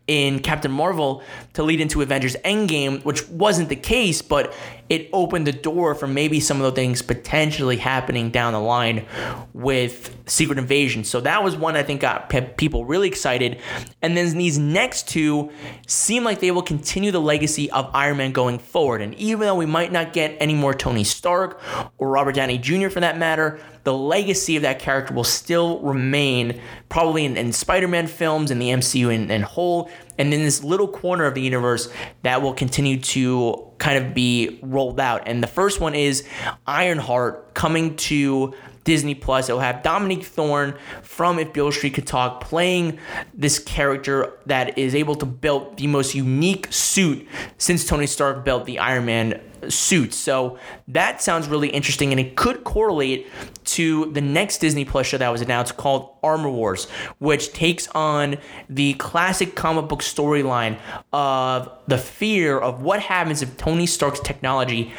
[0.08, 4.54] in Captain Marvel to lead into Avengers Endgame, which wasn't the case, but
[4.92, 9.06] it opened the door for maybe some of the things potentially happening down the line
[9.54, 11.06] with Secret Invasion.
[11.06, 13.60] So that was one I think got people really excited.
[14.02, 15.50] And then these next two
[15.88, 19.02] seem like they will continue the legacy of Iron Man going forward.
[19.02, 21.62] And even though we might not get any more Tony Stark
[21.98, 22.90] or Robert Downey Jr.
[22.90, 27.88] for that matter, the legacy of that character will still remain probably in, in Spider
[27.88, 31.42] Man films and the MCU in, in whole, and in this little corner of the
[31.42, 31.92] universe
[32.24, 35.24] that will continue to kind of be rolled out.
[35.28, 36.28] And the first one is
[36.68, 39.50] Ironheart coming to Disney Plus.
[39.50, 43.00] It'll have Dominique Thorne from If Beale Street Could Talk playing
[43.34, 47.28] this character that is able to build the most unique suit
[47.58, 50.14] since Tony Stark built the Iron Man suit.
[50.14, 50.58] So
[50.88, 53.28] that sounds really interesting, and it could correlate
[53.66, 56.90] to the next Disney Plus show that was announced called Armor Wars,
[57.20, 58.38] which takes on
[58.70, 60.78] the classic comic book storyline
[61.14, 64.94] of the fear of what happens if Tony Stark's technology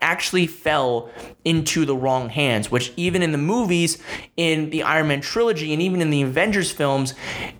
[0.00, 1.10] actually fell
[1.44, 4.00] into the wrong hands, which even in the movies,
[4.36, 7.14] in the Iron Man trilogy, and even in the Avengers films,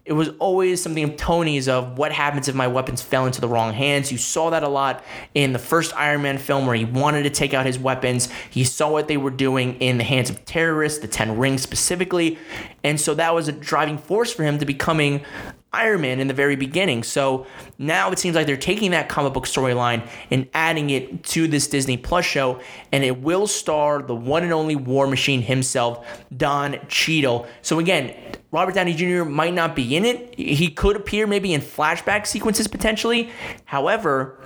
[0.04, 3.48] it was always something of Tony's of what happens if my weapons fell into the
[3.48, 4.12] wrong hands.
[4.12, 5.04] You saw that a lot
[5.34, 8.28] in the first Iron Man film where he wanted to take out his weapons.
[8.48, 12.38] He saw what they were doing in the hands of terrorists, the Ten Rings specifically.
[12.84, 15.24] And so that was a driving force for him to becoming
[15.72, 17.02] Iron Man in the very beginning.
[17.02, 17.46] So
[17.76, 21.68] now it seems like they're taking that comic book storyline and adding it to this
[21.68, 22.60] Disney Plus show,
[22.90, 27.46] and it will star the one and only War Machine himself, Don Cheadle.
[27.60, 28.14] So again,
[28.50, 29.24] Robert Downey Jr.
[29.24, 30.34] might not be in it.
[30.38, 33.30] He could appear maybe in flashback sequences potentially.
[33.66, 34.40] However,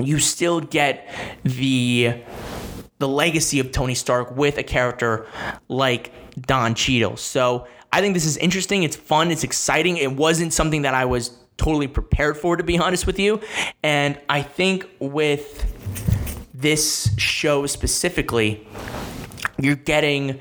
[0.00, 1.08] you still get
[1.42, 2.14] the
[2.98, 5.26] the legacy of Tony Stark with a character
[5.68, 7.16] like Don Cheadle.
[7.16, 8.82] So I think this is interesting.
[8.82, 9.30] It's fun.
[9.30, 9.96] It's exciting.
[9.96, 13.40] It wasn't something that I was totally prepared for, to be honest with you.
[13.82, 15.72] And I think with
[16.52, 18.66] this show specifically,
[19.58, 20.40] you're getting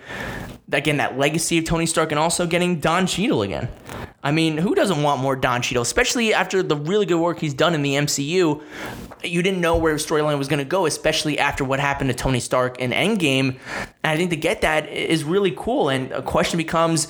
[0.71, 3.69] again that legacy of Tony Stark and also getting Don Cheadle again.
[4.23, 7.53] I mean, who doesn't want more Don Cheadle, especially after the really good work he's
[7.53, 8.61] done in the MCU?
[9.25, 12.39] You didn't know where storyline was going to go, especially after what happened to Tony
[12.39, 13.57] Stark in Endgame.
[14.03, 15.89] And I think to get that is really cool.
[15.89, 17.07] And a question becomes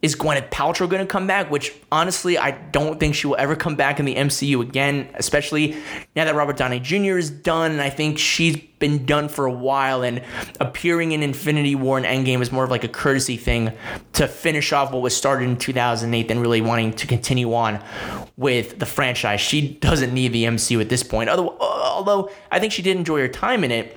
[0.00, 1.50] is Gwyneth Paltrow going to come back?
[1.50, 5.76] Which honestly, I don't think she will ever come back in the MCU again, especially
[6.14, 7.18] now that Robert Downey Jr.
[7.18, 7.72] is done.
[7.72, 10.02] And I think she's been done for a while.
[10.02, 10.22] And
[10.60, 13.72] appearing in Infinity War and Endgame is more of like a courtesy thing
[14.14, 17.82] to finish off what was started in 2008 than really wanting to continue on
[18.36, 19.40] with the franchise.
[19.40, 21.30] She doesn't need the MCU at this point.
[21.30, 23.96] Although I think she did enjoy her time in it.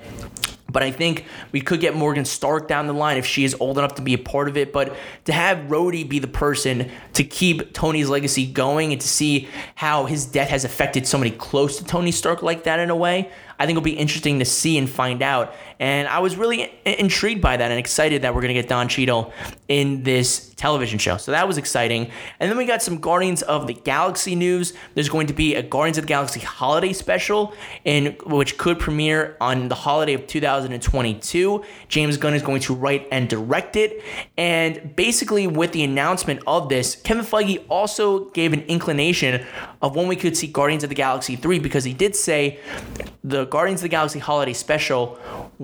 [0.72, 3.76] But I think we could get Morgan Stark down the line if she is old
[3.76, 4.72] enough to be a part of it.
[4.72, 4.96] But
[5.26, 10.06] to have Rhodey be the person to keep Tony's legacy going and to see how
[10.06, 13.30] his death has affected somebody close to Tony Stark like that in a way,
[13.62, 17.42] I think it'll be interesting to see and find out And I was really intrigued
[17.42, 19.32] by that and excited that we're going to get Don Cheadle
[19.66, 21.16] in this television show.
[21.16, 22.08] So that was exciting.
[22.38, 24.74] And then we got some Guardians of the Galaxy news.
[24.94, 27.52] There's going to be a Guardians of the Galaxy holiday special
[27.84, 31.64] in which could premiere on the holiday of 2022.
[31.88, 34.04] James Gunn is going to write and direct it.
[34.38, 39.44] And basically with the announcement of this, Kevin Feige also gave an inclination
[39.80, 42.60] of when we could see Guardians of the Galaxy 3 because he did say
[43.24, 45.18] the Guardians of the Galaxy holiday special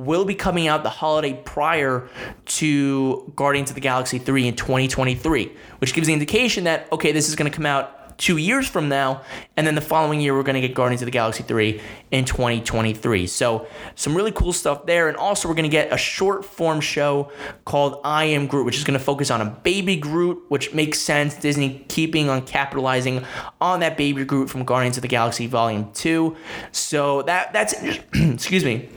[0.08, 2.08] will be coming out the holiday prior
[2.46, 7.28] to Guardians of the Galaxy 3 in 2023, which gives the indication that, okay, this
[7.28, 9.22] is going to come out two years from now,
[9.56, 11.80] and then the following year we're going to get Guardians of the Galaxy 3
[12.10, 13.26] in 2023.
[13.26, 16.80] So some really cool stuff there, and also we're going to get a short form
[16.80, 17.30] show
[17.66, 20.98] called I Am Groot, which is going to focus on a baby Groot, which makes
[20.98, 21.34] sense.
[21.36, 23.24] Disney keeping on capitalizing
[23.60, 26.34] on that baby Groot from Guardians of the Galaxy Volume 2.
[26.72, 27.74] So that that's
[28.14, 28.88] excuse me.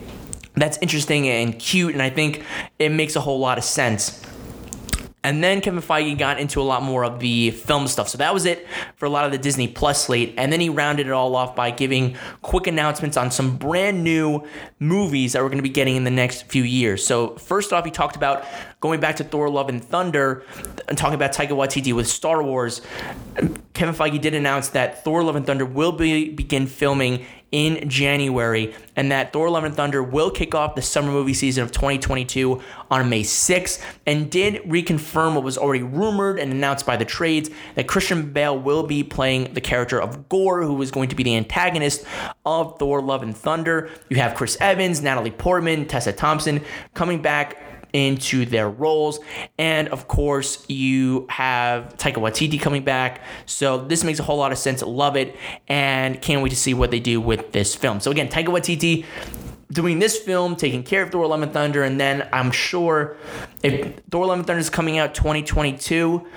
[0.56, 2.44] That's interesting and cute, and I think
[2.78, 4.22] it makes a whole lot of sense.
[5.24, 8.10] And then Kevin Feige got into a lot more of the film stuff.
[8.10, 10.34] So that was it for a lot of the Disney Plus slate.
[10.36, 14.44] And then he rounded it all off by giving quick announcements on some brand new
[14.80, 17.06] movies that we're going to be getting in the next few years.
[17.06, 18.46] So, first off, he talked about
[18.80, 20.44] going back to Thor Love and Thunder
[20.88, 22.82] and talking about Taika Waititi with Star Wars.
[23.74, 28.74] Kevin Feige did announce that Thor Love and Thunder will be, begin filming in January,
[28.96, 32.62] and that Thor Love and Thunder will kick off the summer movie season of 2022
[32.90, 37.50] on May 6th, and did reconfirm what was already rumored and announced by the trades
[37.76, 41.24] that Christian Bale will be playing the character of Gorr, who is going to be
[41.24, 42.06] the antagonist
[42.46, 43.90] of Thor Love and Thunder.
[44.10, 46.62] You have Chris Evans, Natalie Portman, Tessa Thompson
[46.94, 47.62] coming back
[47.94, 49.20] into their roles.
[49.58, 53.22] And of course, you have Taika Waititi coming back.
[53.46, 54.82] So this makes a whole lot of sense.
[54.82, 55.36] Love it.
[55.68, 58.00] And can't wait to see what they do with this film.
[58.00, 59.06] So again, Taika Waititi
[59.72, 63.18] doing this film, taking care of Thor: Love and Thunder, and then I'm sure
[63.64, 66.28] if Thor: Love and Thunder is coming out 2022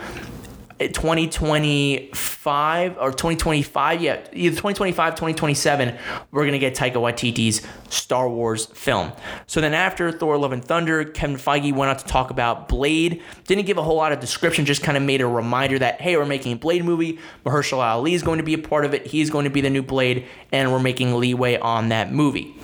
[0.93, 5.97] 2025 or 2025, yeah, either 2025, 2027,
[6.31, 9.13] we're going to get Taika Waititi's Star Wars film.
[9.47, 13.23] So then after Thor Love and Thunder, Kevin Feige went on to talk about Blade.
[13.47, 16.17] Didn't give a whole lot of description, just kind of made a reminder that, hey,
[16.17, 17.19] we're making a Blade movie.
[17.47, 19.07] Mahershala Ali is going to be a part of it.
[19.07, 22.55] He's going to be the new Blade, and we're making leeway on that movie.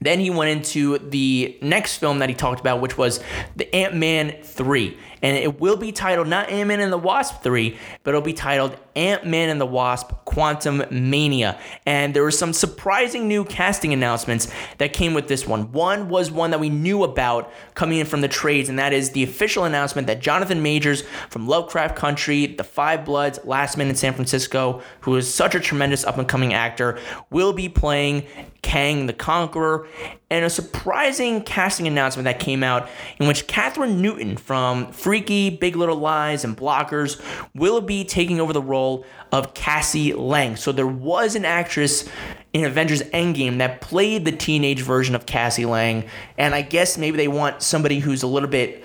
[0.00, 3.20] Then he went into the next film that he talked about, which was
[3.56, 7.42] the Ant Man 3 and it will be titled not Ant Man and the Wasp
[7.42, 11.58] 3, but it'll be titled Ant Man and the Wasp Quantumania.
[11.86, 14.48] And there were some surprising new casting announcements
[14.78, 15.72] that came with this one.
[15.72, 19.10] One was one that we knew about coming in from the trades, and that is
[19.10, 23.94] the official announcement that Jonathan Majors from Lovecraft Country, The Five Bloods, Last Man in
[23.94, 26.98] San Francisco, who is such a tremendous up and coming actor,
[27.30, 28.26] will be playing
[28.62, 29.86] Kang the Conqueror.
[30.30, 32.88] And a surprising casting announcement that came out
[33.18, 37.20] in which Kathryn Newton from Freaky, Big Little Lies, and Blockers
[37.52, 40.54] will be taking over the role of Cassie Lang.
[40.54, 42.08] So there was an actress
[42.52, 46.08] in Avengers Endgame that played the teenage version of Cassie Lang,
[46.38, 48.84] and I guess maybe they want somebody who's a little bit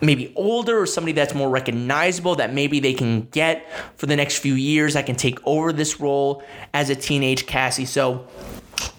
[0.00, 4.38] maybe older or somebody that's more recognizable that maybe they can get for the next
[4.38, 6.42] few years that can take over this role
[6.72, 7.84] as a teenage Cassie.
[7.84, 8.26] So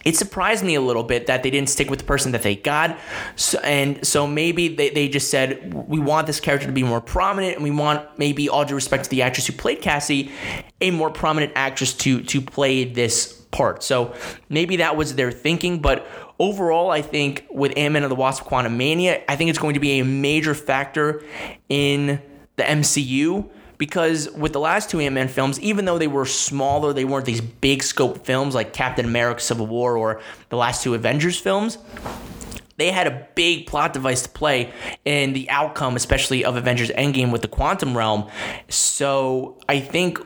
[0.06, 2.56] it surprised me a little bit that they didn't stick with the person that they
[2.56, 2.98] got.
[3.36, 7.02] So, and so maybe they, they just said, we want this character to be more
[7.02, 10.32] prominent, and we want maybe all due respect to the actress who played Cassie,
[10.82, 13.84] a more prominent actress to to play this part.
[13.84, 14.14] So
[14.48, 16.08] maybe that was their thinking, but
[16.40, 20.00] overall, I think with Ant-Man and the Wasp Quantumania, I think it's going to be
[20.00, 21.24] a major factor
[21.68, 22.22] in
[22.56, 23.50] the MCU
[23.80, 27.42] because with the last two Ant-Man films, even though they were smaller, they weren't these
[27.42, 31.80] big scope films like Captain America Civil War or the last two Avengers films.
[32.78, 34.72] They had a big plot device to play
[35.04, 38.30] in the outcome, especially of Avengers Endgame with the quantum realm.
[38.68, 40.20] So I think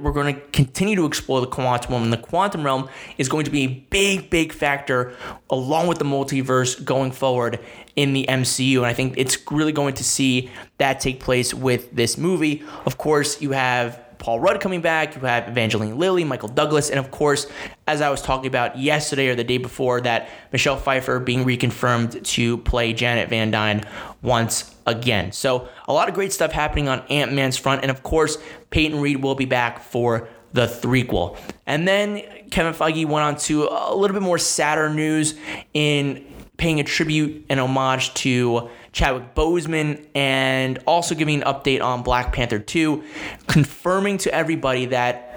[0.00, 2.88] we're going to continue to explore the quantum realm, and the quantum realm
[3.18, 5.14] is going to be a big, big factor
[5.50, 7.58] along with the multiverse going forward
[7.96, 8.78] in the MCU.
[8.78, 12.62] And I think it's really going to see that take place with this movie.
[12.86, 17.00] Of course, you have Paul Rudd coming back, you have Evangeline Lilly, Michael Douglas, and
[17.00, 17.48] of course,
[17.88, 22.24] as I was talking about yesterday or the day before, that Michelle Pfeiffer being reconfirmed
[22.24, 23.84] to play Janet Van Dyne
[24.22, 25.32] once again.
[25.32, 28.38] So, a lot of great stuff happening on Ant Man's front, and of course,
[28.70, 31.36] Peyton Reed will be back for the threequel.
[31.66, 35.34] And then Kevin Feige went on to a little bit more sadder news
[35.74, 36.24] in
[36.62, 42.32] paying a tribute and homage to Chadwick Boseman and also giving an update on Black
[42.32, 43.02] Panther 2,
[43.48, 45.31] confirming to everybody that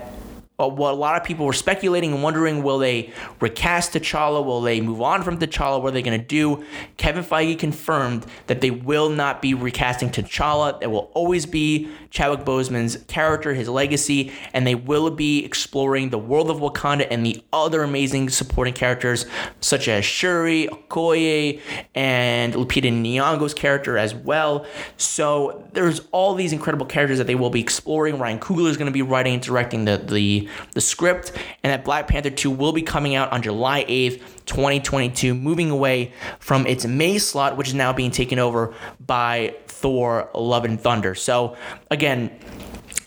[0.57, 3.11] what a lot of people were speculating and wondering will they
[3.41, 4.43] recast T'Challa?
[4.43, 5.81] Will they move on from T'Challa?
[5.81, 6.63] What are they going to do?
[6.95, 10.81] Kevin Feige confirmed that they will not be recasting T'Challa.
[10.81, 16.17] It will always be Chadwick Boseman's character, his legacy, and they will be exploring the
[16.17, 19.25] world of Wakanda and the other amazing supporting characters
[19.59, 21.59] such as Shuri, Okoye,
[21.93, 24.65] and Lupita Nyong'o's character as well.
[24.95, 28.19] So there's all these incredible characters that they will be exploring.
[28.19, 31.31] Ryan Coogler is going to be writing and directing the, the the script,
[31.63, 36.13] and that Black Panther 2 will be coming out on July 8th, 2022, moving away
[36.39, 38.73] from its May slot, which is now being taken over
[39.05, 41.15] by Thor Love and Thunder.
[41.15, 41.57] So,
[41.91, 42.31] again,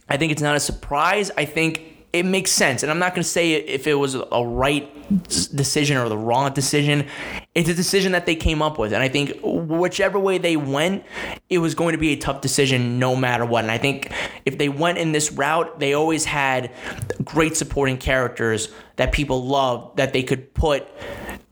[0.09, 1.31] I think it's not a surprise.
[1.37, 2.83] I think it makes sense.
[2.83, 6.53] And I'm not going to say if it was a right decision or the wrong
[6.53, 7.07] decision.
[7.55, 8.93] It's a decision that they came up with.
[8.93, 11.05] And I think whichever way they went,
[11.49, 13.65] it was going to be a tough decision no matter what.
[13.65, 14.13] And I think
[14.45, 16.71] if they went in this route, they always had
[17.25, 20.87] great supporting characters that people loved that they could put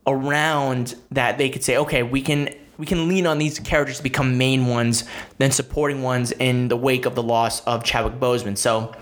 [0.07, 4.03] around that they could say, okay, we can we can lean on these characters to
[4.03, 5.05] become main ones
[5.39, 8.57] then supporting ones in the wake of the loss of Chadwick Boseman.
[8.59, 8.95] So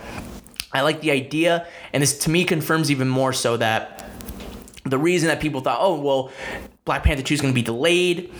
[0.74, 4.10] I like the idea, and this to me confirms even more so that
[4.84, 6.32] the reason that people thought, oh, well,
[6.84, 8.30] Black Panther 2 is going to be delayed,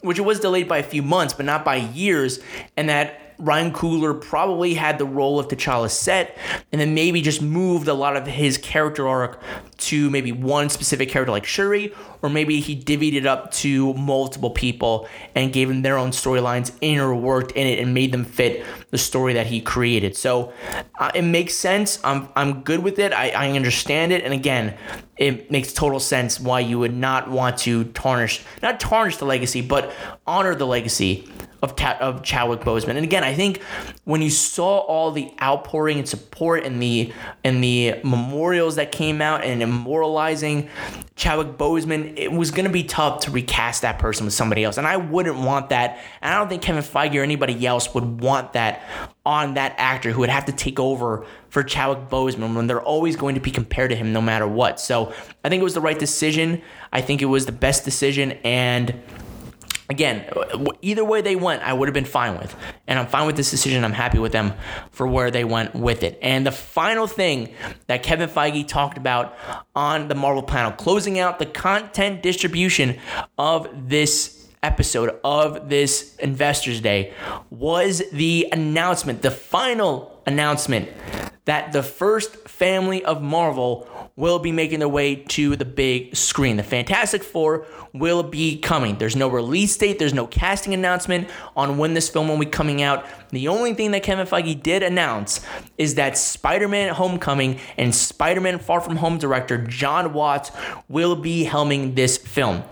[0.00, 2.40] which it was delayed by a few months, but not by years,
[2.76, 6.36] and that Ryan Coogler probably had the role of T'Challa set,
[6.72, 9.40] and then maybe just moved a lot of his character arc
[9.78, 11.92] to maybe one specific character like Shuri,
[12.22, 16.72] or maybe he divvied it up to multiple people and gave them their own storylines
[16.80, 20.16] in or worked in it and made them fit the story that he created.
[20.16, 20.52] So
[20.98, 21.98] uh, it makes sense.
[22.04, 23.12] I'm I'm good with it.
[23.12, 24.76] I, I understand it, and again,
[25.16, 29.60] it makes total sense why you would not want to tarnish, not tarnish the legacy,
[29.60, 29.92] but
[30.26, 31.28] honor the legacy
[31.62, 32.96] of, Ta- of Chadwick Boseman.
[32.96, 33.62] And again, I think
[34.04, 37.12] when you saw all the outpouring and support and the
[37.44, 40.68] and the memorials that came out and immortalizing
[41.16, 44.76] Chadwick Boseman, it was going to be tough to recast that person with somebody else.
[44.76, 45.98] And I wouldn't want that.
[46.20, 48.82] And I don't think Kevin Feige or anybody else would want that
[49.24, 53.16] on that actor who would have to take over for Chadwick Boseman when they're always
[53.16, 54.78] going to be compared to him no matter what.
[54.78, 55.12] So
[55.42, 56.62] I think it was the right decision.
[56.92, 58.32] I think it was the best decision.
[58.44, 59.00] And
[59.88, 60.28] again,
[60.82, 62.54] either way they went, I would have been fine with.
[62.86, 63.84] And I'm fine with this decision.
[63.84, 64.52] I'm happy with them
[64.90, 66.18] for where they went with it.
[66.22, 67.54] And the final thing
[67.86, 69.36] that Kevin Feige talked about
[69.74, 72.98] on the Marvel panel, closing out the content distribution
[73.38, 77.12] of this episode of this Investors Day,
[77.50, 80.88] was the announcement, the final announcement
[81.46, 86.56] that the first family of Marvel will be making their way to the big screen.
[86.56, 88.96] The Fantastic Four will be coming.
[88.96, 92.82] There's no release date, there's no casting announcement on when this film will be coming
[92.82, 93.06] out.
[93.30, 95.40] The only thing that Kevin Feige did announce
[95.78, 100.50] is that Spider Man Homecoming and Spider Man Far From Home director Jon Watts
[100.88, 102.64] will be helming this film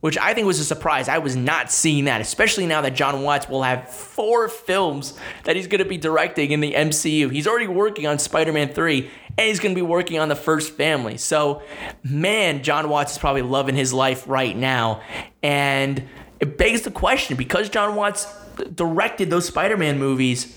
[0.00, 1.08] which I think was a surprise.
[1.08, 5.56] I was not seeing that, especially now that Jon Watts will have four films that
[5.56, 7.32] he's going to be directing in the MCU.
[7.32, 10.36] He's already working on Spider Man 3, and he's going to be working on the
[10.36, 11.16] first family.
[11.16, 11.62] So,
[12.04, 15.00] man, Jon Watts is probably loving his life right now.
[15.42, 16.04] And
[16.38, 18.26] it begs the question because Jon Watts
[18.74, 20.56] directed those Spider Man movies,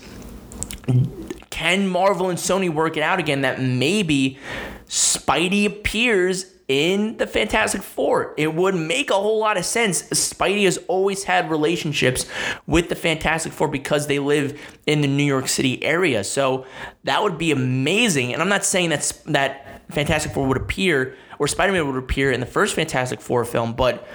[1.50, 4.38] can Marvel and Sony work it out again that maybe
[4.86, 8.34] Spidey appears in the Fantastic Four.
[8.36, 10.02] It would make a whole lot of sense.
[10.02, 12.26] Spidey has always had relationships
[12.66, 16.24] with the Fantastic Four because they live in the New York City area.
[16.24, 16.66] So
[17.04, 18.32] that would be amazing.
[18.32, 22.40] And I'm not saying that's that Fantastic Four would appear or Spider-Man would appear in
[22.40, 24.06] the first Fantastic Four film, but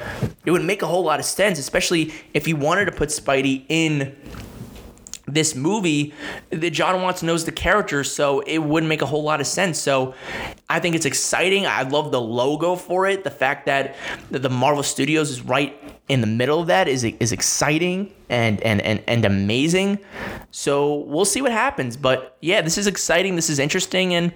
[0.45, 3.65] it would make a whole lot of sense, especially if you wanted to put Spidey
[3.67, 4.15] in
[5.27, 6.13] this movie
[6.49, 9.77] that Jon Watts knows the character, so it wouldn't make a whole lot of sense.
[9.77, 10.15] So
[10.69, 11.65] I think it's exciting.
[11.65, 13.23] I love the logo for it.
[13.23, 13.95] The fact that
[14.31, 15.77] the Marvel Studios is right
[16.07, 19.99] in the middle of that is is exciting and and and, and amazing.
[20.51, 21.97] So we'll see what happens.
[21.97, 23.35] But yeah, this is exciting.
[23.35, 24.31] This is interesting, and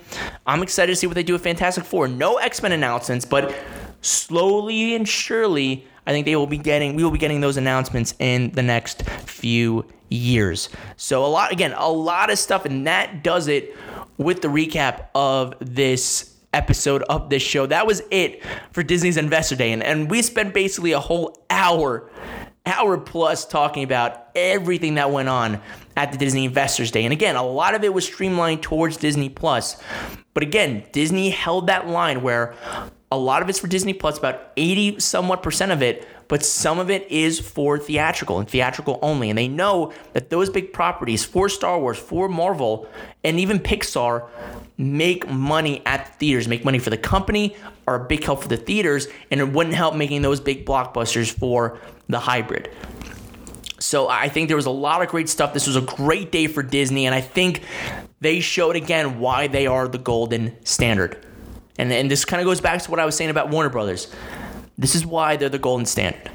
[0.45, 2.09] I'm excited to see what they do with Fantastic Four.
[2.09, 3.55] No X Men announcements, but
[4.01, 8.13] slowly and surely, I think they will be getting we will be getting those announcements
[8.19, 10.69] in the next few years.
[10.97, 13.75] So a lot again, a lot of stuff and that does it
[14.17, 17.65] with the recap of this episode of this show.
[17.65, 22.09] That was it for Disney's Investor Day and, and we spent basically a whole hour
[22.65, 25.61] hour plus talking about everything that went on
[25.97, 27.03] at the Disney Investors Day.
[27.03, 29.81] And again, a lot of it was streamlined towards Disney Plus.
[30.33, 32.55] But again, Disney held that line where
[33.11, 36.79] A lot of it's for Disney Plus, about 80 somewhat percent of it, but some
[36.79, 39.29] of it is for theatrical and theatrical only.
[39.29, 42.87] And they know that those big properties for Star Wars, for Marvel,
[43.23, 44.29] and even Pixar
[44.77, 48.47] make money at the theaters, make money for the company, are a big help for
[48.47, 51.77] the theaters, and it wouldn't help making those big blockbusters for
[52.07, 52.69] the hybrid.
[53.79, 55.53] So I think there was a lot of great stuff.
[55.53, 57.63] This was a great day for Disney, and I think
[58.21, 61.25] they showed again why they are the golden standard.
[61.81, 64.13] And, and this kind of goes back to what I was saying about Warner Brothers.
[64.77, 66.29] This is why they're the golden standard.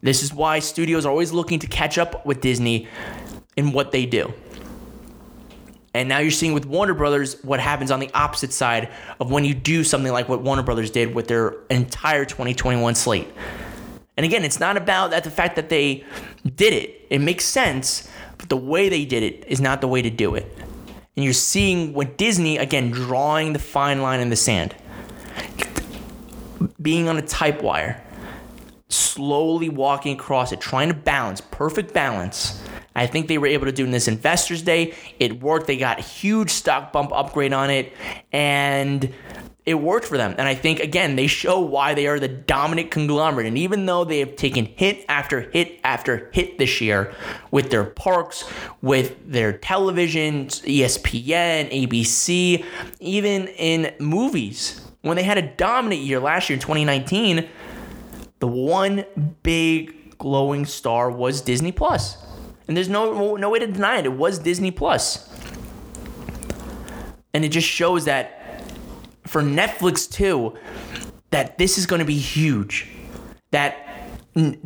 [0.00, 2.88] This is why studios are always looking to catch up with Disney
[3.54, 4.32] in what they do.
[5.92, 8.88] And now you're seeing with Warner Brothers what happens on the opposite side
[9.20, 13.28] of when you do something like what Warner Brothers did with their entire 2021 slate.
[14.16, 16.02] And again, it's not about that the fact that they
[16.56, 17.06] did it.
[17.10, 18.08] It makes sense,
[18.38, 20.50] but the way they did it is not the way to do it.
[21.18, 24.76] And you're seeing what Disney again drawing the fine line in the sand.
[26.80, 28.00] Being on a type wire,
[28.88, 32.62] slowly walking across it, trying to balance, perfect balance.
[32.94, 34.94] I think they were able to do in this Investors Day.
[35.18, 35.66] It worked.
[35.66, 37.92] They got a huge stock bump upgrade on it.
[38.30, 39.12] And
[39.68, 40.34] it worked for them.
[40.38, 43.46] And I think, again, they show why they are the dominant conglomerate.
[43.46, 47.12] And even though they have taken hit after hit after hit this year
[47.50, 48.50] with their parks,
[48.80, 52.64] with their television, ESPN, ABC,
[53.00, 57.46] even in movies, when they had a dominant year last year in 2019,
[58.38, 59.04] the one
[59.42, 62.16] big glowing star was Disney Plus.
[62.68, 64.06] And there's no no way to deny it.
[64.06, 65.28] It was Disney Plus.
[67.34, 68.37] And it just shows that
[69.28, 70.56] for Netflix too
[71.30, 72.88] that this is going to be huge.
[73.50, 73.84] That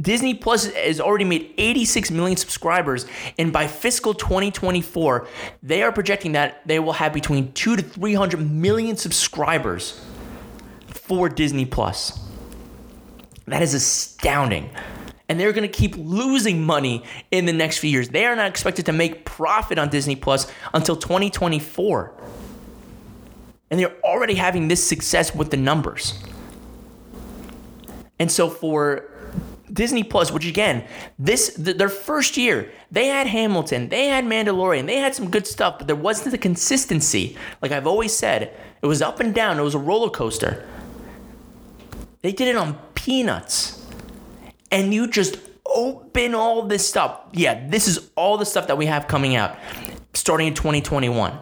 [0.00, 3.06] Disney Plus has already made 86 million subscribers,
[3.38, 5.26] and by fiscal 2024,
[5.62, 10.04] they are projecting that they will have between two to 300 million subscribers
[10.88, 12.18] for Disney Plus.
[13.46, 14.70] That is astounding.
[15.28, 18.10] And they're going to keep losing money in the next few years.
[18.10, 22.14] They are not expected to make profit on Disney Plus until 2024
[23.72, 26.22] and they're already having this success with the numbers.
[28.18, 29.10] And so for
[29.72, 30.84] Disney Plus, which again,
[31.18, 35.46] this th- their first year, they had Hamilton, they had Mandalorian, they had some good
[35.46, 37.38] stuff, but there wasn't the consistency.
[37.62, 40.68] Like I've always said, it was up and down, it was a roller coaster.
[42.20, 43.82] They did it on peanuts.
[44.70, 47.20] And you just open all this stuff.
[47.32, 49.56] Yeah, this is all the stuff that we have coming out
[50.12, 51.38] starting in 2021.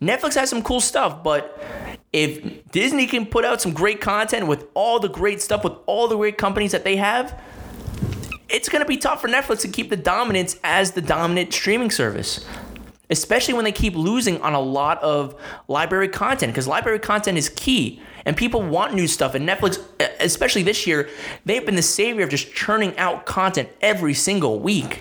[0.00, 1.58] Netflix has some cool stuff, but
[2.12, 6.06] if Disney can put out some great content with all the great stuff, with all
[6.06, 7.40] the great companies that they have,
[8.50, 11.90] it's going to be tough for Netflix to keep the dominance as the dominant streaming
[11.90, 12.46] service.
[13.08, 15.34] Especially when they keep losing on a lot of
[15.66, 19.34] library content, because library content is key and people want new stuff.
[19.34, 19.80] And Netflix,
[20.20, 21.08] especially this year,
[21.46, 25.00] they've been the savior of just churning out content every single week.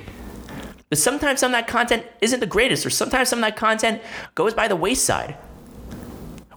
[0.96, 4.02] Sometimes some of that content isn't the greatest, or sometimes some of that content
[4.36, 5.38] goes by the wayside.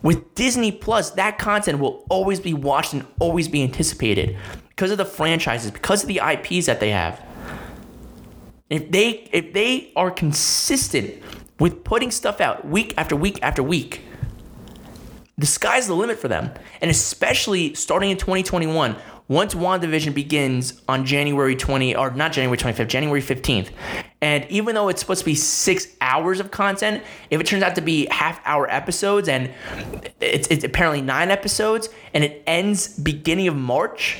[0.02, 4.36] With Disney Plus, that content will always be watched and always be anticipated
[4.68, 7.24] because of the franchises, because of the IPs that they have.
[8.70, 11.22] If they if they are consistent
[11.58, 14.02] with putting stuff out week after week after week,
[15.36, 16.52] the sky's the limit for them.
[16.80, 18.96] And especially starting in 2021,
[19.28, 23.68] once WandaVision begins on January 20, or not January 25th, January 15th.
[24.22, 27.74] And even though it's supposed to be six hours of content, if it turns out
[27.74, 29.52] to be half hour episodes and
[30.20, 34.18] it's, it's apparently nine episodes and it ends beginning of March,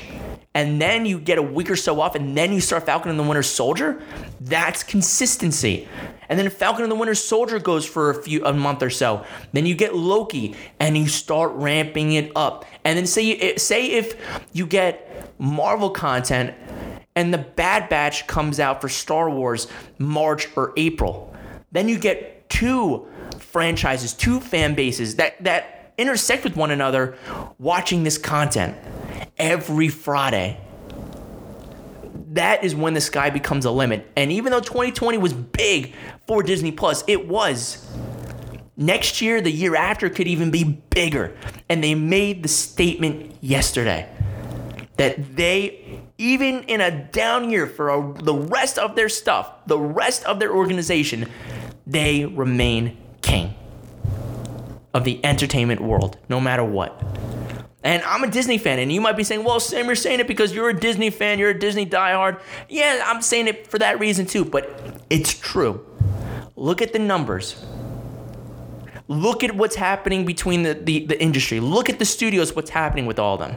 [0.55, 3.18] and then you get a week or so off, and then you start Falcon and
[3.18, 4.02] the Winter Soldier,
[4.40, 5.89] that's consistency.
[6.28, 9.24] And then Falcon and the Winter Soldier goes for a few a month or so.
[9.52, 12.64] Then you get Loki, and you start ramping it up.
[12.84, 14.16] And then say say if
[14.52, 16.55] you get Marvel content,
[17.16, 19.66] and the Bad Batch comes out for Star Wars
[19.98, 21.34] March or April,
[21.72, 23.06] then you get two
[23.38, 27.16] franchises, two fan bases that that intersect with one another
[27.59, 28.76] watching this content
[29.36, 30.60] every Friday.
[32.32, 34.10] That is when the sky becomes a limit.
[34.16, 35.94] And even though 2020 was big
[36.26, 37.86] for Disney Plus, it was.
[38.76, 41.36] Next year, the year after, could even be bigger.
[41.68, 44.09] And they made the statement yesterday
[44.98, 49.78] that they, even in a down year for a, the rest of their stuff, the
[49.78, 51.28] rest of their organization,
[51.86, 53.55] they remain king
[54.92, 57.00] of the entertainment world, no matter what.
[57.84, 60.26] And I'm a Disney fan, and you might be saying, well, Sam, you're saying it
[60.26, 62.40] because you're a Disney fan, you're a Disney diehard.
[62.68, 65.86] Yeah, I'm saying it for that reason too, but it's true.
[66.56, 67.64] Look at the numbers.
[69.06, 71.60] Look at what's happening between the, the, the industry.
[71.60, 73.56] Look at the studios, what's happening with all of them.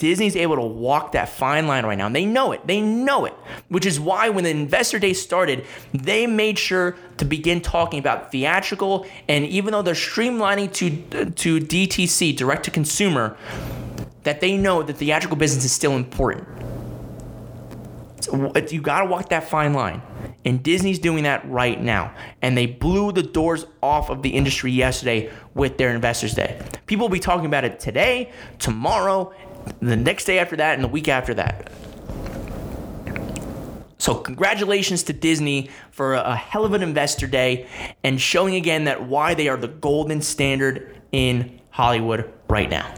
[0.00, 2.06] Disney's able to walk that fine line right now.
[2.06, 2.66] And they know it.
[2.66, 3.34] They know it.
[3.68, 8.32] Which is why when the investor day started, they made sure to begin talking about
[8.32, 9.06] theatrical.
[9.28, 13.36] And even though they're streamlining to, to DTC, direct to consumer,
[14.22, 16.48] that they know that theatrical business is still important.
[18.20, 20.00] So you got to walk that fine line.
[20.46, 22.14] And Disney's doing that right now.
[22.40, 26.58] And they blew the doors off of the industry yesterday with their Investors Day.
[26.86, 29.34] People will be talking about it today, tomorrow,
[29.80, 31.70] the next day after that, and the week after that.
[33.98, 37.68] So, congratulations to Disney for a hell of an investor day
[38.02, 42.92] and showing again that why they are the golden standard in Hollywood right now.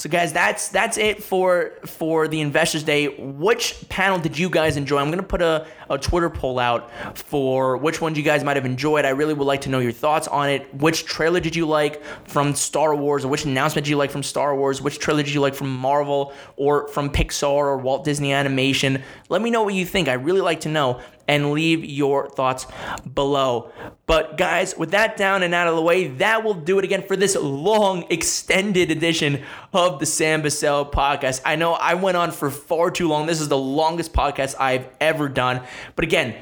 [0.00, 3.08] So guys, that's that's it for for the Investors Day.
[3.18, 4.96] Which panel did you guys enjoy?
[4.96, 8.64] I'm gonna put a, a Twitter poll out for which ones you guys might have
[8.64, 9.04] enjoyed.
[9.04, 10.74] I really would like to know your thoughts on it.
[10.74, 14.22] Which trailer did you like from Star Wars, or which announcement did you like from
[14.22, 14.80] Star Wars?
[14.80, 19.02] Which trailer did you like from Marvel or from Pixar or Walt Disney Animation?
[19.28, 20.08] Let me know what you think.
[20.08, 22.66] I really like to know and leave your thoughts
[23.14, 23.70] below.
[24.06, 27.04] But guys, with that down and out of the way, that will do it again
[27.06, 31.40] for this long, extended edition of the Sam Bussell podcast.
[31.44, 33.26] I know I went on for far too long.
[33.26, 35.62] This is the longest podcast I've ever done.
[35.94, 36.34] But again,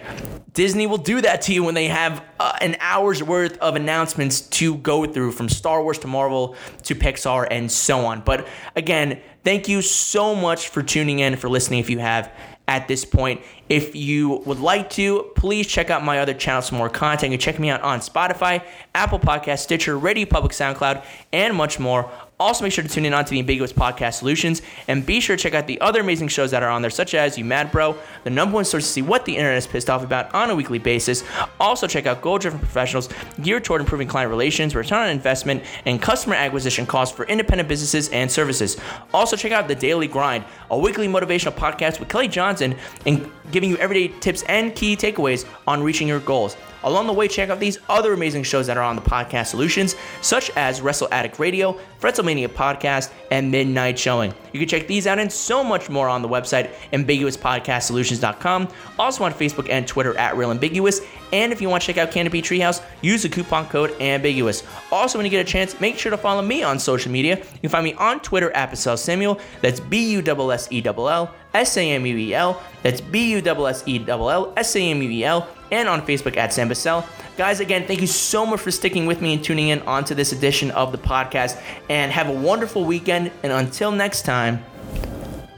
[0.55, 4.41] Disney will do that to you when they have uh, an hour's worth of announcements
[4.41, 8.23] to go through from Star Wars to Marvel to Pixar and so on.
[8.23, 12.33] But again, thank you so much for tuning in, for listening if you have
[12.69, 13.41] at this point.
[13.69, 17.33] If you would like to, please check out my other channels for more content.
[17.33, 18.63] You can check me out on Spotify,
[18.95, 22.11] Apple Podcast, Stitcher, Radio Public, SoundCloud, and much more.
[22.41, 25.37] Also, make sure to tune in on to the Ambiguous Podcast Solutions and be sure
[25.37, 27.73] to check out the other amazing shows that are on there, such as You Mad
[27.73, 30.49] Bro, the number one source to see what the internet is pissed off about on
[30.49, 31.25] a weekly basis.
[31.59, 33.09] Also, check out Goal Driven Professionals,
[33.43, 38.09] geared toward improving client relations, return on investment, and customer acquisition costs for independent businesses
[38.11, 38.77] and services.
[39.13, 43.69] Also, check out The Daily Grind, a weekly motivational podcast with Kelly Johnson, and giving
[43.69, 46.57] you everyday tips and key takeaways on reaching your goals.
[46.83, 49.97] Along the way, check out these other amazing shows that are on the podcast solutions,
[50.21, 54.33] such as Wrestle Addict Radio, Fretzelmania Podcast, and Midnight Showing.
[54.53, 58.69] You can check these out and so much more on the website, ambiguouspodcastsolutions.com.
[58.99, 61.01] Also on Facebook and Twitter at Real Ambiguous.
[61.33, 64.63] And if you want to check out Canopy Treehouse, use the coupon code Ambiguous.
[64.91, 67.37] Also, when you get a chance, make sure to follow me on social media.
[67.37, 69.41] You can find me on Twitter at Bussell Samuel.
[69.61, 72.63] That's B U S S E L L S A M U E L.
[72.83, 75.49] That's B U S S E L L S A M U E L.
[75.71, 77.05] And on Facebook at Sam Bussell.
[77.39, 80.33] Guys, again, thank you so much for sticking with me and tuning in onto this
[80.33, 81.57] edition of the podcast.
[81.89, 83.31] And have a wonderful weekend.
[83.45, 84.65] And until next time,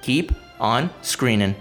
[0.02, 0.30] keep
[0.60, 1.54] on screening.